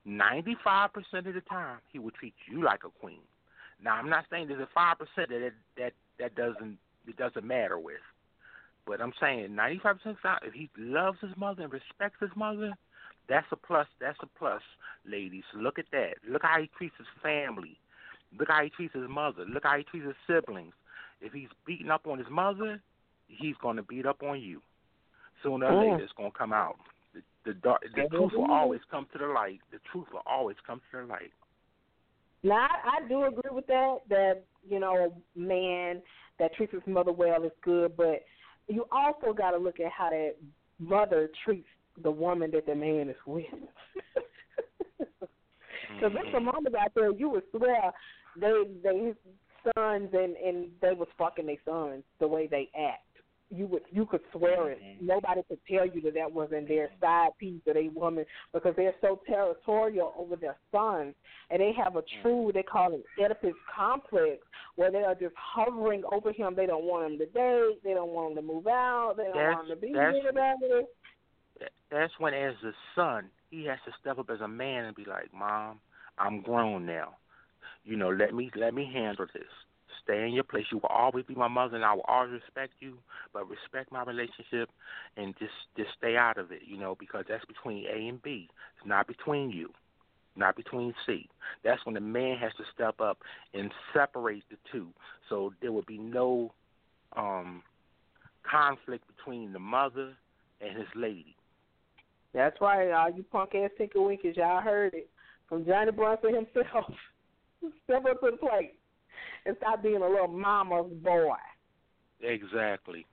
95% 0.07 0.89
of 1.13 1.33
the 1.33 1.41
time 1.47 1.77
he 1.91 1.99
will 1.99 2.11
treat 2.11 2.33
you 2.51 2.63
like 2.63 2.83
a 2.83 2.89
queen. 2.89 3.21
Now, 3.83 3.95
I'm 3.95 4.09
not 4.09 4.25
saying 4.29 4.47
there's 4.47 4.61
a 4.61 4.79
5% 4.79 4.95
that 5.15 5.51
that 5.77 5.93
that 6.19 6.35
doesn't 6.35 6.77
it 7.07 7.17
doesn't 7.17 7.45
matter 7.45 7.77
with. 7.77 8.01
But 8.85 9.01
I'm 9.01 9.13
saying 9.19 9.49
95% 9.49 10.05
of 10.05 10.21
time 10.21 10.39
if 10.43 10.53
he 10.53 10.69
loves 10.77 11.17
his 11.21 11.35
mother 11.37 11.63
and 11.63 11.73
respects 11.73 12.17
his 12.19 12.29
mother, 12.35 12.73
that's 13.27 13.47
a 13.51 13.55
plus. 13.55 13.87
That's 13.99 14.17
a 14.21 14.27
plus, 14.37 14.61
ladies. 15.05 15.43
Look 15.55 15.79
at 15.79 15.85
that. 15.91 16.15
Look 16.27 16.43
how 16.43 16.61
he 16.61 16.69
treats 16.77 16.95
his 16.97 17.07
family. 17.23 17.77
Look 18.37 18.49
how 18.49 18.63
he 18.63 18.69
treats 18.69 18.93
his 18.93 19.09
mother. 19.09 19.45
Look 19.47 19.63
how 19.63 19.77
he 19.77 19.83
treats 19.83 20.05
his 20.05 20.15
siblings. 20.27 20.73
If 21.21 21.33
he's 21.33 21.49
beating 21.65 21.89
up 21.89 22.05
on 22.07 22.19
his 22.19 22.27
mother, 22.29 22.81
he's 23.27 23.55
going 23.61 23.77
to 23.77 23.83
beat 23.83 24.05
up 24.05 24.21
on 24.21 24.39
you. 24.41 24.61
Sooner 25.41 25.65
or 25.67 25.71
Mm. 25.71 25.79
later, 25.79 26.03
it's 26.03 26.13
going 26.13 26.31
to 26.31 26.37
come 26.37 26.53
out. 26.53 26.77
The, 27.13 27.21
the 27.45 27.53
dark, 27.55 27.81
the 27.81 27.89
There 27.95 28.07
truth 28.09 28.33
will 28.33 28.51
always 28.51 28.81
come 28.91 29.07
to 29.13 29.17
the 29.17 29.27
light. 29.27 29.61
The 29.71 29.79
truth 29.91 30.07
will 30.11 30.23
always 30.25 30.57
come 30.65 30.81
to 30.91 30.97
the 31.01 31.05
light. 31.05 31.31
Now, 32.43 32.67
I, 32.67 32.97
I 33.03 33.07
do 33.07 33.23
agree 33.23 33.51
with 33.51 33.65
that. 33.67 33.97
That 34.09 34.43
you 34.67 34.79
know, 34.79 34.95
a 34.95 35.39
man 35.39 36.01
that 36.39 36.53
treats 36.55 36.73
his 36.73 36.81
mother 36.85 37.11
well 37.11 37.43
is 37.43 37.51
good, 37.63 37.95
but 37.97 38.23
you 38.67 38.85
also 38.91 39.33
got 39.33 39.51
to 39.51 39.57
look 39.57 39.79
at 39.79 39.91
how 39.91 40.09
that 40.09 40.35
mother 40.79 41.29
treats 41.43 41.67
the 42.01 42.11
woman 42.11 42.51
that 42.51 42.65
the 42.65 42.75
man 42.75 43.09
is 43.09 43.15
with. 43.25 43.45
Because 45.95 46.11
there's 46.13 46.25
mm-hmm. 46.25 46.35
some 46.35 46.45
mamas 46.45 46.73
out 46.79 46.91
there 46.93 47.11
you 47.11 47.29
would 47.29 47.43
swear 47.55 47.91
they 48.39 48.63
they 48.83 49.13
sons 49.77 50.09
and 50.13 50.35
and 50.35 50.67
they 50.81 50.91
was 50.91 51.07
fucking 51.17 51.45
their 51.45 51.55
sons 51.65 52.03
the 52.19 52.27
way 52.27 52.47
they 52.47 52.69
act. 52.77 53.03
You 53.51 53.67
would 53.67 53.83
you 53.91 54.05
could 54.07 54.21
swear 54.31 54.71
it. 54.71 54.81
Mhm. 54.81 55.01
Nobody 55.01 55.43
could 55.43 55.59
tell 55.67 55.85
you 55.85 56.01
that 56.01 56.15
that 56.15 56.31
wasn't 56.31 56.67
their 56.67 56.89
side 56.99 57.29
piece 57.37 57.61
of 57.67 57.77
a 57.77 57.89
woman 57.89 58.25
because 58.53 58.75
they're 58.75 58.95
so 59.01 59.21
territorial 59.27 60.13
over 60.17 60.35
their 60.35 60.57
sons, 60.71 61.13
and 61.51 61.61
they 61.61 61.71
have 61.73 61.95
a 61.95 62.03
true 62.21 62.51
they 62.53 62.63
call 62.63 62.93
it 62.93 63.05
Oedipus 63.19 63.53
complex 63.73 64.43
where 64.75 64.89
they 64.89 65.03
are 65.03 65.13
just 65.13 65.35
hovering 65.35 66.03
over 66.11 66.31
him. 66.31 66.55
They 66.55 66.65
don't 66.65 66.85
want 66.85 67.11
him 67.11 67.19
to 67.19 67.25
date. 67.27 67.83
They 67.83 67.93
don't 67.93 68.09
want 68.09 68.31
him 68.31 68.35
to 68.37 68.41
move 68.41 68.67
out. 68.67 69.13
They 69.17 69.25
don't 69.25 69.33
That's- 69.35 69.55
want 69.57 69.69
him 69.69 69.75
to 69.75 69.81
be 69.81 69.95
anybody. 69.95 70.87
That's 71.91 72.19
when, 72.19 72.33
as 72.33 72.55
a 72.63 72.73
son, 72.95 73.29
he 73.51 73.65
has 73.65 73.77
to 73.85 73.91
step 74.01 74.17
up 74.17 74.29
as 74.31 74.41
a 74.41 74.47
man 74.47 74.85
and 74.85 74.95
be 74.95 75.05
like, 75.05 75.31
"Mom, 75.31 75.79
I'm 76.17 76.41
grown 76.41 76.85
now. 76.85 77.15
You 77.83 77.95
know, 77.95 78.09
let 78.09 78.33
me 78.33 78.49
let 78.55 78.73
me 78.73 78.85
handle 78.91 79.27
this. 79.33 79.43
Stay 80.05 80.23
in 80.23 80.33
your 80.33 80.43
place. 80.43 80.65
You 80.71 80.77
will 80.77 80.89
always 80.89 81.25
be 81.25 81.33
my 81.33 81.47
mother, 81.47 81.75
and 81.75 81.83
I 81.83 81.93
will 81.93 82.05
always 82.07 82.31
respect 82.31 82.73
you. 82.79 82.97
But 83.33 83.49
respect 83.49 83.91
my 83.91 84.03
relationship, 84.03 84.69
and 85.17 85.33
just 85.39 85.51
just 85.75 85.89
stay 85.97 86.15
out 86.15 86.37
of 86.37 86.51
it. 86.51 86.61
You 86.65 86.77
know, 86.77 86.95
because 86.99 87.25
that's 87.27 87.43
between 87.45 87.85
A 87.87 88.07
and 88.07 88.21
B. 88.21 88.47
It's 88.77 88.87
not 88.87 89.07
between 89.07 89.49
you, 89.49 89.71
not 90.35 90.55
between 90.55 90.93
C. 91.05 91.27
That's 91.63 91.83
when 91.85 91.95
the 91.95 92.01
man 92.01 92.37
has 92.37 92.51
to 92.57 92.63
step 92.73 93.01
up 93.01 93.17
and 93.53 93.71
separate 93.93 94.43
the 94.49 94.57
two, 94.71 94.87
so 95.27 95.53
there 95.61 95.71
would 95.71 95.87
be 95.87 95.97
no 95.97 96.53
um 97.17 97.63
conflict 98.49 99.05
between 99.17 99.53
the 99.53 99.59
mother 99.59 100.13
and 100.61 100.77
his 100.77 100.87
lady. 100.95 101.35
That's 102.31 102.59
right. 102.61 102.91
All 102.91 103.09
you 103.09 103.23
punk 103.23 103.55
ass 103.55 103.71
tinker 103.75 104.01
winkers, 104.01 104.37
y'all 104.37 104.61
heard 104.61 104.93
it 104.93 105.09
from 105.49 105.65
Johnnie 105.65 105.91
Bronson 105.91 106.35
himself. 106.35 106.93
Step 107.85 108.05
up 108.05 108.19
to 108.21 108.31
the 108.31 108.37
plate 108.37 108.75
and 109.45 109.55
stop 109.57 109.83
being 109.83 110.01
a 110.01 110.07
little 110.07 110.27
mama's 110.27 110.91
boy. 111.03 111.35
Exactly. 112.21 113.05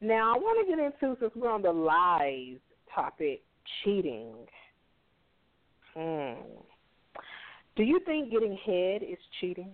Now 0.00 0.34
I 0.34 0.38
want 0.38 0.66
to 0.66 0.76
get 0.76 0.84
into 0.84 1.16
since 1.20 1.32
we're 1.34 1.50
on 1.50 1.62
the 1.62 1.72
lies 1.72 2.58
topic, 2.94 3.42
cheating. 3.82 4.34
Hmm. 5.94 6.40
Do 7.76 7.82
you 7.82 8.00
think 8.04 8.30
getting 8.30 8.56
head 8.64 9.02
is 9.02 9.18
cheating? 9.40 9.70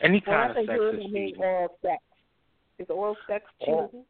Any 0.00 0.20
kind 0.20 0.54
well, 0.54 0.62
of 0.62 0.66
sex 0.66 0.98
is 0.98 1.06
cheating. 1.06 1.34
Oral 1.38 1.68
sex. 1.82 2.02
Is 2.78 2.86
oral 2.90 3.16
sex 3.26 3.44
cheating? 3.60 4.04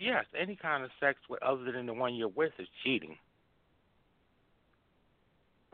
yes, 0.00 0.24
any 0.40 0.56
kind 0.56 0.82
of 0.82 0.90
sex 1.00 1.18
with 1.30 1.42
other 1.42 1.70
than 1.70 1.86
the 1.86 1.94
one 1.94 2.14
you're 2.14 2.28
with 2.28 2.52
is 2.58 2.66
cheating. 2.82 3.16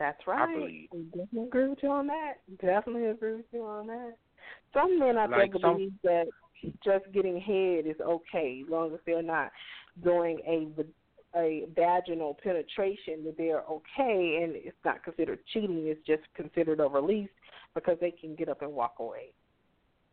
That's 0.01 0.27
right. 0.27 0.41
I 0.41 0.97
definitely 1.15 1.43
agree 1.45 1.69
with 1.69 1.79
you 1.83 1.91
on 1.91 2.07
that. 2.07 2.33
Definitely 2.61 3.07
agree 3.09 3.37
with 3.37 3.45
you 3.53 3.63
on 3.63 3.87
that. 3.87 4.15
Some 4.73 4.99
men 4.99 5.19
I 5.19 5.27
like 5.27 5.53
think 5.53 5.63
some... 5.63 5.75
believe 5.75 5.93
that 6.03 6.25
just 6.83 7.05
getting 7.13 7.39
head 7.39 7.87
is 7.87 8.01
okay, 8.01 8.63
as 8.65 8.71
long 8.71 8.93
as 8.95 9.01
they're 9.07 9.23
not 9.23 9.53
doing 10.03 10.41
a 10.49 10.83
a 11.39 11.67
vaginal 11.77 12.37
penetration 12.43 13.23
that 13.25 13.37
they're 13.39 13.63
okay 13.71 14.41
and 14.43 14.57
it's 14.57 14.77
not 14.85 15.05
considered 15.05 15.39
cheating, 15.53 15.85
it's 15.87 16.05
just 16.05 16.23
considered 16.35 16.81
a 16.81 16.89
release 16.89 17.29
because 17.73 17.97
they 18.01 18.11
can 18.11 18.35
get 18.35 18.49
up 18.49 18.63
and 18.63 18.73
walk 18.73 18.95
away. 18.99 19.33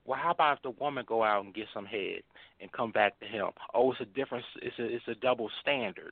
Well, 0.05 0.19
how 0.21 0.29
about 0.29 0.57
if 0.57 0.63
the 0.63 0.69
woman 0.79 1.05
go 1.07 1.23
out 1.23 1.43
and 1.43 1.55
get 1.55 1.65
some 1.73 1.85
head 1.85 2.21
and 2.61 2.71
come 2.71 2.91
back 2.91 3.19
to 3.19 3.25
him? 3.25 3.47
Oh, 3.73 3.91
it's 3.93 4.01
a 4.01 4.05
different. 4.05 4.45
It's 4.61 4.77
a 4.77 4.85
it's 4.85 5.07
a 5.07 5.15
double 5.15 5.49
standard. 5.61 6.11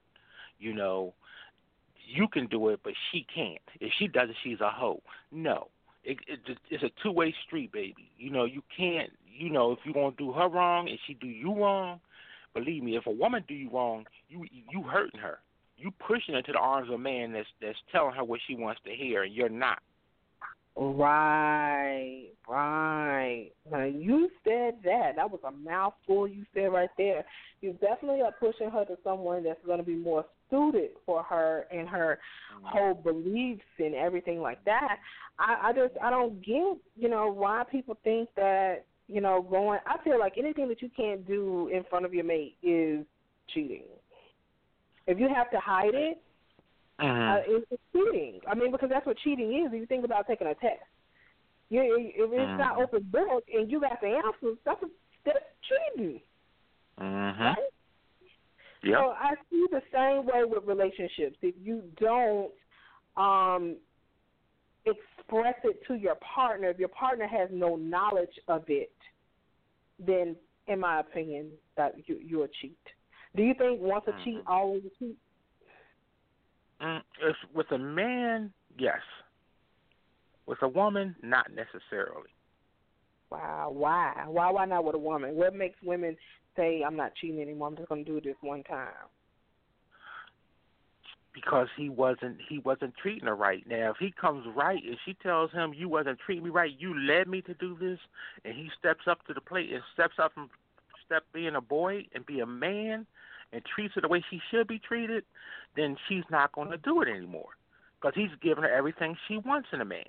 You 0.60 0.74
know, 0.74 1.14
you 2.08 2.28
can 2.28 2.48
do 2.48 2.70
it, 2.70 2.80
but 2.84 2.94
she 3.12 3.26
can't. 3.34 3.62
If 3.80 3.92
she 3.98 4.08
does 4.08 4.30
it, 4.30 4.36
she's 4.44 4.62
a 4.62 4.70
hoe. 4.70 5.02
No, 5.32 5.68
it, 6.04 6.18
it, 6.28 6.40
it's 6.70 6.84
a 6.84 6.92
two 7.04 7.12
way 7.12 7.34
street, 7.46 7.72
baby. 7.72 8.10
You 8.18 8.32
know, 8.32 8.46
you 8.46 8.62
can't. 8.76 9.10
You 9.38 9.50
know, 9.50 9.74
if 9.74 9.80
you're 9.84 9.94
gonna 9.94 10.16
do 10.18 10.32
her 10.32 10.48
wrong 10.48 10.88
and 10.88 10.98
she 11.06 11.14
do 11.16 11.28
you 11.28 11.54
wrong, 11.54 12.00
believe 12.54 12.84
me, 12.84 12.96
if 12.96 13.06
a 13.06 13.12
woman 13.12 13.44
do 13.48 13.54
you 13.54 13.70
wrong, 13.70 14.06
you 14.30 14.46
you 14.52 14.84
hurting 14.84 15.20
her. 15.20 15.40
You 15.78 15.92
pushing 15.92 16.36
her 16.36 16.42
to 16.42 16.52
the 16.54 16.58
arms 16.58 16.88
of 16.88 16.96
a 16.96 16.98
man 16.98 17.34
that's 17.34 17.48
that's 17.62 17.78
telling 17.92 18.16
her 18.16 18.24
what 18.24 18.40
she 18.48 18.56
wants 18.56 18.82
to 18.86 18.92
hear, 18.92 19.24
and 19.24 19.34
you're 19.34 19.50
not. 19.50 19.80
Right, 20.78 22.32
right. 22.50 23.50
Now 23.72 23.86
you 23.86 24.30
said 24.44 24.76
that. 24.84 25.14
That 25.16 25.32
was 25.32 25.40
a 25.48 25.52
mouthful 25.52 26.28
you 26.28 26.46
said 26.54 26.66
right 26.66 26.90
there. 26.98 27.24
You 27.62 27.74
definitely 27.80 28.22
are 28.22 28.34
pushing 28.34 28.70
her 28.70 28.84
to 28.86 28.98
someone 29.02 29.44
that's 29.44 29.66
going 29.66 29.78
to 29.78 29.86
be 29.86 29.96
more 29.96 30.26
suited 30.50 30.92
for 31.06 31.24
her 31.24 31.66
and 31.72 31.88
her 31.88 32.20
mm-hmm. 32.56 32.66
whole 32.66 32.94
beliefs 32.94 33.64
and 33.80 33.96
everything 33.96 34.42
like 34.42 34.64
that. 34.66 34.98
I, 35.40 35.70
I 35.70 35.74
just 35.74 35.94
I 36.02 36.10
don't 36.10 36.42
get 36.44 36.78
you 36.96 37.10
know 37.10 37.32
why 37.32 37.64
people 37.72 37.98
think 38.04 38.30
that 38.36 38.86
you 39.08 39.22
know 39.22 39.42
going. 39.42 39.80
I 39.86 40.02
feel 40.04 40.20
like 40.20 40.34
anything 40.38 40.68
that 40.70 40.82
you 40.82 40.90
can't 40.96 41.26
do 41.28 41.70
in 41.74 41.84
front 41.90 42.06
of 42.06 42.14
your 42.14 42.24
mate 42.24 42.58
is 42.64 43.06
cheating. 43.54 43.84
If 45.08 45.20
you 45.20 45.28
have 45.34 45.52
to 45.52 45.60
hide 45.60 45.94
it, 45.94 46.22
uh-huh. 47.00 47.10
uh, 47.10 47.38
it's, 47.48 47.66
it's 47.72 47.82
cheating. 47.94 48.40
I 48.50 48.56
mean, 48.56 48.72
because 48.72 48.90
that's 48.90 49.06
what 49.06 49.18
cheating 49.20 49.64
is. 49.66 49.74
If 49.74 49.80
you 49.80 49.86
think 49.86 50.06
about 50.06 50.28
taking 50.28 50.48
a 50.48 50.56
test, 50.56 50.82
you, 51.70 51.82
if 51.82 52.32
it's 52.32 52.42
uh-huh. 52.42 52.58
not 52.58 52.82
open 52.82 53.04
book 53.12 53.44
and 53.54 53.70
you 53.70 53.80
got 53.82 54.02
the 54.02 54.08
answers, 54.08 54.58
that's 54.66 54.82
a, 54.82 54.88
that's 55.26 55.40
cheating. 55.96 56.22
Uh-huh. 56.98 57.44
Right? 57.44 57.56
Yep. 58.86 59.00
So 59.00 59.10
I 59.10 59.32
see 59.50 59.66
the 59.72 59.82
same 59.92 60.26
way 60.28 60.44
with 60.46 60.64
relationships. 60.66 61.38
If 61.42 61.56
you 61.62 61.82
don't 62.00 62.52
um, 63.18 63.78
express 64.86 65.56
it 65.64 65.82
to 65.88 65.96
your 65.96 66.16
partner, 66.36 66.70
if 66.70 66.78
your 66.78 66.90
partner 66.90 67.28
has 67.28 67.50
no 67.52 67.76
knowledge 67.76 68.30
of 68.48 68.64
it, 68.68 68.94
then, 69.98 70.36
in 70.68 70.80
my 70.80 71.00
opinion, 71.00 71.50
that 71.78 71.96
you 72.06 72.20
you're 72.24 72.46
a 72.46 72.50
cheat. 72.62 72.78
Do 73.36 73.42
you 73.42 73.56
think 73.56 73.82
once 73.82 74.06
a 74.08 74.12
cheat, 74.24 74.38
mm-hmm. 74.38 74.48
always 74.48 74.84
a 74.86 75.04
cheat? 75.04 75.18
Mm, 76.80 77.02
if 77.24 77.36
with 77.56 77.72
a 77.72 77.78
man, 77.80 78.54
yes. 78.78 79.00
With 80.46 80.62
a 80.62 80.68
woman, 80.68 81.16
not 81.24 81.48
necessarily. 81.50 82.30
Wow, 83.32 83.72
why? 83.74 84.26
Why? 84.28 84.52
Why 84.52 84.66
not 84.66 84.86
with 84.86 84.94
a 84.94 85.00
woman? 85.00 85.34
What 85.34 85.56
makes 85.56 85.78
women 85.84 86.16
say, 86.56 86.84
"I'm 86.86 86.96
not 86.96 87.16
cheating 87.16 87.42
anymore. 87.42 87.68
I'm 87.68 87.76
just 87.76 87.90
going 87.90 88.06
to 88.06 88.12
do 88.12 88.22
this 88.22 88.38
one 88.42 88.64
time"? 88.64 89.10
Because 91.34 91.68
he 91.76 91.90
wasn't 91.90 92.38
he 92.48 92.60
wasn't 92.60 92.96
treating 92.96 93.28
her 93.28 93.36
right. 93.36 93.68
Now, 93.68 93.92
if 93.92 93.98
he 93.98 94.12
comes 94.12 94.46
right 94.56 94.82
and 94.84 94.98
she 95.06 95.14
tells 95.16 95.52
him, 95.52 95.74
"You 95.74 95.90
wasn't 95.90 96.20
treating 96.20 96.46
me 96.46 96.50
right. 96.50 96.74
You 96.78 96.98
led 96.98 97.28
me 97.28 97.42
to 97.42 97.54
do 97.54 97.78
this," 97.78 98.00
and 98.44 98.56
he 98.56 98.70
steps 98.78 99.08
up 99.08 99.26
to 99.28 99.34
the 99.34 99.42
plate 99.42 99.72
and 99.72 99.84
steps 99.94 100.16
up 100.18 100.32
and 100.38 100.50
step 101.06 101.24
being 101.34 101.56
a 101.56 101.62
boy 101.62 102.08
and 102.14 102.26
be 102.26 102.40
a 102.40 102.46
man 102.46 103.06
and 103.54 103.64
treats 103.64 103.96
her 103.96 104.02
the 104.02 104.08
way 104.08 104.24
she 104.30 104.42
should 104.52 104.68
be 104.68 104.80
treated, 104.80 105.24
then 105.76 105.96
she's 106.08 106.24
not 106.30 106.52
going 106.52 106.72
to 106.72 106.78
do 106.78 107.02
it 107.02 107.08
anymore 107.08 107.58
because 108.00 108.14
he's 108.16 108.36
giving 108.42 108.64
her 108.64 108.72
everything 108.72 109.16
she 109.28 109.38
wants 109.38 109.70
in 109.72 109.82
a 109.82 109.86
man. 109.86 110.06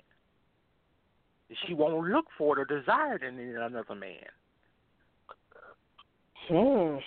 She 1.65 1.73
won't 1.73 2.09
look 2.09 2.25
for 2.37 2.57
it 2.57 2.61
or 2.61 2.79
desire 2.79 3.15
it 3.15 3.23
in 3.23 3.39
another 3.39 3.95
man. 3.95 4.27
Hmm. 6.47 6.97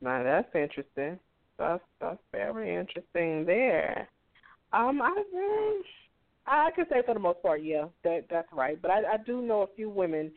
Now 0.00 0.22
that's 0.22 0.54
interesting. 0.54 1.18
That's 1.58 1.82
that's 2.00 2.20
very 2.32 2.74
interesting 2.76 3.44
there. 3.44 4.08
Um, 4.72 5.00
I 5.02 5.22
I 6.46 6.70
could 6.74 6.86
say 6.88 7.02
for 7.04 7.14
the 7.14 7.20
most 7.20 7.42
part, 7.42 7.62
yeah, 7.62 7.86
that 8.04 8.26
that's 8.30 8.48
right. 8.52 8.80
But 8.80 8.90
I, 8.90 9.14
I 9.14 9.16
do 9.24 9.42
know 9.42 9.62
a 9.62 9.74
few 9.76 9.90
women 9.90 10.30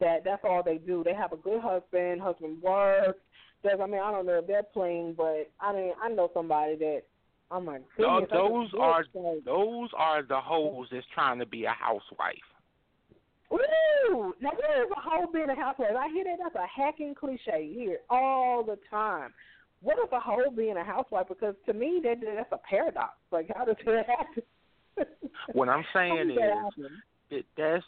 that 0.00 0.24
that's 0.24 0.44
all 0.44 0.62
they 0.62 0.78
do. 0.78 1.02
They 1.04 1.14
have 1.14 1.32
a 1.32 1.36
good 1.36 1.60
husband. 1.60 2.20
Husband 2.20 2.62
works. 2.62 3.18
Does 3.64 3.80
I 3.82 3.86
mean 3.86 4.00
I 4.00 4.12
don't 4.12 4.26
know 4.26 4.38
if 4.38 4.46
they're 4.46 4.62
playing, 4.62 5.14
but 5.16 5.50
I 5.60 5.72
mean 5.72 5.92
I 6.02 6.08
know 6.08 6.30
somebody 6.32 6.76
that. 6.76 7.02
Oh 7.50 7.60
my 7.60 7.78
goodness! 7.96 8.28
No, 8.30 8.68
those 8.68 8.68
are 8.78 9.04
those 9.44 9.88
are 9.96 10.22
the 10.22 10.38
hoes 10.38 10.88
that's 10.92 11.06
trying 11.14 11.38
to 11.38 11.46
be 11.46 11.64
a 11.64 11.70
housewife. 11.70 12.36
Ooh, 13.52 14.34
now 14.40 14.50
there 14.60 14.84
is 14.84 14.90
a 14.90 15.00
hoe 15.00 15.26
being 15.32 15.48
a 15.48 15.54
housewife. 15.54 15.90
I 15.98 16.08
hear 16.08 16.24
that 16.24 16.38
that's 16.42 16.54
a 16.54 16.66
hacking 16.66 17.14
cliche 17.14 17.72
here 17.72 17.98
all 18.10 18.62
the 18.62 18.78
time. 18.90 19.32
What 19.80 19.98
is 19.98 20.10
a 20.12 20.20
hoe 20.20 20.50
being 20.50 20.76
a 20.76 20.84
housewife? 20.84 21.28
Because 21.28 21.54
to 21.66 21.72
me, 21.72 22.00
that 22.04 22.16
that's 22.20 22.52
a 22.52 22.58
paradox. 22.58 23.12
Like, 23.30 23.50
how 23.56 23.64
does 23.64 23.76
that 23.86 24.06
happen? 24.06 24.42
what 25.52 25.68
I'm 25.68 25.84
saying 25.94 26.30
is, 26.30 26.38
that 27.30 27.44
that's 27.56 27.84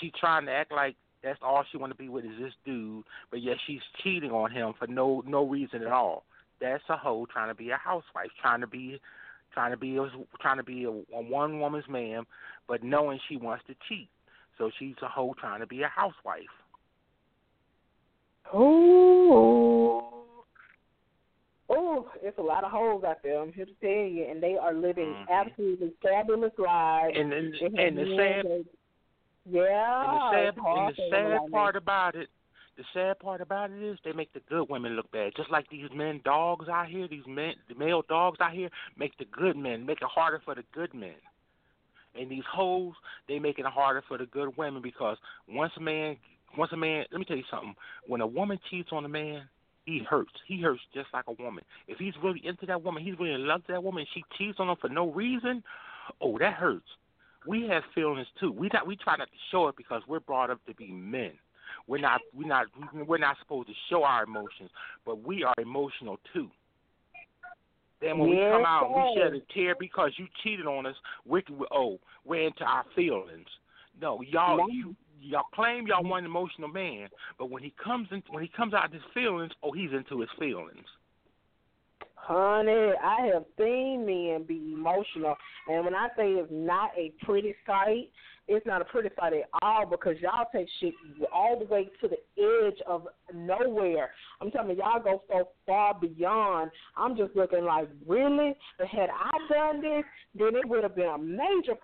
she, 0.00 0.06
she 0.06 0.12
trying 0.18 0.46
to 0.46 0.52
act 0.52 0.72
like 0.72 0.96
that's 1.22 1.40
all 1.42 1.64
she 1.70 1.78
want 1.78 1.92
to 1.92 1.98
be 1.98 2.08
with 2.08 2.24
is 2.24 2.38
this 2.38 2.52
dude, 2.64 3.04
but 3.30 3.42
yet 3.42 3.56
she's 3.66 3.80
cheating 4.02 4.30
on 4.30 4.50
him 4.50 4.74
for 4.78 4.86
no 4.86 5.22
no 5.26 5.46
reason 5.46 5.82
at 5.82 5.92
all. 5.92 6.24
That's 6.60 6.82
a 6.88 6.96
hoe 6.96 7.26
trying 7.30 7.48
to 7.48 7.54
be 7.54 7.70
a 7.70 7.76
housewife, 7.76 8.30
trying 8.40 8.60
to 8.60 8.66
be 8.66 9.00
trying 9.52 9.70
to 9.70 9.76
be 9.76 9.96
a, 9.96 10.08
trying 10.40 10.58
to 10.58 10.62
be 10.62 10.84
a, 10.84 10.90
a 10.90 11.22
one 11.22 11.60
woman's 11.60 11.88
man, 11.88 12.24
but 12.68 12.82
knowing 12.82 13.18
she 13.28 13.36
wants 13.36 13.64
to 13.66 13.74
cheat. 13.88 14.08
So 14.58 14.70
she's 14.78 14.94
a 15.02 15.08
hoe 15.08 15.34
trying 15.38 15.60
to 15.60 15.66
be 15.66 15.82
a 15.82 15.88
housewife. 15.88 16.42
Oh, 18.52 20.24
oh, 21.68 22.08
it's 22.22 22.38
a 22.38 22.42
lot 22.42 22.62
of 22.62 22.70
hoes 22.70 23.02
out 23.04 23.16
there. 23.22 23.40
I'm 23.40 23.52
here 23.52 23.64
to 23.64 23.72
tell 23.80 23.90
you, 23.90 24.26
and 24.30 24.42
they 24.42 24.56
are 24.60 24.74
living 24.74 25.06
mm-hmm. 25.06 25.32
absolutely 25.32 25.92
fabulous 26.02 26.52
lives. 26.58 27.16
And 27.18 27.32
and, 27.32 27.54
and 27.78 27.98
the 27.98 28.16
sad, 28.16 28.64
yeah, 29.50 30.30
and 30.34 30.48
the 30.48 30.52
sad, 30.52 30.54
and 30.56 30.94
the 30.94 31.10
sad 31.10 31.50
part 31.50 31.74
about 31.74 32.14
it, 32.14 32.28
the 32.76 32.84
sad 32.92 33.18
part 33.18 33.40
about 33.40 33.70
it 33.70 33.82
is 33.82 33.98
they 34.04 34.12
make 34.12 34.32
the 34.32 34.40
good 34.48 34.68
women 34.68 34.92
look 34.94 35.10
bad. 35.10 35.32
Just 35.36 35.50
like 35.50 35.68
these 35.70 35.88
men 35.94 36.20
dogs 36.24 36.68
out 36.68 36.88
here, 36.88 37.08
these 37.08 37.26
men, 37.26 37.54
the 37.68 37.74
male 37.74 38.02
dogs 38.08 38.40
out 38.40 38.52
here, 38.52 38.68
make 38.96 39.16
the 39.18 39.24
good 39.26 39.56
men, 39.56 39.86
make 39.86 39.98
it 40.02 40.08
harder 40.08 40.40
for 40.44 40.54
the 40.54 40.64
good 40.72 40.92
men. 40.92 41.14
And 42.18 42.30
these 42.30 42.44
hoes, 42.52 42.92
they 43.28 43.38
make 43.38 43.58
it 43.58 43.66
harder 43.66 44.02
for 44.06 44.18
the 44.18 44.26
good 44.26 44.56
women 44.56 44.82
because 44.82 45.16
once 45.48 45.72
a 45.76 45.80
man, 45.80 46.16
once 46.56 46.70
a 46.72 46.76
man, 46.76 47.04
let 47.10 47.18
me 47.18 47.24
tell 47.24 47.36
you 47.36 47.44
something. 47.50 47.74
When 48.06 48.20
a 48.20 48.26
woman 48.26 48.58
cheats 48.70 48.90
on 48.92 49.04
a 49.04 49.08
man, 49.08 49.48
he 49.84 50.00
hurts. 50.08 50.32
He 50.46 50.60
hurts 50.62 50.80
just 50.94 51.08
like 51.12 51.24
a 51.28 51.42
woman. 51.42 51.64
If 51.88 51.98
he's 51.98 52.14
really 52.22 52.40
into 52.44 52.66
that 52.66 52.82
woman, 52.82 53.04
he's 53.04 53.18
really 53.18 53.34
in 53.34 53.46
love 53.46 53.62
with 53.66 53.74
that 53.74 53.82
woman, 53.82 54.06
she 54.14 54.22
cheats 54.38 54.58
on 54.58 54.68
him 54.68 54.76
for 54.80 54.88
no 54.88 55.10
reason. 55.10 55.62
Oh, 56.20 56.38
that 56.38 56.54
hurts. 56.54 56.86
we 57.46 57.66
have 57.68 57.82
feelings 57.94 58.26
too. 58.40 58.50
We 58.52 58.70
not 58.72 58.86
we 58.86 58.96
try 58.96 59.16
not 59.16 59.28
to 59.28 59.38
show 59.50 59.68
it 59.68 59.76
because 59.76 60.02
we're 60.08 60.20
brought 60.20 60.50
up 60.50 60.64
to 60.66 60.74
be 60.74 60.90
men. 60.90 61.32
We're 61.86 62.00
not 62.00 62.20
we're 62.34 62.48
not 62.48 62.66
we're 63.06 63.18
not 63.18 63.36
supposed 63.42 63.68
to 63.68 63.74
show 63.90 64.04
our 64.04 64.24
emotions, 64.24 64.70
but 65.04 65.22
we 65.22 65.44
are 65.44 65.54
emotional 65.58 66.18
too. 66.32 66.48
Then 68.04 68.18
when 68.18 68.30
yes, 68.30 68.36
we 68.38 68.50
come 68.52 68.64
out, 68.66 68.90
we 68.94 69.20
shed 69.20 69.32
a 69.32 69.52
tear 69.54 69.74
because 69.80 70.12
you 70.18 70.26
cheated 70.42 70.66
on 70.66 70.84
us. 70.84 70.94
We're 71.24 71.42
oh, 71.72 71.98
we're 72.24 72.46
into 72.46 72.62
our 72.62 72.84
feelings. 72.94 73.46
No, 74.00 74.20
y'all 74.22 74.58
No. 74.58 74.68
you 74.68 74.94
y'all 75.22 75.44
claim 75.54 75.86
y'all 75.86 76.04
want 76.04 76.24
an 76.24 76.30
emotional 76.30 76.68
man, 76.68 77.08
but 77.38 77.50
when 77.50 77.62
he 77.62 77.72
comes 77.82 78.08
in 78.10 78.22
when 78.28 78.42
he 78.42 78.50
comes 78.54 78.74
out 78.74 78.86
of 78.86 78.92
his 78.92 79.02
feelings, 79.14 79.52
oh, 79.62 79.72
he's 79.72 79.90
into 79.92 80.20
his 80.20 80.28
feelings. 80.38 80.86
Honey, 82.26 82.92
I 83.02 83.26
have 83.34 83.44
seen 83.58 84.06
men 84.06 84.44
be 84.48 84.72
emotional, 84.72 85.36
and 85.68 85.84
when 85.84 85.94
I 85.94 86.08
say 86.16 86.30
it's 86.30 86.48
not 86.50 86.90
a 86.96 87.12
pretty 87.22 87.54
sight, 87.66 88.08
it's 88.48 88.64
not 88.64 88.80
a 88.80 88.84
pretty 88.86 89.10
sight 89.18 89.34
at 89.34 89.42
all 89.60 89.84
because 89.84 90.16
y'all 90.22 90.46
take 90.50 90.66
shit 90.80 90.94
all 91.34 91.58
the 91.58 91.66
way 91.66 91.90
to 92.00 92.08
the 92.08 92.16
edge 92.42 92.78
of 92.86 93.08
nowhere. 93.34 94.10
I'm 94.40 94.50
telling 94.50 94.70
you, 94.70 94.76
y'all 94.76 95.02
go 95.02 95.22
so 95.28 95.48
far 95.66 95.98
beyond. 96.00 96.70
I'm 96.96 97.14
just 97.14 97.36
looking 97.36 97.64
like, 97.64 97.88
really? 98.06 98.54
But 98.78 98.86
had 98.86 99.10
I 99.10 99.52
done 99.52 99.82
this, 99.82 100.04
then 100.34 100.56
it 100.56 100.66
would 100.66 100.82
have 100.82 100.96
been 100.96 101.08
a 101.08 101.18
major. 101.18 101.74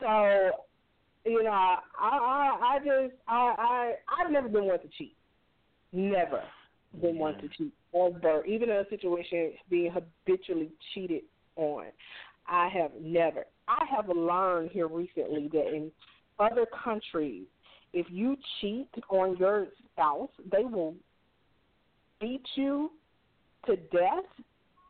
So, 0.00 0.50
you 1.26 1.42
know, 1.42 1.50
I, 1.50 1.78
I, 1.98 2.58
I 2.62 2.78
just, 2.78 3.14
I, 3.28 3.54
I, 3.58 3.92
I've 4.18 4.30
never 4.30 4.48
been 4.48 4.64
one 4.64 4.80
to 4.80 4.88
cheat. 4.96 5.16
Never 5.92 6.42
been 7.00 7.18
one 7.18 7.34
to 7.38 7.48
cheat 7.48 7.72
ever, 7.94 8.44
even 8.44 8.70
in 8.70 8.76
a 8.76 8.88
situation 8.88 9.52
being 9.68 9.92
habitually 9.92 10.70
cheated 10.94 11.22
on. 11.56 11.86
I 12.46 12.68
have 12.68 12.92
never. 13.00 13.46
I 13.68 13.84
have 13.94 14.08
learned 14.08 14.70
here 14.70 14.88
recently 14.88 15.48
that 15.52 15.68
in 15.74 15.90
other 16.38 16.66
countries, 16.66 17.44
if 17.92 18.06
you 18.10 18.36
cheat 18.60 18.88
on 19.08 19.36
your 19.36 19.68
spouse, 19.92 20.30
they 20.50 20.64
will 20.64 20.94
beat 22.20 22.46
you 22.54 22.92
to 23.66 23.76
death. 23.76 24.24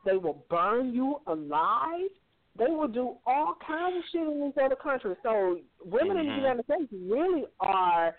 They 0.04 0.16
will 0.16 0.44
burn 0.48 0.94
you 0.94 1.20
alive. 1.26 2.10
They 2.58 2.66
will 2.66 2.88
do 2.88 3.16
all 3.26 3.56
kinds 3.66 3.96
of 3.98 4.02
shit 4.10 4.22
in 4.22 4.40
these 4.40 4.62
other 4.62 4.76
countries. 4.76 5.16
So 5.22 5.60
women 5.84 6.16
in 6.18 6.26
the 6.26 6.32
Mhm. 6.32 6.36
United 6.36 6.64
States 6.64 6.92
really 6.92 7.46
are 7.60 8.16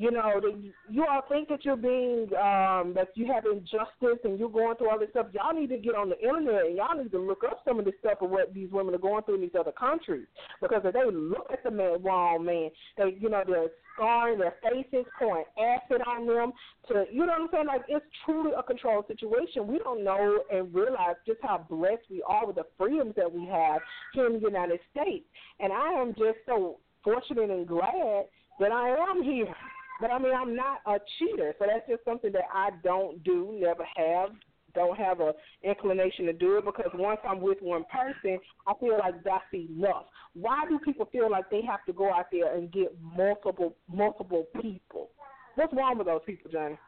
you 0.00 0.12
know, 0.12 0.40
that 0.40 0.72
you 0.88 1.04
all 1.04 1.22
think 1.28 1.48
that 1.48 1.64
you're 1.64 1.76
being 1.76 2.28
um 2.34 2.94
that 2.94 3.08
you 3.16 3.26
have 3.26 3.44
injustice 3.44 4.22
and 4.22 4.38
you're 4.38 4.48
going 4.48 4.76
through 4.76 4.90
all 4.90 4.98
this 4.98 5.10
stuff. 5.10 5.26
Y'all 5.32 5.52
need 5.52 5.70
to 5.70 5.76
get 5.76 5.96
on 5.96 6.08
the 6.08 6.18
internet 6.20 6.66
and 6.66 6.76
y'all 6.76 6.96
need 6.96 7.10
to 7.10 7.18
look 7.18 7.42
up 7.42 7.62
some 7.66 7.80
of 7.80 7.84
this 7.84 7.94
stuff 7.98 8.18
of 8.22 8.30
what 8.30 8.54
these 8.54 8.70
women 8.70 8.94
are 8.94 8.98
going 8.98 9.24
through 9.24 9.34
in 9.34 9.40
these 9.40 9.58
other 9.58 9.72
countries. 9.72 10.26
Because 10.62 10.82
if 10.84 10.94
they 10.94 11.04
look 11.12 11.48
at 11.52 11.64
the 11.64 11.72
man 11.72 12.00
wrong 12.00 12.44
man, 12.44 12.70
they 12.96 13.16
you 13.18 13.28
know, 13.28 13.42
they're 13.44 13.70
scarring 13.96 14.38
their 14.38 14.54
faces, 14.62 15.04
pouring 15.18 15.44
acid 15.58 16.00
on 16.06 16.28
them 16.28 16.52
to 16.86 17.04
you 17.10 17.26
know 17.26 17.32
what 17.32 17.40
I'm 17.42 17.48
saying? 17.52 17.66
Like 17.66 17.82
it's 17.88 18.06
truly 18.24 18.52
a 18.56 18.62
controlled 18.62 19.08
situation. 19.08 19.66
We 19.66 19.78
don't 19.80 20.04
know 20.04 20.44
and 20.52 20.72
realize 20.72 21.16
just 21.26 21.40
how 21.42 21.66
blessed 21.68 22.06
we 22.08 22.22
are 22.22 22.46
with 22.46 22.54
the 22.54 22.66
freedoms 22.78 23.14
that 23.16 23.32
we 23.32 23.46
have 23.46 23.80
here 24.14 24.26
in 24.26 24.34
the 24.34 24.46
United 24.46 24.78
States. 24.92 25.26
And 25.58 25.72
I 25.72 25.94
am 25.94 26.14
just 26.14 26.38
so 26.46 26.78
fortunate 27.02 27.50
and 27.50 27.66
glad 27.66 28.26
that 28.60 28.70
I 28.70 28.90
am 29.10 29.24
here. 29.24 29.54
But 30.00 30.10
I 30.10 30.18
mean, 30.18 30.32
I'm 30.34 30.54
not 30.54 30.78
a 30.86 30.98
cheater, 31.18 31.54
so 31.58 31.66
that's 31.66 31.88
just 31.88 32.04
something 32.04 32.32
that 32.32 32.44
I 32.52 32.70
don't 32.84 33.22
do, 33.24 33.58
never 33.60 33.84
have, 33.96 34.30
don't 34.74 34.96
have 34.96 35.20
a 35.20 35.32
inclination 35.64 36.26
to 36.26 36.32
do 36.32 36.58
it 36.58 36.64
because 36.64 36.90
once 36.94 37.20
I'm 37.28 37.40
with 37.40 37.58
one 37.60 37.84
person, 37.84 38.38
I 38.66 38.74
feel 38.78 38.98
like 38.98 39.22
that's 39.24 39.42
enough. 39.52 40.04
Why 40.34 40.64
do 40.68 40.78
people 40.78 41.08
feel 41.10 41.30
like 41.30 41.50
they 41.50 41.62
have 41.62 41.84
to 41.86 41.92
go 41.92 42.12
out 42.12 42.26
there 42.30 42.54
and 42.54 42.70
get 42.70 42.96
multiple 43.00 43.74
multiple 43.92 44.46
people? 44.60 45.10
What's 45.56 45.72
wrong 45.72 45.98
with 45.98 46.06
those 46.06 46.20
people, 46.24 46.50
Johnnie? 46.50 46.78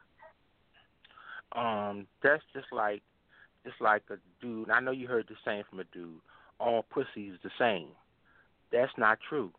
Um, 1.53 2.07
that's 2.23 2.43
just 2.53 2.69
like 2.71 3.03
just 3.65 3.81
like 3.81 4.03
a 4.11 4.17
dude. 4.41 4.71
I 4.71 4.81
know 4.81 4.93
you 4.93 5.09
heard 5.09 5.27
the 5.29 5.37
same 5.45 5.65
from 5.69 5.81
a 5.81 5.85
dude. 5.93 6.21
All 6.61 6.85
pussy 6.91 7.29
is 7.29 7.39
the 7.43 7.51
same. 7.59 7.89
That's 8.71 8.93
not 8.97 9.19
true. 9.29 9.51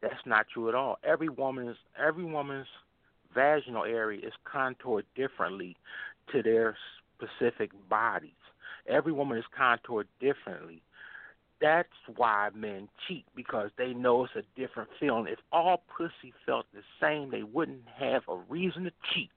That's 0.00 0.14
not 0.24 0.46
true 0.52 0.68
at 0.68 0.74
all. 0.74 0.98
Every 1.04 1.28
woman's 1.28 1.76
every 2.02 2.24
woman's 2.24 2.66
vaginal 3.34 3.84
area 3.84 4.26
is 4.26 4.32
contoured 4.50 5.06
differently 5.14 5.76
to 6.32 6.42
their 6.42 6.76
specific 7.16 7.70
bodies. 7.88 8.30
Every 8.88 9.12
woman 9.12 9.38
is 9.38 9.44
contoured 9.56 10.08
differently. 10.20 10.82
That's 11.60 11.88
why 12.16 12.50
men 12.54 12.88
cheat 13.06 13.24
because 13.34 13.70
they 13.78 13.94
know 13.94 14.24
it's 14.24 14.34
a 14.36 14.60
different 14.60 14.90
feeling. 15.00 15.26
If 15.28 15.38
all 15.52 15.82
pussy 15.96 16.32
felt 16.44 16.66
the 16.74 16.82
same, 17.00 17.30
they 17.30 17.42
wouldn't 17.42 17.86
have 17.96 18.22
a 18.28 18.36
reason 18.36 18.84
to 18.84 18.92
cheat. 19.12 19.30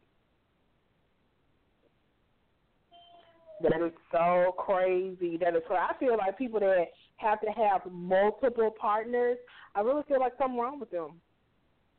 That 3.62 3.82
is 3.82 3.94
so 4.12 4.54
crazy. 4.58 5.38
That 5.38 5.56
is 5.56 5.64
so. 5.68 5.76
I 5.76 5.94
feel 6.00 6.18
like 6.18 6.38
people 6.38 6.60
that 6.60 6.86
have 7.18 7.42
to 7.42 7.48
have 7.48 7.82
multiple 7.92 8.72
partners, 8.80 9.38
I 9.74 9.82
really 9.82 10.04
feel 10.08 10.20
like 10.20 10.34
something 10.38 10.60
wrong 10.60 10.80
with 10.80 10.92
them. 10.92 11.22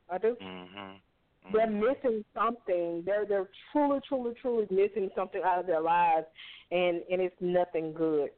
I 0.09 0.18
do. 0.18 0.36
Mhm. 0.36 1.01
They're 1.53 1.70
missing 1.70 2.24
something. 2.34 3.03
They're 3.05 3.26
they're 3.26 3.49
truly, 3.72 4.01
truly, 4.09 4.34
truly 4.40 4.66
missing 4.70 5.11
something 5.16 5.40
out 5.44 5.61
of 5.61 5.66
their 5.66 5.80
lives, 5.80 6.26
and 6.70 7.03
and 7.11 7.20
it's 7.20 7.36
nothing 7.40 7.92
good. 7.92 8.30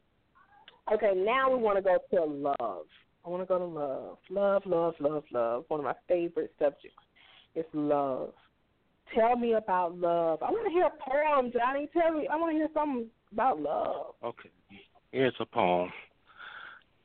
Okay, 0.91 1.13
now 1.15 1.51
we 1.51 1.61
want 1.61 1.77
to 1.77 1.81
go 1.81 1.97
to 2.11 2.25
love. 2.25 2.85
I 3.23 3.29
want 3.29 3.43
to 3.43 3.45
go 3.45 3.59
to 3.59 3.65
love. 3.65 4.17
Love, 4.29 4.63
love, 4.65 4.95
love, 4.99 5.23
love. 5.31 5.65
One 5.67 5.79
of 5.79 5.83
my 5.85 5.93
favorite 6.07 6.53
subjects 6.57 6.97
is 7.55 7.65
love. 7.73 8.33
Tell 9.13 9.35
me 9.35 9.53
about 9.53 9.97
love. 9.97 10.41
I 10.41 10.49
want 10.49 10.65
to 10.65 10.71
hear 10.71 10.85
a 10.85 11.09
poem, 11.09 11.51
Johnnie. 11.51 11.89
Tell 11.93 12.13
me. 12.13 12.27
I 12.27 12.35
want 12.35 12.51
to 12.53 12.57
hear 12.57 12.69
something 12.73 13.07
about 13.31 13.61
love. 13.61 14.15
Okay. 14.23 14.49
Here's 15.11 15.33
a 15.39 15.45
poem. 15.45 15.91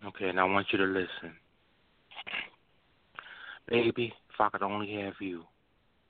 Okay, 0.07 0.29
and 0.29 0.39
I 0.39 0.45
want 0.45 0.69
you 0.73 0.79
to 0.79 0.85
listen. 0.85 1.35
Baby, 3.69 4.13
if 4.33 4.41
I 4.41 4.49
could 4.51 4.63
only 4.63 4.93
have 5.03 5.15
you, 5.21 5.43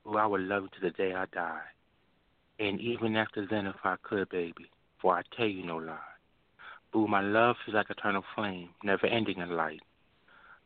oh, 0.07 0.17
I 0.17 0.27
would 0.27 0.43
love 0.43 0.65
you 0.65 0.69
to 0.69 0.81
the 0.81 0.91
day 0.91 1.15
I 1.15 1.27
die. 1.27 1.61
And 2.59 2.81
even 2.81 3.17
after 3.17 3.47
then, 3.49 3.67
if 3.67 3.77
I 3.85 3.97
could, 4.03 4.29
baby, 4.31 4.71
for 5.01 5.17
I 5.17 5.23
tell 5.37 5.47
you 5.47 5.65
no 5.65 5.77
lie. 5.77 5.99
Boo, 6.93 7.07
my 7.07 7.21
love 7.21 7.57
is 7.69 7.75
like 7.75 7.91
eternal 7.91 8.25
flame, 8.35 8.71
never 8.83 9.07
ending 9.07 9.39
in 9.39 9.51
light. 9.51 9.81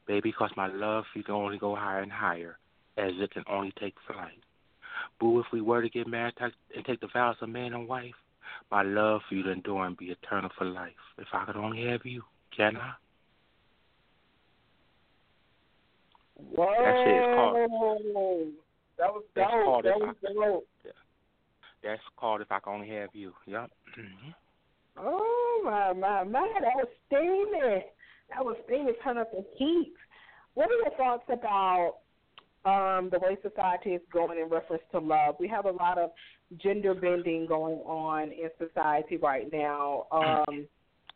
Baby, 0.07 0.33
cause 0.33 0.51
my 0.57 0.69
love 0.69 1.05
you 1.15 1.23
can 1.23 1.35
only 1.35 1.59
go 1.59 1.75
higher 1.75 2.03
and 2.03 2.13
higher, 2.13 2.59
as 2.97 3.13
it 3.19 3.33
can 3.33 3.45
only 3.49 3.73
take 3.81 3.95
flight. 4.07 4.39
Boo, 5.19 5.41
if 5.41 5.47
we 5.53 5.61
were 5.61 5.83
to 5.83 5.89
get 5.89 6.07
married 6.07 6.35
and 6.41 6.85
take 6.85 7.01
the 7.01 7.09
vows 7.13 7.37
of 7.41 7.49
man 7.49 7.75
and 7.75 7.89
wife, 7.89 8.15
my 8.71 8.83
love 8.83 9.23
for 9.29 9.35
you 9.35 9.43
to 9.43 9.51
endure 9.51 9.87
and 9.87 9.97
be 9.97 10.07
eternal 10.07 10.51
for 10.57 10.65
life. 10.65 10.93
If 11.19 11.29
I 11.33 11.45
could 11.45 11.57
only 11.57 11.87
have 11.87 12.05
you, 12.05 12.23
can 12.57 12.77
I? 12.77 12.93
Whoa. 16.37 16.75
That 16.79 17.05
shit 17.05 17.17
is 17.17 17.35
called- 17.35 18.70
That 19.01 19.11
was 19.13 19.25
That's 19.35 19.51
dope. 19.51 19.65
called 19.65 19.85
That 19.85 19.97
If 19.97 20.03
was 20.03 20.17
I- 20.29 20.33
dope. 20.33 20.67
That's 21.83 22.03
called 22.19 22.41
If 22.43 22.53
I 22.53 22.61
Could 22.61 22.71
Only 22.75 22.89
Have 22.91 23.09
You. 23.15 23.33
Yep. 23.47 23.71
hmm 23.97 24.31
Oh 24.99 25.63
my 25.65 25.93
my 25.95 26.25
my! 26.25 26.53
That 26.61 26.75
was 26.77 26.89
steaming. 27.07 27.83
That 28.29 28.45
was 28.45 28.57
steaming. 28.67 28.95
Turn 29.03 29.17
up 29.19 29.31
the 29.33 29.45
heat. 29.57 29.95
What 30.55 30.69
are 30.71 30.75
your 30.75 30.91
thoughts 30.97 31.25
about 31.31 31.95
um, 32.67 33.09
the 33.11 33.19
way 33.19 33.37
society 33.43 33.91
is 33.91 34.03
going 34.13 34.39
in 34.39 34.49
reference 34.51 34.83
to 34.93 34.99
love? 34.99 35.37
We 35.41 35.49
have 35.49 35.65
a 35.65 35.71
lot 35.71 35.97
of 35.97 36.11
gender 36.59 36.93
bending 36.93 37.47
going 37.47 37.79
on 37.87 38.25
in 38.33 38.51
society 38.59 39.17
right 39.17 39.51
now. 39.53 40.07
Um, 40.13 40.67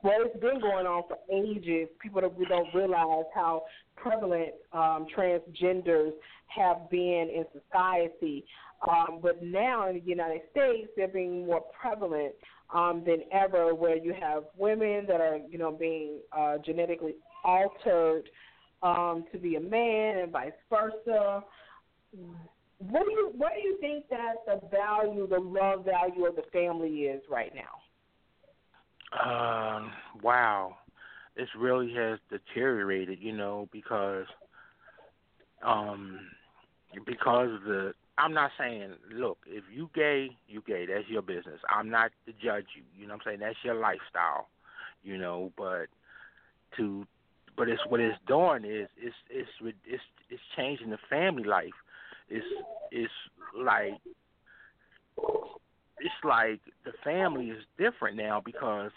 well, 0.04 0.18
it's 0.18 0.38
been 0.38 0.60
going 0.60 0.86
on 0.86 1.02
for 1.08 1.16
ages. 1.32 1.88
People 2.00 2.20
don't, 2.20 2.38
we 2.38 2.44
don't 2.44 2.72
realize 2.74 3.24
how 3.34 3.64
prevalent 3.96 4.50
um, 4.74 5.06
transgenders 5.16 6.10
have 6.48 6.90
been 6.90 7.30
in 7.34 7.46
society. 7.52 8.44
Um, 8.86 9.20
but 9.22 9.42
now 9.42 9.88
in 9.88 9.94
the 9.94 10.02
United 10.02 10.42
States, 10.50 10.88
they're 10.94 11.08
being 11.08 11.46
more 11.46 11.62
prevalent 11.80 12.34
um, 12.74 13.02
than 13.06 13.22
ever, 13.32 13.74
where 13.74 13.96
you 13.96 14.12
have 14.20 14.44
women 14.58 15.06
that 15.08 15.22
are, 15.22 15.38
you 15.48 15.56
know, 15.56 15.72
being 15.72 16.18
uh, 16.36 16.58
genetically 16.58 17.14
altered 17.42 18.28
um, 18.82 19.24
to 19.32 19.38
be 19.38 19.56
a 19.56 19.60
man, 19.60 20.18
and 20.18 20.32
vice 20.32 20.52
versa. 20.68 21.42
What 22.78 23.06
do 23.06 23.10
you 23.10 23.32
what 23.38 23.52
do 23.54 23.62
you 23.66 23.78
think 23.80 24.04
that 24.10 24.34
the 24.46 24.60
value, 24.68 25.26
the 25.26 25.40
love 25.40 25.86
value 25.86 26.26
of 26.26 26.36
the 26.36 26.44
family 26.52 27.04
is 27.04 27.22
right 27.30 27.54
now? 27.54 27.83
Um, 29.14 29.92
wow. 30.22 30.76
This 31.36 31.48
really 31.58 31.92
has 31.94 32.18
deteriorated, 32.30 33.18
you 33.20 33.32
know, 33.32 33.68
because 33.72 34.26
um 35.64 36.20
because 37.06 37.50
the 37.66 37.92
I'm 38.18 38.32
not 38.34 38.52
saying 38.58 38.94
look, 39.12 39.38
if 39.46 39.64
you 39.72 39.90
gay, 39.94 40.30
you 40.48 40.62
gay, 40.66 40.86
that's 40.86 41.08
your 41.08 41.22
business. 41.22 41.60
I'm 41.68 41.90
not 41.90 42.12
to 42.26 42.32
judge 42.32 42.66
you. 42.76 42.82
You 42.96 43.06
know 43.08 43.14
what 43.14 43.22
I'm 43.26 43.32
saying? 43.32 43.40
That's 43.40 43.56
your 43.64 43.74
lifestyle. 43.74 44.48
you 45.02 45.18
know. 45.18 45.52
But 45.56 45.86
to 46.76 47.06
but 47.56 47.68
it's 47.68 47.82
what 47.88 48.00
it's 48.00 48.18
doing 48.26 48.64
is 48.64 48.88
it's 48.96 49.16
it's 49.30 49.48
it's 49.86 50.02
it's 50.30 50.42
changing 50.56 50.90
the 50.90 50.98
family 51.08 51.44
life. 51.44 51.74
It's 52.28 52.46
it's 52.90 53.12
like 53.56 53.94
it's 56.04 56.14
like 56.22 56.60
the 56.84 56.92
family 57.02 57.46
is 57.46 57.64
different 57.78 58.18
now 58.18 58.42
because 58.44 58.90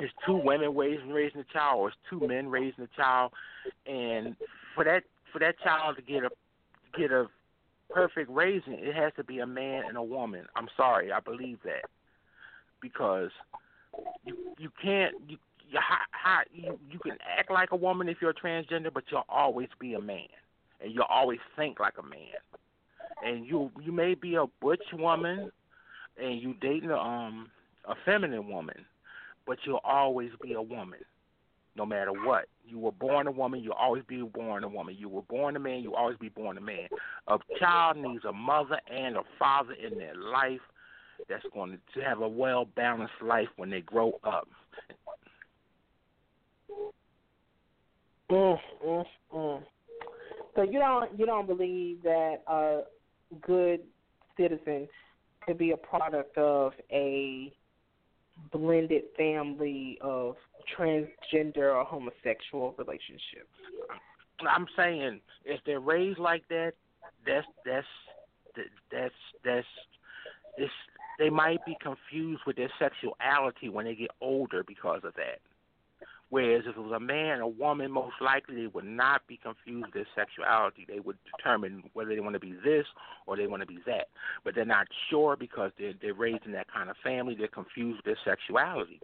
it's 0.00 0.12
two 0.26 0.40
women 0.42 0.74
raising 0.74 1.10
raising 1.10 1.42
a 1.42 1.52
child 1.52 1.78
or 1.78 1.88
it's 1.88 1.96
two 2.08 2.26
men 2.26 2.48
raising 2.48 2.84
a 2.84 2.96
child. 2.96 3.32
And 3.86 4.34
for 4.74 4.82
that 4.84 5.02
for 5.30 5.38
that 5.40 5.56
child 5.62 5.96
to 5.96 6.02
get 6.02 6.24
a 6.24 6.30
get 6.98 7.12
a 7.12 7.26
perfect 7.90 8.30
raising 8.30 8.72
it 8.72 8.94
has 8.94 9.12
to 9.16 9.24
be 9.24 9.40
a 9.40 9.46
man 9.46 9.84
and 9.86 9.98
a 9.98 10.02
woman. 10.02 10.46
I'm 10.56 10.68
sorry 10.74 11.12
i 11.12 11.20
believe 11.20 11.58
that. 11.64 11.84
Because 12.80 13.30
you 14.24 14.36
you 14.58 14.70
can't 14.82 15.14
you 15.28 15.36
you, 15.70 15.80
you 16.54 16.78
you 16.90 16.98
can 16.98 17.18
act 17.38 17.50
like 17.50 17.72
a 17.72 17.76
woman 17.76 18.08
if 18.08 18.18
you're 18.22 18.32
transgender 18.32 18.92
but 18.92 19.04
you'll 19.10 19.26
always 19.28 19.68
be 19.78 19.92
a 19.94 20.00
man. 20.00 20.28
And 20.80 20.94
you'll 20.94 21.04
always 21.04 21.40
think 21.56 21.78
like 21.78 21.94
a 21.98 22.02
man. 22.02 22.40
And 23.22 23.46
you 23.46 23.70
you 23.82 23.92
may 23.92 24.14
be 24.14 24.36
a 24.36 24.46
butch 24.62 24.82
woman 24.94 25.50
and 26.20 26.40
you 26.40 26.54
dating 26.60 26.90
a 26.90 26.96
um 26.96 27.50
a 27.86 27.94
feminine 28.04 28.48
woman 28.48 28.84
but 29.46 29.58
you'll 29.64 29.80
always 29.84 30.30
be 30.42 30.54
a 30.54 30.62
woman, 30.62 31.00
no 31.76 31.84
matter 31.84 32.12
what. 32.12 32.46
You 32.66 32.78
were 32.78 32.92
born 32.92 33.26
a 33.26 33.30
woman, 33.30 33.62
you'll 33.62 33.74
always 33.74 34.02
be 34.08 34.22
born 34.22 34.64
a 34.64 34.68
woman. 34.68 34.96
You 34.98 35.08
were 35.08 35.22
born 35.22 35.56
a 35.56 35.58
man, 35.58 35.82
you'll 35.82 35.94
always 35.94 36.16
be 36.18 36.30
born 36.30 36.56
a 36.56 36.60
man. 36.60 36.88
A 37.28 37.38
child 37.58 37.98
needs 37.98 38.24
a 38.24 38.32
mother 38.32 38.80
and 38.90 39.16
a 39.16 39.22
father 39.38 39.74
in 39.74 39.98
their 39.98 40.14
life 40.14 40.60
that's 41.28 41.44
going 41.52 41.78
to 41.94 42.00
have 42.00 42.20
a 42.20 42.28
well 42.28 42.64
balanced 42.64 43.14
life 43.22 43.48
when 43.56 43.70
they 43.70 43.82
grow 43.82 44.18
up. 44.24 44.48
Mm, 48.30 48.58
mm, 48.84 49.04
mm. 49.34 49.62
So 50.56 50.62
you 50.62 50.78
don't 50.78 51.18
you 51.18 51.26
don't 51.26 51.46
believe 51.46 52.02
that 52.02 52.36
a 52.46 52.82
good 53.42 53.80
citizen 54.36 54.88
could 55.46 55.58
be 55.58 55.72
a 55.72 55.76
product 55.76 56.36
of 56.38 56.72
a 56.90 57.52
blended 58.52 59.04
family 59.16 59.98
of 60.00 60.36
transgender 60.76 61.74
or 61.74 61.84
homosexual 61.84 62.74
relationships. 62.78 63.50
I'm 64.48 64.66
saying 64.76 65.20
if 65.44 65.60
they're 65.64 65.80
raised 65.80 66.18
like 66.18 66.42
that, 66.48 66.72
that's 67.26 67.46
that's 67.64 67.86
that's 68.90 69.14
that's 69.44 69.66
it's 70.56 70.72
they 71.18 71.30
might 71.30 71.64
be 71.64 71.76
confused 71.80 72.42
with 72.46 72.56
their 72.56 72.70
sexuality 72.78 73.68
when 73.68 73.84
they 73.84 73.94
get 73.94 74.10
older 74.20 74.64
because 74.66 75.02
of 75.04 75.14
that. 75.14 75.38
Whereas 76.34 76.64
if 76.66 76.76
it 76.76 76.80
was 76.80 76.90
a 76.90 76.98
man 76.98 77.42
or 77.42 77.52
woman, 77.52 77.92
most 77.92 78.16
likely 78.20 78.56
they 78.56 78.66
would 78.66 78.84
not 78.84 79.24
be 79.28 79.36
confused 79.36 79.86
with 79.86 79.94
their 79.94 80.06
sexuality. 80.16 80.84
They 80.84 80.98
would 80.98 81.16
determine 81.36 81.84
whether 81.92 82.12
they 82.12 82.18
want 82.18 82.34
to 82.34 82.40
be 82.40 82.54
this 82.64 82.84
or 83.28 83.36
they 83.36 83.46
want 83.46 83.60
to 83.60 83.68
be 83.68 83.78
that. 83.86 84.08
But 84.42 84.56
they're 84.56 84.64
not 84.64 84.88
sure 85.10 85.36
because 85.36 85.70
they're, 85.78 85.92
they're 86.02 86.12
raised 86.12 86.44
in 86.44 86.50
that 86.50 86.66
kind 86.72 86.90
of 86.90 86.96
family. 87.04 87.36
They're 87.38 87.46
confused 87.46 87.98
with 87.98 88.04
their 88.04 88.18
sexuality. 88.24 89.00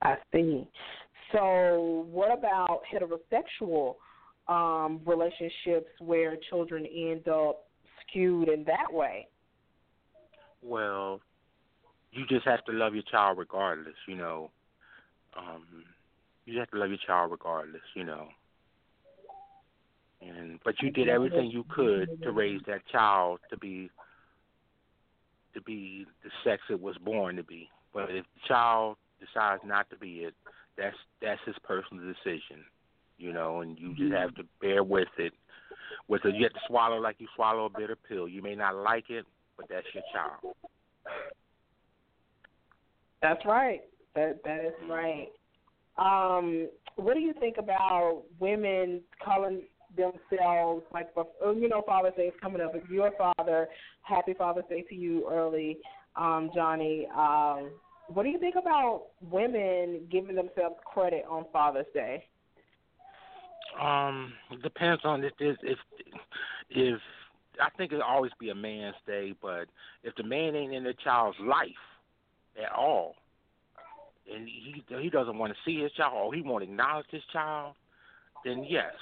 I 0.00 0.14
see. 0.32 0.66
So, 1.30 2.06
what 2.10 2.32
about 2.32 2.80
heterosexual 2.90 3.96
um, 4.48 5.02
relationships 5.04 5.90
where 6.00 6.38
children 6.48 6.86
end 6.86 7.28
up 7.28 7.66
skewed 8.08 8.48
in 8.48 8.64
that 8.64 8.90
way? 8.90 9.28
Well, 10.62 11.20
you 12.14 12.24
just 12.28 12.46
have 12.46 12.64
to 12.66 12.72
love 12.72 12.94
your 12.94 13.02
child 13.10 13.38
regardless, 13.38 13.94
you 14.06 14.16
know. 14.16 14.50
Um, 15.36 15.84
you 16.46 16.58
have 16.58 16.70
to 16.70 16.78
love 16.78 16.90
your 16.90 16.98
child 17.06 17.30
regardless, 17.30 17.82
you 17.94 18.04
know. 18.04 18.28
And 20.20 20.58
but 20.64 20.74
you 20.80 20.90
did 20.90 21.08
everything 21.08 21.50
you 21.50 21.64
could 21.68 22.22
to 22.22 22.32
raise 22.32 22.60
that 22.66 22.86
child 22.90 23.40
to 23.50 23.58
be 23.58 23.90
to 25.54 25.60
be 25.62 26.06
the 26.22 26.30
sex 26.44 26.62
it 26.70 26.80
was 26.80 26.96
born 26.98 27.36
to 27.36 27.42
be. 27.42 27.68
But 27.92 28.10
if 28.10 28.24
the 28.24 28.48
child 28.48 28.96
decides 29.20 29.62
not 29.64 29.88
to 29.90 29.96
be 29.96 30.24
it, 30.24 30.34
that's 30.76 30.96
that's 31.20 31.40
his 31.44 31.56
personal 31.64 32.04
decision, 32.04 32.64
you 33.18 33.32
know, 33.32 33.60
and 33.60 33.78
you 33.78 33.94
just 33.96 34.12
have 34.12 34.34
to 34.36 34.44
bear 34.60 34.82
with 34.82 35.08
it. 35.18 35.32
With 36.08 36.24
it, 36.24 36.34
you 36.34 36.44
have 36.44 36.52
to 36.52 36.60
swallow 36.66 36.98
like 36.98 37.16
you 37.18 37.26
swallow 37.34 37.66
a 37.66 37.70
bitter 37.70 37.96
pill. 38.08 38.28
You 38.28 38.42
may 38.42 38.54
not 38.54 38.76
like 38.76 39.10
it, 39.10 39.24
but 39.56 39.66
that's 39.68 39.86
your 39.94 40.04
child. 40.12 40.54
That's 43.24 43.46
right. 43.46 43.80
That 44.14 44.40
that 44.44 44.66
is 44.66 44.74
right. 44.86 45.28
Um, 45.96 46.68
what 46.96 47.14
do 47.14 47.20
you 47.20 47.32
think 47.40 47.56
about 47.56 48.24
women 48.38 49.00
calling 49.24 49.62
themselves 49.96 50.82
like 50.92 51.08
oh, 51.16 51.52
you 51.52 51.66
know 51.70 51.82
Father's 51.86 52.12
Day 52.18 52.24
is 52.24 52.34
coming 52.42 52.60
up? 52.60 52.72
If 52.74 52.90
your 52.90 53.12
father, 53.16 53.68
happy 54.02 54.34
Father's 54.34 54.66
Day 54.68 54.84
to 54.90 54.94
you 54.94 55.26
early, 55.32 55.78
um, 56.16 56.50
Johnnie. 56.54 57.08
Um, 57.16 57.70
what 58.08 58.24
do 58.24 58.28
you 58.28 58.38
think 58.38 58.56
about 58.56 59.06
women 59.22 60.02
giving 60.12 60.36
themselves 60.36 60.76
credit 60.84 61.24
on 61.26 61.46
Father's 61.50 61.86
Day? 61.94 62.26
Um, 63.80 64.34
depends 64.62 65.00
on 65.02 65.24
if 65.24 65.32
if 65.40 65.56
if, 65.62 65.78
if 66.68 67.00
I 67.58 67.70
think 67.78 67.90
it'll 67.92 68.04
always 68.04 68.32
be 68.38 68.50
a 68.50 68.54
man's 68.54 68.96
day, 69.06 69.32
but 69.40 69.64
if 70.02 70.14
the 70.16 70.24
man 70.24 70.54
ain't 70.54 70.74
in 70.74 70.84
the 70.84 70.92
child's 71.02 71.38
life 71.40 71.70
at 72.62 72.72
all, 72.72 73.16
and 74.32 74.48
he 74.48 74.84
he 74.88 75.10
doesn't 75.10 75.38
want 75.38 75.52
to 75.52 75.58
see 75.64 75.82
his 75.82 75.92
child 75.92 76.12
or 76.14 76.34
he 76.34 76.42
won't 76.42 76.62
acknowledge 76.62 77.06
his 77.10 77.22
child, 77.32 77.74
then 78.44 78.64
yes, 78.68 78.94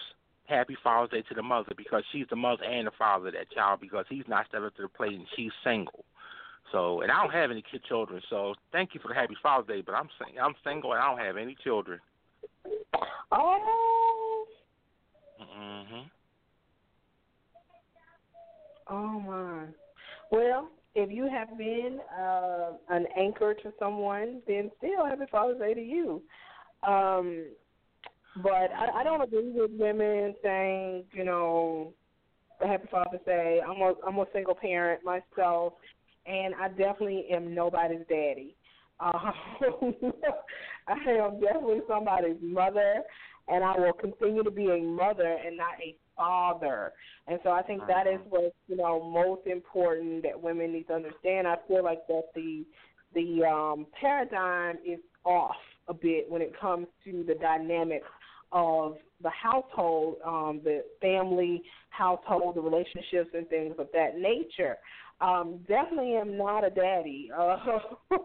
happy 0.47 0.77
Father's 0.83 1.11
Day 1.11 1.23
to 1.29 1.35
the 1.35 1.43
mother 1.43 1.73
because 1.77 2.03
she's 2.13 2.27
the 2.31 2.37
mother 2.37 2.65
and 2.65 2.87
the 2.87 2.93
father 2.99 3.29
of 3.29 3.35
that 3.35 3.51
child 3.51 3.81
because 3.81 4.05
he's 4.09 4.25
not 4.29 4.47
stepping 4.49 4.67
up 4.67 4.77
to 4.77 4.83
the 4.83 4.89
plate 4.89 5.15
and 5.15 5.27
she's 5.37 5.53
single. 5.65 6.05
So, 6.71 7.03
and 7.03 7.13
I 7.13 7.23
don't 7.23 7.33
have 7.33 7.51
any 7.51 7.63
kid 7.71 7.83
children. 7.85 8.23
So, 8.31 8.55
thank 8.73 8.95
you 8.95 9.01
for 9.01 9.09
the 9.09 9.15
happy 9.15 9.37
Father's 9.43 9.67
Day, 9.69 9.83
but 9.85 9.95
I'm 9.95 10.09
sing- 10.19 10.41
I'm 10.41 10.55
single 10.65 10.93
and 10.93 11.03
I 11.03 11.11
don't 11.11 11.25
have 11.25 11.37
any 11.37 11.55
children. 11.63 12.01
Oh. 13.31 14.47
Mhm. 15.41 16.11
Oh 18.89 19.21
my. 19.21 19.67
Well, 20.31 20.71
if 20.95 21.11
you 21.11 21.29
have 21.29 21.57
been 21.57 22.01
uh, 22.19 22.73
an 22.91 23.07
anchor 23.19 23.55
to 23.55 23.73
someone, 23.79 24.43
then 24.47 24.71
still 24.79 25.07
happy 25.07 25.25
Father's 25.31 25.59
Day 25.59 25.75
to 25.75 25.81
you. 25.81 26.23
Um, 26.87 27.47
but 28.43 28.71
I, 28.77 29.01
I 29.01 29.05
don't 29.05 29.23
agree 29.23 29.53
with 29.55 29.71
women 29.73 30.35
saying, 30.43 31.05
you 31.13 31.25
know, 31.25 31.93
Happy 32.61 32.89
Father's 32.91 33.21
Day. 33.27 33.61
I'm 33.67 33.81
a 33.81 33.95
I'm 34.07 34.19
a 34.19 34.27
single 34.33 34.55
parent 34.55 35.03
myself, 35.05 35.75
and 36.27 36.55
I 36.55 36.69
definitely 36.69 37.27
am 37.31 37.55
nobody's 37.55 38.07
daddy. 38.09 38.55
Uh, 39.01 39.13
I 40.89 41.11
am 41.11 41.41
definitely 41.41 41.81
somebody's 41.89 42.37
mother, 42.41 43.03
and 43.49 43.65
I 43.65 43.77
will 43.79 43.93
continue 43.93 44.43
to 44.45 44.51
be 44.51 44.71
a 44.71 44.79
mother 44.79 45.39
and 45.45 45.57
not 45.57 45.75
a 45.83 45.97
father. 46.17 46.93
And 47.27 47.39
so 47.43 47.51
I 47.51 47.63
think 47.63 47.87
that 47.87 48.07
is 48.07 48.15
uh-huh. 48.15 48.29
what's 48.29 48.57
you 48.69 48.77
know 48.77 49.03
most 49.03 49.47
important 49.47 50.23
that 50.25 50.41
women 50.41 50.73
need 50.73 50.89
to 50.89 50.95
understand. 50.95 51.47
I 51.47 51.57
feel 51.69 51.85
like 51.85 52.07
that 52.09 52.25
the 52.35 52.65
the 53.15 53.45
um, 53.45 53.87
paradigm 54.01 54.77
is 54.87 55.01
off 55.25 55.57
a 55.89 55.95
bit 55.95 56.31
when 56.31 56.43
it 56.43 56.59
comes 56.59 56.87
to 57.05 57.25
the 57.27 57.35
dynamics 57.35 58.07
of 58.53 58.97
the 59.23 59.31
household, 59.31 60.17
um, 60.25 60.61
the 60.63 60.85
family 61.01 61.63
household, 61.91 62.57
the 62.57 62.61
relationships 62.61 63.31
and 63.35 63.49
things 63.49 63.75
of 63.79 63.89
that 63.93 64.19
nature. 64.19 64.77
Um, 65.21 65.61
definitely 65.69 66.17
am 66.17 66.37
not 66.37 66.65
a 66.65 66.71
daddy. 66.71 67.31
Uh, 67.37 67.57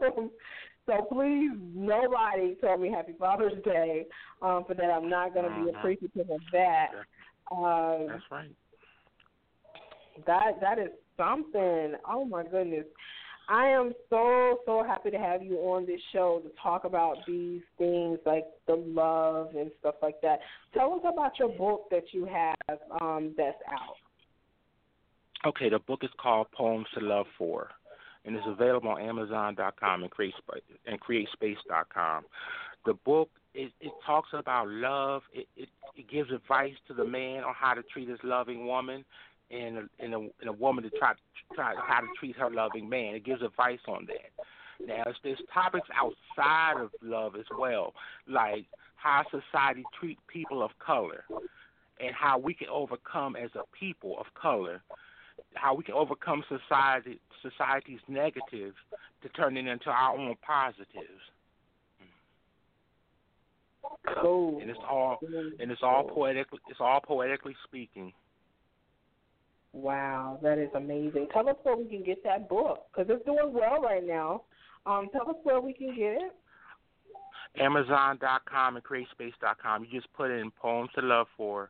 so 0.85 1.07
please, 1.11 1.51
nobody 1.75 2.55
tell 2.59 2.77
me 2.77 2.89
Happy 2.89 3.13
Father's 3.19 3.61
Day 3.63 4.05
um, 4.41 4.63
for 4.67 4.73
that. 4.73 4.85
I'm 4.85 5.09
not 5.09 5.33
going 5.33 5.45
to 5.45 5.63
be 5.63 5.69
uh-huh. 5.69 5.79
appreciative 5.79 6.29
of 6.29 6.39
that. 6.51 6.87
Um, 7.51 8.07
That's 8.07 8.23
right. 8.31 8.51
That 10.25 10.59
that 10.61 10.79
is 10.79 10.89
something. 11.15 11.95
Oh 12.09 12.25
my 12.25 12.43
goodness. 12.43 12.85
I 13.49 13.67
am 13.67 13.93
so 14.09 14.59
so 14.65 14.83
happy 14.83 15.09
to 15.11 15.17
have 15.17 15.41
you 15.41 15.57
on 15.57 15.85
this 15.85 16.01
show 16.11 16.41
to 16.43 16.51
talk 16.61 16.83
about 16.83 17.17
these 17.25 17.61
things 17.77 18.19
like 18.25 18.45
the 18.67 18.75
love 18.75 19.55
and 19.55 19.71
stuff 19.79 19.95
like 20.01 20.19
that. 20.21 20.39
Tell 20.73 20.93
us 20.93 21.01
about 21.11 21.39
your 21.39 21.49
book 21.49 21.85
that 21.91 22.03
you 22.11 22.25
have 22.25 22.79
um, 22.99 23.33
that's 23.37 23.57
out. 23.71 23.95
Okay, 25.47 25.69
the 25.69 25.79
book 25.79 26.01
is 26.03 26.09
called 26.19 26.47
Poems 26.51 26.87
to 26.97 27.05
Love 27.05 27.27
For, 27.37 27.69
and 28.25 28.35
it's 28.35 28.45
available 28.47 28.89
on 28.89 29.01
Amazon.com 29.01 30.03
and 30.03 30.11
Create 30.11 30.33
and 30.85 30.99
CreateSpace.com. 30.99 32.25
The 32.85 32.93
book 33.05 33.29
it, 33.57 33.71
it 33.81 33.91
talks 34.05 34.29
about 34.33 34.67
love. 34.67 35.23
It, 35.33 35.47
it 35.57 35.69
it 35.95 36.07
gives 36.09 36.31
advice 36.31 36.75
to 36.87 36.93
the 36.93 37.03
man 37.03 37.43
on 37.43 37.53
how 37.55 37.73
to 37.73 37.81
treat 37.81 38.07
his 38.07 38.19
loving 38.23 38.67
woman, 38.67 39.03
and 39.49 39.77
a, 39.77 39.83
and 39.99 40.13
a, 40.13 40.17
and 40.17 40.49
a 40.49 40.51
woman 40.51 40.83
to 40.83 40.91
try 40.91 41.13
try 41.55 41.73
how 41.75 42.01
to 42.01 42.07
treat 42.19 42.35
her 42.37 42.51
loving 42.51 42.87
man. 42.87 43.15
It 43.15 43.25
gives 43.25 43.41
advice 43.41 43.79
on 43.87 44.07
that. 44.07 44.87
Now, 44.87 45.03
there's 45.23 45.41
topics 45.51 45.87
outside 45.95 46.79
of 46.79 46.91
love 47.01 47.35
as 47.35 47.45
well, 47.57 47.93
like 48.27 48.65
how 48.95 49.23
society 49.31 49.83
treat 49.99 50.19
people 50.27 50.61
of 50.61 50.69
color, 50.77 51.23
and 51.99 52.13
how 52.13 52.37
we 52.37 52.53
can 52.53 52.67
overcome 52.69 53.35
as 53.35 53.49
a 53.55 53.63
people 53.77 54.17
of 54.19 54.27
color, 54.39 54.83
how 55.55 55.73
we 55.73 55.83
can 55.83 55.95
overcome 55.95 56.43
society 56.47 57.19
society's 57.41 58.01
negatives 58.07 58.75
to 59.23 59.29
turn 59.29 59.57
it 59.57 59.65
into 59.65 59.89
our 59.89 60.15
own 60.15 60.35
positives. 60.45 61.21
Cool. 64.21 64.59
And 64.61 64.69
it's 64.69 64.79
all 64.89 65.19
and 65.59 65.71
it's 65.71 65.81
all 65.83 66.03
poetically 66.03 66.59
it's 66.69 66.79
all 66.79 66.99
poetically 66.99 67.55
speaking. 67.65 68.13
Wow, 69.73 70.39
that 70.41 70.57
is 70.57 70.69
amazing. 70.75 71.27
Tell 71.33 71.47
us 71.49 71.55
where 71.63 71.75
we 71.77 71.85
can 71.85 72.03
get 72.03 72.23
that 72.23 72.49
book 72.49 72.87
because 72.91 73.09
it's 73.09 73.25
doing 73.25 73.53
well 73.53 73.81
right 73.81 74.05
now. 74.05 74.43
Um, 74.85 75.07
tell 75.11 75.29
us 75.29 75.35
where 75.43 75.61
we 75.61 75.73
can 75.73 75.89
get 75.89 76.13
it. 76.13 76.31
Amazon.com 77.59 78.75
and 78.75 78.85
CreateSpace.com. 78.85 79.85
You 79.85 79.99
just 79.99 80.11
put 80.13 80.31
in 80.31 80.51
"Poems 80.51 80.89
to 80.95 81.01
Love 81.01 81.27
For" 81.35 81.69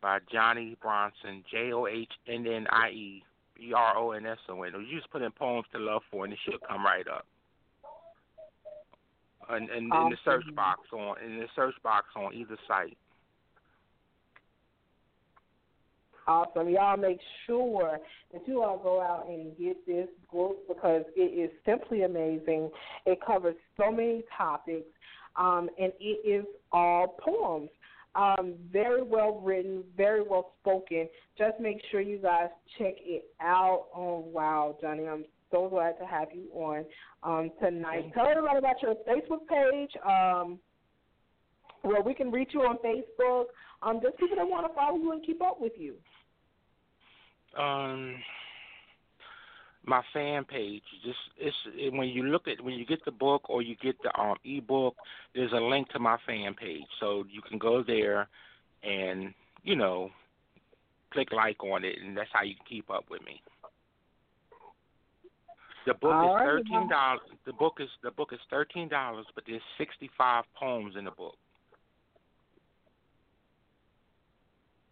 by 0.00 0.18
Johnnie 0.32 0.76
Bronson, 0.80 1.44
J 1.50 1.72
O 1.72 1.86
H 1.86 2.10
N 2.28 2.46
N 2.46 2.66
I 2.70 2.88
E 2.90 3.22
B 3.56 3.72
R 3.74 3.96
O 3.96 4.12
N 4.12 4.26
S 4.26 4.38
O 4.48 4.62
N. 4.62 4.72
You 4.88 4.98
just 4.98 5.10
put 5.10 5.22
in 5.22 5.30
"Poems 5.32 5.66
to 5.72 5.78
Love 5.78 6.02
For" 6.10 6.24
and 6.24 6.32
it 6.32 6.38
should 6.44 6.60
come 6.66 6.84
right 6.84 7.06
up. 7.08 7.26
And, 9.48 9.68
and 9.70 9.84
in 9.84 10.10
the 10.10 10.16
search 10.24 10.44
box 10.54 10.80
on 10.92 11.16
in 11.24 11.38
the 11.38 11.46
search 11.54 11.74
box 11.82 12.06
on 12.16 12.32
either 12.34 12.56
site. 12.66 12.96
Awesome. 16.26 16.70
Y'all 16.70 16.96
make 16.96 17.20
sure 17.46 17.98
that 18.32 18.48
you 18.48 18.62
all 18.62 18.78
go 18.78 19.00
out 19.00 19.26
and 19.28 19.56
get 19.58 19.86
this 19.86 20.08
book 20.32 20.56
because 20.66 21.04
it 21.16 21.20
is 21.20 21.50
simply 21.66 22.02
amazing. 22.02 22.70
It 23.04 23.18
covers 23.24 23.56
so 23.76 23.90
many 23.90 24.22
topics, 24.36 24.88
um, 25.36 25.68
and 25.78 25.92
it 26.00 26.26
is 26.26 26.46
all 26.72 27.16
poems. 27.20 27.68
Um, 28.14 28.54
very 28.72 29.02
well 29.02 29.40
written, 29.42 29.82
very 29.96 30.22
well 30.22 30.52
spoken. 30.62 31.08
Just 31.36 31.60
make 31.60 31.82
sure 31.90 32.00
you 32.00 32.18
guys 32.18 32.48
check 32.78 32.94
it 33.00 33.26
out. 33.42 33.86
Oh 33.94 34.24
wow, 34.32 34.78
Johnnie, 34.80 35.06
I'm 35.06 35.24
so 35.54 35.68
glad 35.68 35.96
to 35.98 36.06
have 36.06 36.28
you 36.34 36.48
on 36.52 36.84
um, 37.22 37.50
tonight. 37.60 38.10
Tell 38.12 38.26
everybody 38.26 38.58
about 38.58 38.82
your 38.82 38.94
Facebook 39.08 39.46
page, 39.48 39.90
um, 40.04 40.58
where 41.82 42.02
we 42.02 42.12
can 42.14 42.32
reach 42.32 42.50
you 42.52 42.62
on 42.62 42.76
Facebook. 42.78 43.44
Um, 43.82 44.00
just 44.02 44.18
people 44.18 44.36
that 44.36 44.46
want 44.46 44.66
to 44.66 44.74
follow 44.74 44.96
you 44.96 45.12
and 45.12 45.24
keep 45.24 45.40
up 45.42 45.60
with 45.60 45.72
you. 45.76 45.94
Um, 47.60 48.16
my 49.86 50.02
fan 50.12 50.44
page. 50.44 50.82
Just 51.04 51.18
it's 51.38 51.56
it, 51.76 51.92
when 51.92 52.08
you 52.08 52.24
look 52.24 52.48
at 52.48 52.62
when 52.62 52.74
you 52.74 52.84
get 52.84 53.04
the 53.04 53.12
book 53.12 53.48
or 53.48 53.62
you 53.62 53.76
get 53.80 53.96
the 54.02 54.18
um 54.20 54.36
ebook, 54.44 54.96
there's 55.34 55.52
a 55.52 55.60
link 55.60 55.88
to 55.90 55.98
my 56.00 56.16
fan 56.26 56.54
page, 56.54 56.86
so 56.98 57.24
you 57.30 57.42
can 57.48 57.58
go 57.58 57.84
there 57.86 58.28
and 58.82 59.32
you 59.62 59.76
know 59.76 60.10
click 61.12 61.28
like 61.32 61.62
on 61.62 61.84
it, 61.84 61.96
and 62.04 62.16
that's 62.16 62.30
how 62.32 62.42
you 62.42 62.56
can 62.56 62.64
keep 62.68 62.90
up 62.90 63.04
with 63.08 63.22
me. 63.24 63.40
The 65.86 65.94
book 65.94 66.12
All 66.12 66.36
is 66.36 66.40
right, 66.40 66.46
thirteen 66.46 66.88
dollars. 66.88 67.20
The 67.44 67.52
book 67.52 67.74
is 67.80 67.88
the 68.02 68.10
book 68.10 68.30
is 68.32 68.40
thirteen 68.50 68.88
dollars, 68.88 69.26
but 69.34 69.44
there's 69.46 69.62
sixty 69.76 70.10
five 70.16 70.44
poems 70.58 70.94
in 70.98 71.04
the 71.04 71.10
book. 71.10 71.36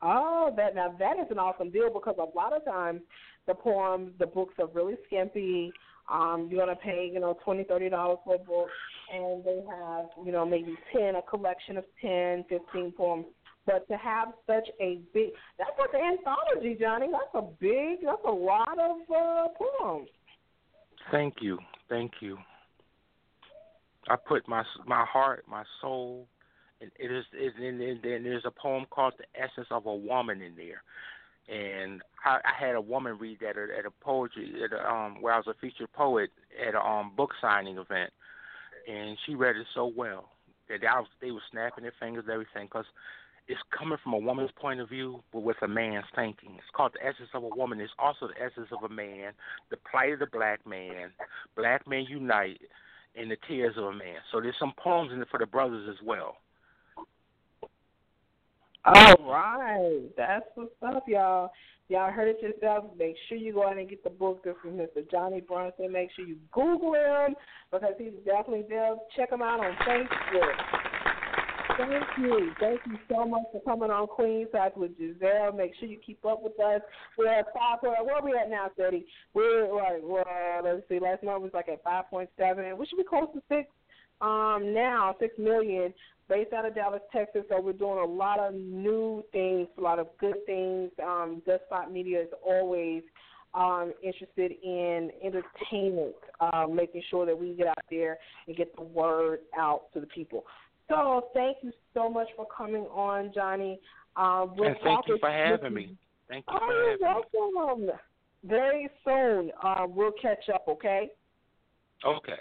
Oh, 0.02 0.52
that 0.56 0.74
now 0.74 0.94
that 0.98 1.18
is 1.18 1.26
an 1.30 1.38
awesome 1.38 1.70
deal 1.70 1.90
because 1.92 2.16
a 2.18 2.36
lot 2.36 2.52
of 2.52 2.64
times 2.64 3.00
the 3.46 3.54
poems, 3.54 4.10
the 4.18 4.26
books 4.26 4.54
are 4.58 4.66
really 4.68 4.96
skimpy. 5.06 5.72
Um, 6.12 6.48
you're 6.50 6.60
gonna 6.60 6.76
pay, 6.76 7.10
you 7.12 7.20
know, 7.20 7.38
twenty, 7.44 7.64
thirty 7.64 7.88
dollars 7.88 8.18
for 8.24 8.34
a 8.34 8.38
book, 8.38 8.68
and 9.14 9.44
they 9.44 9.62
have, 9.70 10.06
you 10.24 10.32
know, 10.32 10.44
maybe 10.44 10.76
ten, 10.92 11.14
a 11.16 11.22
collection 11.22 11.78
of 11.78 11.84
ten, 12.00 12.44
fifteen 12.48 12.92
poems. 12.92 13.26
But 13.64 13.86
to 13.88 13.96
have 13.96 14.28
such 14.46 14.68
a 14.80 14.98
big, 15.14 15.30
that's 15.56 15.70
like 15.78 15.94
an 15.94 16.18
anthology, 16.18 16.76
Johnnie. 16.78 17.08
That's 17.12 17.32
a 17.34 17.48
big, 17.60 18.04
that's 18.04 18.24
a 18.26 18.30
lot 18.30 18.76
of 18.78 18.96
uh, 19.08 19.48
poems. 19.80 20.08
Thank 21.10 21.36
you, 21.40 21.58
thank 21.88 22.12
you. 22.20 22.38
I 24.08 24.16
put 24.16 24.48
my 24.48 24.64
my 24.86 25.04
heart, 25.04 25.44
my 25.48 25.64
soul, 25.80 26.26
and 26.80 26.90
it 26.98 27.12
is. 27.12 27.24
It, 27.32 27.54
and, 27.56 27.80
and, 27.80 28.04
and 28.04 28.26
there's 28.26 28.44
a 28.44 28.50
poem 28.50 28.86
called 28.90 29.14
"The 29.18 29.40
Essence 29.40 29.68
of 29.70 29.86
a 29.86 29.94
Woman" 29.94 30.42
in 30.42 30.54
there, 30.56 30.82
and 31.48 32.02
I, 32.24 32.38
I 32.44 32.66
had 32.66 32.74
a 32.74 32.80
woman 32.80 33.18
read 33.18 33.38
that 33.40 33.56
at, 33.56 33.70
at 33.70 33.86
a 33.86 33.90
poetry 34.00 34.52
at 34.64 34.72
a, 34.72 34.90
um 34.90 35.20
where 35.20 35.34
I 35.34 35.38
was 35.38 35.46
a 35.46 35.54
featured 35.60 35.92
poet 35.92 36.30
at 36.66 36.74
a 36.74 36.80
um 36.80 37.12
book 37.16 37.30
signing 37.40 37.78
event, 37.78 38.10
and 38.88 39.16
she 39.24 39.34
read 39.34 39.56
it 39.56 39.66
so 39.74 39.92
well 39.94 40.30
that 40.68 40.80
I 40.88 40.98
was 41.00 41.08
they 41.20 41.30
were 41.30 41.40
snapping 41.50 41.82
their 41.82 41.92
fingers 42.00 42.24
and 42.24 42.32
everything 42.32 42.66
because 42.66 42.86
it's 43.48 43.60
coming 43.76 43.98
from 44.02 44.12
a 44.12 44.18
woman's 44.18 44.50
point 44.60 44.80
of 44.80 44.88
view, 44.88 45.22
but 45.32 45.42
with 45.42 45.56
a 45.62 45.68
man's 45.68 46.04
thinking. 46.14 46.50
It's 46.56 46.70
called 46.74 46.92
the 46.94 47.06
essence 47.06 47.28
of 47.34 47.42
a 47.42 47.48
woman. 47.48 47.80
It's 47.80 47.92
also 47.98 48.28
the 48.28 48.40
essence 48.42 48.68
of 48.70 48.88
a 48.88 48.94
man, 48.94 49.32
the 49.70 49.76
plight 49.90 50.12
of 50.12 50.20
the 50.20 50.26
black 50.26 50.66
man, 50.66 51.10
black 51.56 51.86
men 51.88 52.06
unite, 52.08 52.60
and 53.16 53.30
the 53.30 53.36
tears 53.48 53.74
of 53.76 53.84
a 53.84 53.92
man. 53.92 54.16
So 54.30 54.40
there's 54.40 54.54
some 54.58 54.72
poems 54.82 55.12
in 55.12 55.20
it 55.20 55.28
for 55.30 55.38
the 55.38 55.46
brothers 55.46 55.88
as 55.88 56.06
well. 56.06 56.36
All 58.84 59.14
right, 59.20 60.08
that's 60.16 60.46
what's 60.54 60.72
up, 60.84 61.04
y'all. 61.06 61.50
Y'all 61.88 62.10
heard 62.10 62.28
it 62.28 62.42
yourself. 62.42 62.84
Make 62.96 63.16
sure 63.28 63.36
you 63.36 63.52
go 63.52 63.68
out 63.68 63.76
and 63.76 63.88
get 63.88 64.02
the 64.02 64.10
book. 64.10 64.42
This 64.44 64.54
is 64.64 64.72
Mr. 64.72 65.08
Johnnie 65.10 65.40
Bronson. 65.40 65.92
Make 65.92 66.10
sure 66.16 66.24
you 66.24 66.36
Google 66.52 66.94
him 66.94 67.34
because 67.70 67.94
he's 67.98 68.12
definitely 68.24 68.64
there. 68.68 68.94
Check 69.16 69.30
him 69.30 69.42
out 69.42 69.60
on 69.60 69.74
Facebook. 69.86 70.91
Thank 71.78 72.04
you. 72.18 72.52
Thank 72.60 72.80
you 72.86 72.98
so 73.08 73.24
much 73.24 73.42
for 73.52 73.60
coming 73.62 73.90
on 73.90 74.06
Queensized 74.06 74.76
with 74.76 74.92
Jazzelle. 74.98 75.56
Make 75.56 75.72
sure 75.78 75.88
you 75.88 75.98
keep 76.04 76.24
up 76.24 76.42
with 76.42 76.58
us. 76.60 76.80
We're 77.16 77.28
at 77.28 77.46
five 77.54 77.78
where 77.80 78.14
are 78.14 78.24
we 78.24 78.36
at 78.36 78.50
now, 78.50 78.70
Thirty? 78.76 79.06
We're 79.34 79.72
like 79.74 80.00
well 80.02 80.24
let's 80.62 80.88
see, 80.88 80.98
last 80.98 81.22
month 81.22 81.42
was 81.42 81.52
like 81.54 81.68
at 81.68 81.82
five 81.82 82.04
point 82.10 82.30
seven. 82.38 82.76
We 82.76 82.86
should 82.86 82.98
be 82.98 83.04
close 83.04 83.28
to 83.34 83.42
six 83.48 83.68
um 84.20 84.72
now, 84.74 85.16
six 85.18 85.34
million 85.38 85.94
based 86.28 86.52
out 86.52 86.64
of 86.64 86.74
Dallas, 86.74 87.02
Texas. 87.12 87.42
So 87.48 87.60
we're 87.60 87.72
doing 87.72 87.98
a 87.98 88.04
lot 88.04 88.38
of 88.38 88.54
new 88.54 89.24
things, 89.32 89.68
a 89.76 89.80
lot 89.80 89.98
of 89.98 90.08
good 90.18 90.36
things. 90.46 90.90
Um, 91.02 91.42
Dustspot 91.46 91.90
Media 91.90 92.22
is 92.22 92.28
always 92.44 93.02
um, 93.54 93.92
interested 94.02 94.52
in 94.62 95.10
entertainment, 95.22 96.14
um, 96.40 96.74
making 96.74 97.02
sure 97.10 97.26
that 97.26 97.38
we 97.38 97.54
get 97.54 97.66
out 97.66 97.84
there 97.90 98.18
and 98.46 98.56
get 98.56 98.74
the 98.76 98.82
word 98.82 99.40
out 99.58 99.92
to 99.92 100.00
the 100.00 100.06
people. 100.06 100.44
So 100.92 101.28
thank 101.34 101.58
you 101.62 101.72
so 101.94 102.08
much 102.08 102.28
for 102.36 102.46
coming 102.54 102.82
on, 102.92 103.32
Johnnie. 103.34 103.80
Um, 104.16 104.54
we'll 104.56 104.68
and 104.68 104.76
thank 104.84 105.08
you 105.08 105.16
for 105.18 105.30
having 105.30 105.72
me. 105.74 105.96
Thank 106.28 106.44
you 106.48 106.54
Oh, 106.54 106.66
for 106.66 106.72
you're 106.72 106.90
having 106.90 107.24
me. 107.32 107.50
welcome. 107.54 107.90
Very 108.44 108.90
soon, 109.04 109.52
uh, 109.62 109.86
we'll 109.88 110.12
catch 110.20 110.48
up. 110.52 110.64
Okay. 110.68 111.08
Okay. 112.04 112.40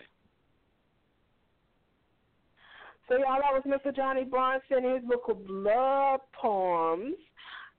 So 3.08 3.18
y'all, 3.18 3.38
that 3.42 3.52
was 3.54 3.64
Mr. 3.68 3.96
Johnnie 3.96 4.24
Bronson, 4.24 4.78
and 4.86 4.96
his 4.96 5.04
book 5.04 5.24
of 5.30 5.38
love 5.50 6.22
poems. 6.34 7.16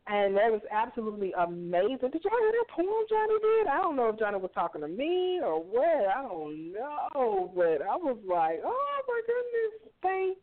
And 0.09 0.37
that 0.37 0.51
was 0.51 0.63
absolutely 0.73 1.33
amazing. 1.39 2.11
Did 2.11 2.25
y'all 2.25 2.39
hear 2.41 2.53
that 2.53 2.65
poem 2.75 2.89
Johnnie 3.09 3.39
did? 3.41 3.67
I 3.69 3.79
don't 3.79 3.95
know 3.95 4.09
if 4.09 4.19
Johnnie 4.19 4.39
was 4.39 4.51
talking 4.53 4.81
to 4.81 4.89
me 4.89 5.41
or 5.43 5.63
what. 5.63 6.09
I 6.17 6.23
don't 6.23 6.73
know. 6.73 7.53
But 7.55 7.83
I 7.87 7.97
was 7.97 8.19
like, 8.29 8.61
oh 8.65 9.01
my 9.09 9.21
goodness, 9.27 9.93
thanks. 10.03 10.41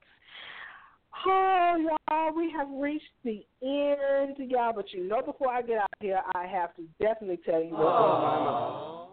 Oh, 1.26 1.76
y'all, 2.10 2.36
we 2.36 2.52
have 2.56 2.68
reached 2.72 3.04
the 3.24 3.46
end, 3.62 4.36
y'all. 4.50 4.74
But 4.74 4.92
you 4.94 5.08
know, 5.08 5.22
before 5.22 5.50
I 5.50 5.62
get 5.62 5.80
out 5.80 5.90
here, 6.00 6.22
I 6.34 6.46
have 6.48 6.76
to 6.76 6.84
definitely 7.00 7.40
tell 7.46 7.62
you 7.62 7.72
what's 7.72 7.84
on 7.84 8.22
my 8.22 8.52
mind. 8.52 9.06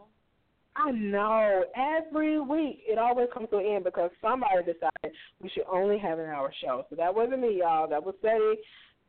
I 0.76 0.90
know. 0.90 1.64
Every 1.74 2.40
week 2.40 2.80
it 2.86 2.98
always 2.98 3.28
comes 3.32 3.48
to 3.50 3.57
an 3.59 3.66
end 3.66 3.84
because 3.84 4.11
somebody 4.20 4.59
decided 4.61 5.16
we 5.42 5.48
should 5.48 5.64
only 5.72 5.98
have 5.98 6.18
an 6.18 6.26
hour 6.26 6.52
show. 6.62 6.84
So 6.90 6.96
that 6.96 7.14
wasn't 7.14 7.40
me, 7.40 7.59
y'all. 7.61 7.88
That 7.88 8.04
was 8.04 8.14
Sadie. 8.20 8.61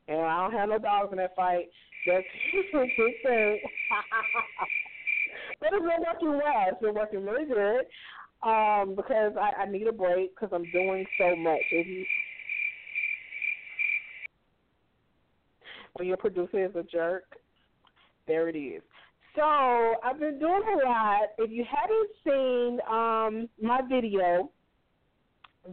And 0.08 0.22
I 0.22 0.44
don't 0.44 0.54
have 0.58 0.70
no 0.70 0.80
dogs 0.80 1.10
in 1.12 1.18
that 1.18 1.36
fight. 1.36 1.66
That's 2.08 2.24
a 2.74 2.74
good 2.74 3.14
thing. 3.22 3.60
but 5.60 5.74
it's 5.74 5.86
been 5.86 6.06
working 6.08 6.30
well. 6.30 6.66
It's 6.70 6.82
been 6.82 6.96
working 6.96 7.26
really 7.26 7.46
good. 7.46 7.86
Um, 8.48 8.96
because 8.96 9.34
I, 9.36 9.64
I 9.64 9.66
need 9.70 9.88
a 9.88 9.92
break 9.92 10.34
because 10.34 10.50
I'm 10.54 10.72
doing 10.72 11.06
so 11.20 11.36
much. 11.36 11.60
If 11.72 11.88
you 11.88 12.06
when 15.98 16.08
your 16.08 16.18
producer 16.18 16.66
is 16.66 16.76
a 16.76 16.84
jerk, 16.84 17.24
there 18.28 18.50
it 18.50 18.58
is. 18.58 18.82
So 19.36 19.44
I've 19.44 20.20
been 20.20 20.40
doing 20.40 20.64
a 20.74 20.88
lot. 20.88 21.30
If 21.38 21.52
you 21.52 21.64
haven't 21.70 22.10
seen 22.24 22.80
um, 22.90 23.50
my 23.62 23.82
video, 23.88 24.50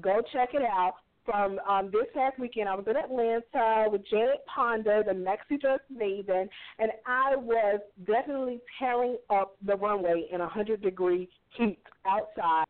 go 0.01 0.23
check 0.33 0.51
it 0.53 0.63
out. 0.63 0.95
From 1.25 1.59
um, 1.67 1.87
this 1.91 2.05
past 2.15 2.39
weekend, 2.39 2.69
I 2.69 2.75
was 2.75 2.85
in 2.87 2.99
Atlanta 2.99 3.91
with 3.91 4.03
Janet 4.11 4.45
Ponder, 4.55 5.03
the 5.07 5.15
Maxi 5.15 5.59
Dress 5.59 5.81
Maven, 5.91 6.47
and 6.79 6.91
I 7.07 7.35
was 7.35 7.81
definitely 8.07 8.61
tearing 8.79 9.17
up 9.31 9.57
the 9.65 9.75
runway 9.75 10.29
in 10.31 10.43
a 10.43 10.45
100 10.45 10.83
degree 10.83 11.31
heat 11.57 11.79
outside 12.07 12.67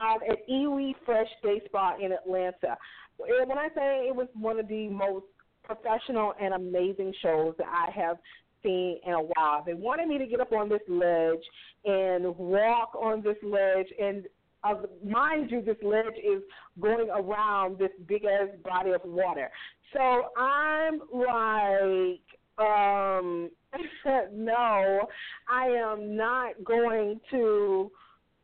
um, 0.00 0.18
at 0.28 0.38
Iwi 0.50 0.94
Fresh 1.06 1.28
Day 1.44 1.62
Spa 1.66 1.94
in 2.02 2.10
Atlanta. 2.10 2.76
And 3.20 3.48
when 3.48 3.58
I 3.58 3.68
say 3.68 4.08
it 4.08 4.16
was 4.16 4.26
one 4.34 4.58
of 4.58 4.66
the 4.66 4.88
most 4.88 5.26
professional 5.68 6.32
and 6.40 6.54
amazing 6.54 7.12
shows 7.22 7.54
that 7.58 7.66
I 7.68 7.90
have 7.92 8.16
seen 8.62 8.98
in 9.06 9.12
a 9.12 9.22
while. 9.22 9.62
They 9.64 9.74
wanted 9.74 10.08
me 10.08 10.18
to 10.18 10.26
get 10.26 10.40
up 10.40 10.52
on 10.52 10.68
this 10.68 10.80
ledge 10.88 11.42
and 11.84 12.36
walk 12.36 12.94
on 12.94 13.22
this 13.22 13.36
ledge 13.42 13.86
and 14.00 14.26
uh, 14.64 14.74
mind 15.04 15.50
you, 15.50 15.62
this 15.62 15.76
ledge 15.82 16.16
is 16.16 16.42
going 16.80 17.08
around 17.10 17.78
this 17.78 17.90
big 18.06 18.24
ass 18.24 18.48
body 18.64 18.90
of 18.90 19.00
water. 19.04 19.48
So 19.92 20.30
I'm 20.36 21.00
like, 21.12 22.20
um, 22.58 23.50
no, 24.32 25.06
I 25.48 25.66
am 25.66 26.16
not 26.16 26.64
going 26.64 27.20
to 27.30 27.90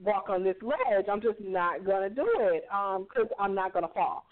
walk 0.03 0.27
on 0.29 0.45
this 0.45 0.57
ledge. 0.63 1.07
I'm 1.11 1.21
just 1.21 1.41
not 1.41 1.85
going 1.85 2.09
to 2.09 2.15
do 2.15 2.29
it 2.39 2.65
because 2.69 3.29
um, 3.29 3.41
I'm 3.41 3.55
not 3.55 3.73
going 3.73 3.87
to 3.87 3.93
fall. 3.93 4.25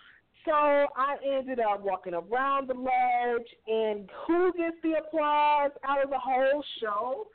So 0.44 0.52
I 0.52 1.16
ended 1.24 1.60
up 1.60 1.82
walking 1.82 2.14
around 2.14 2.68
the 2.68 2.74
ledge, 2.74 3.46
and 3.66 4.10
who 4.26 4.52
gets 4.52 4.76
the 4.82 4.94
applause 4.98 5.70
out 5.84 6.02
of 6.02 6.10
the 6.10 6.18
whole 6.18 6.64
show? 6.80 7.28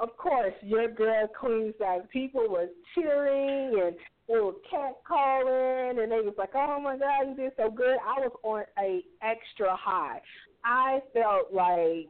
Of 0.00 0.16
course, 0.16 0.54
your 0.62 0.88
girl 0.90 1.28
Queen. 1.38 1.72
People 2.12 2.48
were 2.48 2.68
cheering 2.94 3.80
and 3.84 3.96
they 4.28 4.40
were 4.40 4.52
catcalling, 4.70 6.02
and 6.02 6.12
they 6.12 6.20
was 6.20 6.34
like, 6.36 6.54
"Oh 6.54 6.80
my 6.80 6.96
God, 6.96 7.28
you 7.28 7.34
did 7.34 7.52
so 7.56 7.70
good!" 7.70 7.96
I 8.04 8.20
was 8.20 8.32
on 8.42 8.64
a 8.78 9.02
extra 9.22 9.74
high. 9.76 10.20
I 10.64 11.00
felt 11.12 11.52
like 11.52 12.08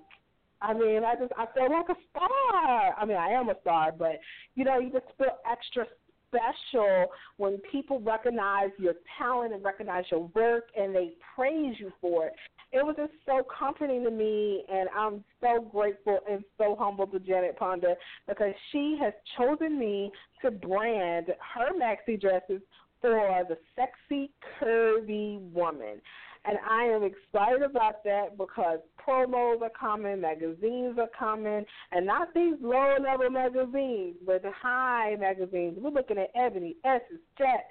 I 0.61 0.75
mean, 0.75 1.05
I 1.05 1.15
just 1.15 1.33
I 1.37 1.47
feel 1.55 1.71
like 1.71 1.89
a 1.89 1.97
star. 2.11 2.95
I 2.99 3.05
mean, 3.05 3.17
I 3.17 3.29
am 3.29 3.49
a 3.49 3.61
star, 3.61 3.93
but 3.93 4.19
you 4.55 4.65
know, 4.65 4.79
you 4.79 4.91
just 4.91 5.07
feel 5.17 5.39
extra 5.51 5.87
special 6.29 7.07
when 7.37 7.59
people 7.73 8.01
recognize 8.01 8.71
your 8.79 8.95
talent 9.19 9.53
and 9.53 9.65
recognize 9.65 10.05
your 10.11 10.31
work 10.35 10.69
and 10.77 10.95
they 10.95 11.13
praise 11.35 11.75
you 11.79 11.93
for 12.01 12.27
it. 12.27 12.33
It 12.71 12.85
was 12.85 12.97
just 12.97 13.13
so 13.25 13.43
comforting 13.59 14.05
to 14.05 14.11
me, 14.11 14.63
and 14.71 14.91
I'm 14.95 15.25
so 15.41 15.63
grateful 15.73 16.19
and 16.31 16.45
so 16.59 16.77
humble 16.79 17.07
to 17.07 17.19
Janet 17.19 17.59
Ponder 17.59 17.95
because 18.29 18.53
she 18.73 18.99
has 19.01 19.15
chosen 19.39 19.79
me 19.79 20.13
to 20.43 20.51
brand 20.51 21.29
her 21.29 21.73
maxi 21.81 22.21
dresses 22.21 22.61
for 23.01 23.45
the 23.49 23.57
sexy, 23.75 24.31
curvy 24.61 25.41
woman. 25.53 26.01
And 26.49 26.57
I 26.67 26.85
am 26.85 27.03
excited 27.03 27.63
about 27.63 28.03
that 28.05 28.39
because 28.39 28.79
promos 29.07 29.61
are 29.61 29.71
coming, 29.79 30.23
magazines 30.23 30.97
are 30.99 31.11
coming, 31.19 31.63
and 31.93 32.07
not 32.07 32.33
these 32.35 32.55
low 32.63 32.97
level 33.03 33.29
magazines, 33.29 34.17
but 34.25 34.43
the 34.43 34.51
high 34.53 35.15
magazines. 35.21 35.77
We're 35.79 35.91
looking 35.91 36.17
at 36.17 36.31
Ebony, 36.35 36.77
Essence, 36.87 37.21
Jet, 37.37 37.67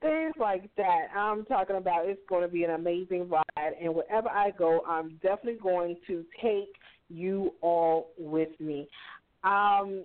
things 0.00 0.32
like 0.38 0.70
that. 0.78 1.08
I'm 1.14 1.44
talking 1.44 1.76
about 1.76 2.06
it's 2.06 2.20
going 2.26 2.42
to 2.42 2.48
be 2.48 2.64
an 2.64 2.70
amazing 2.70 3.28
ride, 3.28 3.72
and 3.78 3.94
wherever 3.94 4.30
I 4.30 4.52
go, 4.52 4.80
I'm 4.88 5.18
definitely 5.22 5.58
going 5.62 5.96
to 6.06 6.24
take 6.42 6.74
you 7.10 7.52
all 7.60 8.08
with 8.16 8.58
me. 8.58 8.88
Um, 9.42 10.04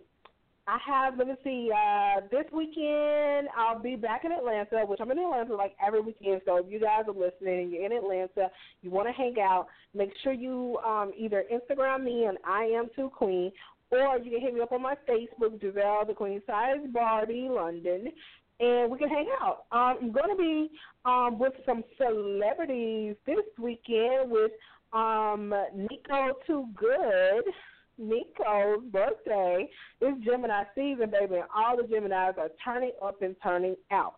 I 0.70 0.78
have, 0.86 1.18
let 1.18 1.28
me 1.28 1.34
see, 1.44 1.72
uh, 1.74 2.22
this 2.30 2.46
weekend 2.54 3.48
I'll 3.58 3.82
be 3.82 3.96
back 3.96 4.24
in 4.24 4.32
Atlanta, 4.32 4.86
which 4.86 5.00
I'm 5.02 5.10
in 5.10 5.18
Atlanta 5.18 5.56
like 5.56 5.76
every 5.86 6.00
weekend. 6.00 6.42
So 6.46 6.58
if 6.58 6.66
you 6.70 6.80
guys 6.80 7.06
are 7.08 7.14
listening 7.14 7.62
and 7.62 7.72
you're 7.72 7.86
in 7.86 7.92
Atlanta, 7.92 8.52
you 8.84 8.92
want 8.92 9.08
to 9.08 9.12
hang 9.12 9.34
out, 9.42 9.66
make 9.96 10.12
sure 10.24 10.32
you 10.32 10.78
um, 10.86 11.12
either 11.18 11.44
Instagram 11.52 12.04
me 12.04 12.26
and 12.26 12.38
I 12.46 12.66
am 12.66 12.86
too 12.96 13.10
queen, 13.10 13.52
or 13.90 14.20
you 14.20 14.30
can 14.30 14.42
hit 14.42 14.54
me 14.54 14.62
up 14.62 14.72
on 14.72 14.84
my 14.84 14.94
Facebook, 15.10 15.60
Jazzelle 15.60 16.06
the 16.06 16.14
Queen 16.14 16.40
Size 16.46 16.86
Barbie 16.94 17.48
London, 17.50 18.12
and 18.60 18.92
we 18.92 19.00
can 19.00 19.10
hang 19.10 19.28
out. 19.42 19.66
Um, 19.72 19.98
I'm 20.04 20.12
going 20.12 20.30
to 20.30 20.38
be 20.38 20.70
um, 21.04 21.40
with 21.40 21.54
some 21.66 21.84
celebrities 21.98 23.16
this 23.26 23.38
weekend 23.58 24.30
with 24.30 24.52
um, 24.94 25.52
Nico 25.74 26.34
Too 26.46 26.68
Good. 26.76 27.52
Nico's 28.00 28.84
birthday. 28.92 29.70
It's 30.02 30.26
Gemini 30.26 30.64
season, 30.74 31.12
baby, 31.12 31.36
and 31.36 31.46
all 31.56 31.78
the 31.78 31.84
Geminis 31.84 32.38
are 32.38 32.50
turning 32.64 32.92
up 33.04 33.22
and 33.22 33.36
turning 33.44 33.76
out. 33.92 34.16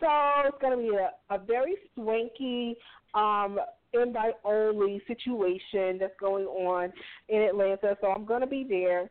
So 0.00 0.08
it's 0.46 0.56
going 0.60 0.76
to 0.76 0.90
be 0.90 0.96
a, 0.96 1.10
a 1.34 1.38
very 1.38 1.76
swanky, 1.94 2.76
um, 3.14 3.58
invite 3.92 4.34
only 4.44 5.00
situation 5.06 5.98
that's 5.98 6.14
going 6.18 6.46
on 6.46 6.92
in 7.28 7.42
Atlanta. 7.42 7.96
So 8.00 8.08
I'm 8.08 8.24
going 8.24 8.40
to 8.40 8.46
be 8.46 8.66
there 8.68 9.10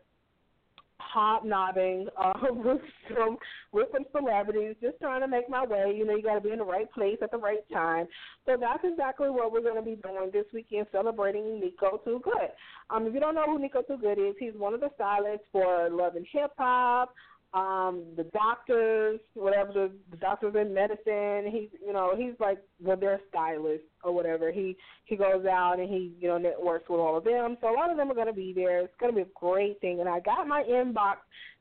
hobnobbing 1.14 2.08
uh, 2.18 2.34
with 2.52 2.82
some 3.16 3.38
with 3.72 3.88
some 3.92 4.06
celebrities, 4.12 4.76
just 4.82 5.00
trying 5.00 5.22
to 5.22 5.28
make 5.28 5.50
my 5.50 5.66
way. 5.66 5.94
You 5.98 6.06
know, 6.06 6.16
you 6.16 6.24
got 6.24 6.36
to 6.36 6.42
be 6.42 6.52
in 6.52 6.60
the 6.60 6.66
right 6.66 6.92
place 6.92 7.18
at 7.22 7.32
the 7.32 7.38
right 7.38 7.68
time. 7.72 8.08
So 8.46 8.58
that's 8.60 8.84
exactly 8.84 9.30
what 9.30 9.52
we're 9.52 9.62
going 9.62 9.76
to 9.76 9.82
be 9.82 9.96
doing 9.96 10.30
this 10.32 10.46
weekend, 10.54 10.88
celebrating 10.92 11.60
Nico 11.60 12.02
Too 12.06 12.22
Good. 12.24 12.50
Um, 12.90 13.08
if 13.08 13.14
you 13.14 13.20
don't 13.20 13.36
know 13.36 13.46
who 13.46 13.60
Nico 13.60 13.82
Too 13.82 13.98
Good 13.98 14.20
is, 14.20 14.36
he's 14.40 14.54
one 14.56 14.74
of 14.74 14.80
the 14.80 14.90
stylists 14.96 15.48
for 15.52 15.90
Love 15.90 16.16
and 16.16 16.26
Hip 16.32 16.52
Hop 16.58 17.14
um 17.54 18.04
the 18.18 18.24
doctors, 18.34 19.20
whatever 19.36 19.72
the, 19.74 19.92
the 20.10 20.18
doctors 20.18 20.56
in 20.56 20.74
medicine, 20.74 21.52
he's 21.52 21.70
you 21.86 21.94
know, 21.94 22.14
he's 22.18 22.34
like 22.40 22.58
well 22.82 22.98
their 22.98 23.22
stylist 23.30 23.84
or 24.04 24.12
whatever. 24.12 24.52
He 24.52 24.76
he 25.06 25.16
goes 25.16 25.46
out 25.46 25.80
and 25.80 25.88
he, 25.88 26.14
you 26.20 26.28
know, 26.28 26.40
networks 26.40 26.90
with 26.90 27.00
all 27.00 27.18
of 27.18 27.24
them. 27.24 27.58
So 27.62 27.70
a 27.70 27.76
lot 27.78 27.92
of 27.92 27.98
them 27.98 28.10
are 28.10 28.16
gonna 28.16 28.34
be 28.34 28.54
there. 28.54 28.82
It's 28.82 28.94
gonna 29.00 29.14
be 29.14 29.22
a 29.22 29.28
great 29.40 29.80
thing. 29.82 30.00
And 30.00 30.10
I 30.10 30.20
got 30.20 30.48
my 30.48 30.64
inbox 30.64 31.18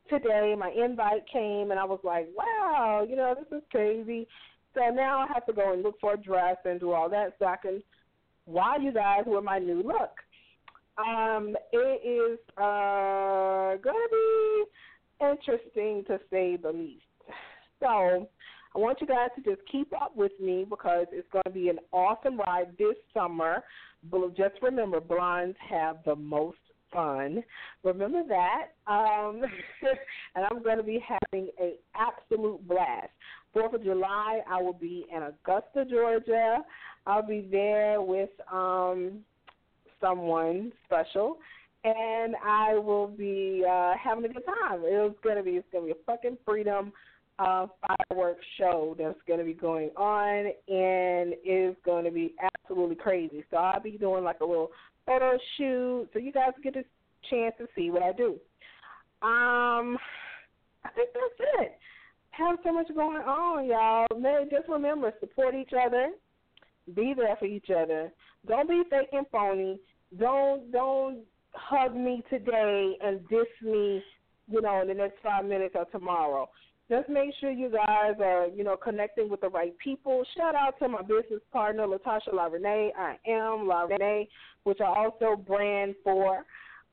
today, 0.08 0.54
my 0.58 0.70
invite 0.70 1.28
came 1.30 1.70
and 1.70 1.78
I 1.78 1.84
was 1.84 2.00
like, 2.02 2.28
Wow, 2.34 3.06
you 3.08 3.16
know, 3.16 3.34
this 3.34 3.58
is 3.58 3.62
crazy. 3.70 4.26
So 4.74 4.80
now 4.88 5.20
I 5.20 5.26
have 5.34 5.44
to 5.44 5.52
go 5.52 5.74
and 5.74 5.82
look 5.82 6.00
for 6.00 6.14
a 6.14 6.16
dress 6.16 6.56
and 6.64 6.80
do 6.80 6.92
all 6.92 7.10
that 7.10 7.34
so 7.38 7.44
I 7.44 7.56
can 7.56 7.82
wow 8.46 8.76
you 8.80 8.92
guys 8.92 9.24
with 9.26 9.44
my 9.44 9.58
new 9.58 9.82
look. 9.82 10.16
Um, 10.96 11.54
it 11.72 12.06
is 12.06 12.38
uh 12.56 13.76
gonna 13.76 14.08
be 14.10 14.64
interesting 15.22 16.04
to 16.06 16.18
say 16.30 16.56
the 16.56 16.72
least. 16.72 17.04
So 17.80 18.28
I 18.74 18.78
want 18.78 19.00
you 19.00 19.06
guys 19.06 19.28
to 19.36 19.42
just 19.42 19.66
keep 19.70 19.92
up 19.92 20.16
with 20.16 20.32
me 20.40 20.64
because 20.68 21.06
it's 21.12 21.28
going 21.32 21.42
to 21.44 21.50
be 21.50 21.68
an 21.68 21.78
awesome 21.92 22.38
ride 22.38 22.76
this 22.78 22.96
summer. 23.12 23.62
Just 24.36 24.54
remember, 24.62 25.00
blondes 25.00 25.56
have 25.68 25.98
the 26.04 26.16
most 26.16 26.58
fun. 26.92 27.42
Remember 27.82 28.22
that. 28.28 28.68
Um, 28.86 29.42
and 30.34 30.44
I'm 30.50 30.62
going 30.62 30.78
to 30.78 30.82
be 30.82 31.02
having 31.06 31.48
an 31.60 31.74
absolute 31.94 32.66
blast. 32.66 33.10
Fourth 33.52 33.74
of 33.74 33.84
July, 33.84 34.40
I 34.48 34.62
will 34.62 34.72
be 34.72 35.06
in 35.14 35.22
Augusta, 35.22 35.84
Georgia. 35.88 36.58
I'll 37.06 37.26
be 37.26 37.46
there 37.50 38.00
with 38.00 38.30
um, 38.50 39.20
someone 40.00 40.72
special, 40.86 41.38
and 41.84 42.34
I 42.44 42.74
will 42.74 43.08
be 43.08 43.64
uh, 43.68 43.94
having 44.02 44.24
a 44.24 44.28
good 44.28 44.44
time. 44.44 44.82
It's 44.84 45.18
gonna 45.24 45.42
be 45.42 45.52
it's 45.52 45.66
gonna 45.72 45.86
be 45.86 45.92
a 45.92 46.04
fucking 46.06 46.38
freedom 46.44 46.92
uh, 47.38 47.66
fireworks 47.86 48.44
show 48.58 48.94
that's 48.98 49.18
gonna 49.26 49.44
be 49.44 49.54
going 49.54 49.90
on, 49.96 50.46
and 50.68 51.34
it's 51.44 51.78
gonna 51.84 52.10
be 52.10 52.34
absolutely 52.54 52.96
crazy. 52.96 53.44
So 53.50 53.56
I'll 53.56 53.82
be 53.82 53.92
doing 53.92 54.24
like 54.24 54.40
a 54.40 54.44
little 54.44 54.70
photo 55.06 55.38
shoot, 55.56 56.08
so 56.12 56.18
you 56.18 56.32
guys 56.32 56.52
get 56.62 56.76
a 56.76 56.84
chance 57.30 57.54
to 57.58 57.66
see 57.74 57.90
what 57.90 58.02
I 58.02 58.12
do. 58.12 58.38
Um, 59.22 59.98
I 60.84 60.90
think 60.94 61.10
that's 61.14 61.50
it. 61.60 61.78
Have 62.30 62.58
so 62.64 62.72
much 62.72 62.88
going 62.94 63.22
on, 63.22 63.66
y'all. 63.66 64.06
Man, 64.18 64.48
just 64.50 64.68
remember, 64.68 65.12
support 65.20 65.54
each 65.54 65.72
other. 65.78 66.10
Be 66.94 67.14
there 67.16 67.36
for 67.38 67.44
each 67.44 67.68
other. 67.70 68.12
Don't 68.46 68.68
be 68.68 68.82
fake 68.90 69.08
and 69.12 69.26
phony. 69.30 69.78
Don't 70.18 70.72
don't 70.72 71.20
hug 71.54 71.94
me 71.94 72.22
today 72.30 72.96
and 73.02 73.20
diss 73.28 73.46
me, 73.62 74.02
you 74.48 74.60
know, 74.60 74.82
in 74.82 74.88
the 74.88 74.94
next 74.94 75.16
five 75.22 75.44
minutes 75.44 75.74
or 75.76 75.84
tomorrow. 75.86 76.48
Just 76.90 77.08
make 77.08 77.30
sure 77.40 77.50
you 77.50 77.70
guys 77.70 78.14
are, 78.20 78.48
you 78.48 78.64
know, 78.64 78.76
connecting 78.76 79.30
with 79.30 79.40
the 79.40 79.48
right 79.48 79.76
people. 79.78 80.24
Shout 80.36 80.54
out 80.54 80.78
to 80.80 80.88
my 80.88 81.02
business 81.02 81.40
partner, 81.52 81.86
Latasha 81.86 82.32
La 82.32 82.46
Renee. 82.46 82.92
I 82.98 83.16
am 83.26 83.66
La 83.66 83.82
Renee, 83.82 84.28
which 84.64 84.80
I 84.80 84.86
also 84.86 85.36
brand 85.36 85.94
for. 86.04 86.44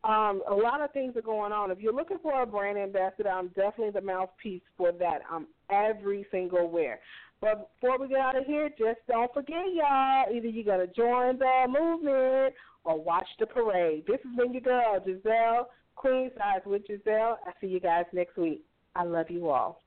Um, 0.05 0.41
a 0.49 0.53
lot 0.53 0.79
of 0.79 0.93
things 0.93 1.17
are 1.17 1.21
going 1.21 1.51
on. 1.51 1.71
If 1.71 1.79
you're 1.79 1.93
looking 1.93 2.19
for 2.21 2.41
a 2.41 2.45
brand 2.45 2.77
ambassador, 2.77 3.29
I'm 3.29 3.49
definitely 3.49 3.91
the 3.91 4.01
mouthpiece 4.01 4.61
for 4.77 4.93
that. 4.93 5.19
I'm 5.29 5.47
every 5.69 6.25
single 6.31 6.69
where. 6.69 6.99
But 7.41 7.69
before 7.81 7.99
we 7.99 8.07
get 8.07 8.19
out 8.19 8.37
of 8.37 8.45
here, 8.45 8.69
just 8.69 8.99
don't 9.07 9.33
forget, 9.33 9.65
y'all. 9.73 10.33
Either 10.33 10.47
you're 10.47 10.63
gonna 10.63 10.87
join 10.87 11.39
the 11.39 11.65
movement 11.67 12.53
or 12.83 13.01
watch 13.01 13.27
the 13.39 13.45
parade. 13.45 14.03
This 14.07 14.19
has 14.23 14.35
been 14.35 14.53
your 14.53 14.61
girl, 14.61 14.99
Jazzelle, 15.05 15.65
Queen 15.95 16.31
Size 16.37 16.61
with 16.65 16.83
Jazzelle. 16.87 17.35
I 17.45 17.51
see 17.59 17.67
you 17.67 17.79
guys 17.79 18.05
next 18.13 18.37
week. 18.37 18.63
I 18.95 19.03
love 19.03 19.29
you 19.29 19.49
all. 19.49 19.81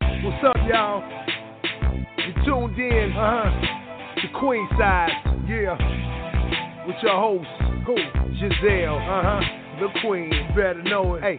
What's 0.00 0.44
up, 0.44 0.56
y'all? 0.68 1.02
You 2.18 2.34
tuned 2.44 2.78
in, 2.78 3.12
uh 3.16 3.44
huh, 3.44 4.20
to 4.20 4.38
Queen 4.38 4.68
Size, 4.78 5.10
yeah, 5.48 6.86
with 6.86 6.96
your 7.02 7.16
host, 7.16 7.46
Who? 7.86 7.94
Jazzelle, 8.34 8.98
uh 8.98 9.22
huh. 9.22 9.67
The 9.78 9.88
queen, 10.02 10.30
better 10.56 10.82
know 10.82 11.14
it. 11.14 11.22
Hey. 11.22 11.38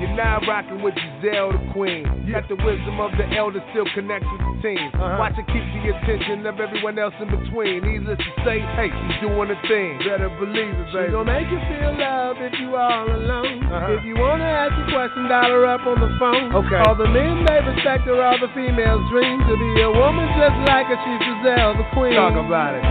You're 0.00 0.16
now 0.16 0.40
rocking 0.48 0.80
with 0.80 0.96
Jazzelle 0.96 1.52
the 1.52 1.60
Queen. 1.76 2.08
Yeah. 2.24 2.40
Got 2.40 2.48
the 2.48 2.56
wisdom 2.64 3.04
of 3.04 3.12
the 3.20 3.28
elder 3.36 3.60
still 3.68 3.84
connects 3.92 4.24
with 4.32 4.40
the 4.40 4.56
team. 4.64 4.88
Uh-huh. 4.96 5.20
Watch 5.20 5.36
it 5.36 5.44
keep 5.52 5.60
the 5.60 5.92
attention 5.92 6.48
of 6.48 6.56
everyone 6.56 6.96
else 6.96 7.12
in 7.20 7.28
between. 7.28 7.84
Needless 7.84 8.16
to 8.16 8.32
say, 8.40 8.64
hey, 8.80 8.88
she's 8.88 9.20
doing 9.20 9.52
a 9.52 9.60
thing. 9.68 10.00
Better 10.00 10.32
believe 10.40 10.72
it, 10.72 10.88
baby. 10.88 11.04
She's 11.04 11.12
gonna 11.12 11.28
make 11.28 11.52
you 11.52 11.60
feel 11.68 11.92
love 12.00 12.40
if 12.40 12.56
you 12.56 12.72
all 12.80 13.12
alone. 13.12 13.60
Uh-huh. 13.68 13.92
If 14.00 14.08
you 14.08 14.16
wanna 14.16 14.48
ask 14.48 14.72
a 14.72 14.88
question, 14.88 15.28
dial 15.28 15.52
her 15.52 15.68
up 15.68 15.84
on 15.84 16.00
the 16.00 16.12
phone. 16.16 16.48
Okay. 16.48 16.80
All 16.80 16.96
the 16.96 17.04
men 17.04 17.44
they 17.44 17.60
respect 17.60 18.08
her, 18.08 18.16
all 18.24 18.40
the 18.40 18.48
females 18.56 19.04
dream 19.12 19.36
to 19.36 19.52
be 19.52 19.84
a 19.84 19.92
woman 19.92 20.32
just 20.40 20.56
like 20.64 20.88
her. 20.88 20.96
She's 20.96 21.20
Jazzelle 21.28 21.76
the 21.76 21.84
Queen. 21.92 22.16
Talk 22.16 22.40
about 22.40 22.72
it. 22.72 22.84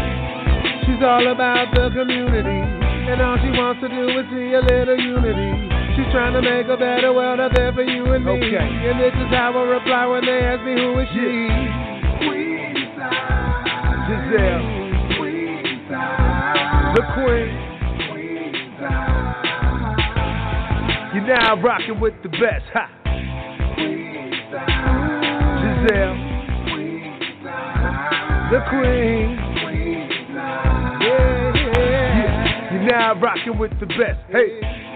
She's 0.86 1.02
all 1.02 1.26
about 1.26 1.74
the 1.74 1.90
community. 1.90 2.69
And 3.10 3.26
all 3.26 3.42
she 3.42 3.50
wants 3.50 3.82
to 3.82 3.90
do 3.90 4.06
is 4.22 4.26
see 4.30 4.54
a 4.54 4.62
little 4.62 4.94
unity. 4.94 5.50
She's 5.98 6.06
trying 6.14 6.34
to 6.38 6.46
make 6.46 6.70
a 6.70 6.78
better 6.78 7.12
world 7.12 7.40
out 7.40 7.56
there 7.56 7.74
for 7.74 7.82
you 7.82 8.06
and 8.14 8.24
me. 8.24 8.38
Okay. 8.38 8.62
And 8.62 9.02
this 9.02 9.18
is 9.18 9.34
how 9.34 9.50
I 9.50 9.66
reply 9.66 10.06
when 10.06 10.24
they 10.26 10.46
ask 10.46 10.62
me 10.62 10.78
who 10.78 11.00
is 11.02 11.10
she. 11.10 11.50
Queensized. 12.22 14.14
Jazzelle. 14.14 14.62
Queensized. 15.18 16.94
The 16.94 17.02
Queen. 17.18 17.50
Queensized. 18.14 19.50
You're 21.18 21.26
now 21.34 21.58
rocking 21.66 22.00
with 22.00 22.14
the 22.22 22.30
best. 22.30 22.70
Ha. 22.78 22.94
Queensized. 23.74 24.70
Jazzelle. 25.66 26.14
Queensized. 26.78 28.54
The 28.54 28.62
Queen. 28.70 29.49
Now 32.90 33.20
rocking 33.20 33.58
with 33.58 33.72
the 33.80 33.86
best. 33.86 34.20
Hey. 34.30 34.89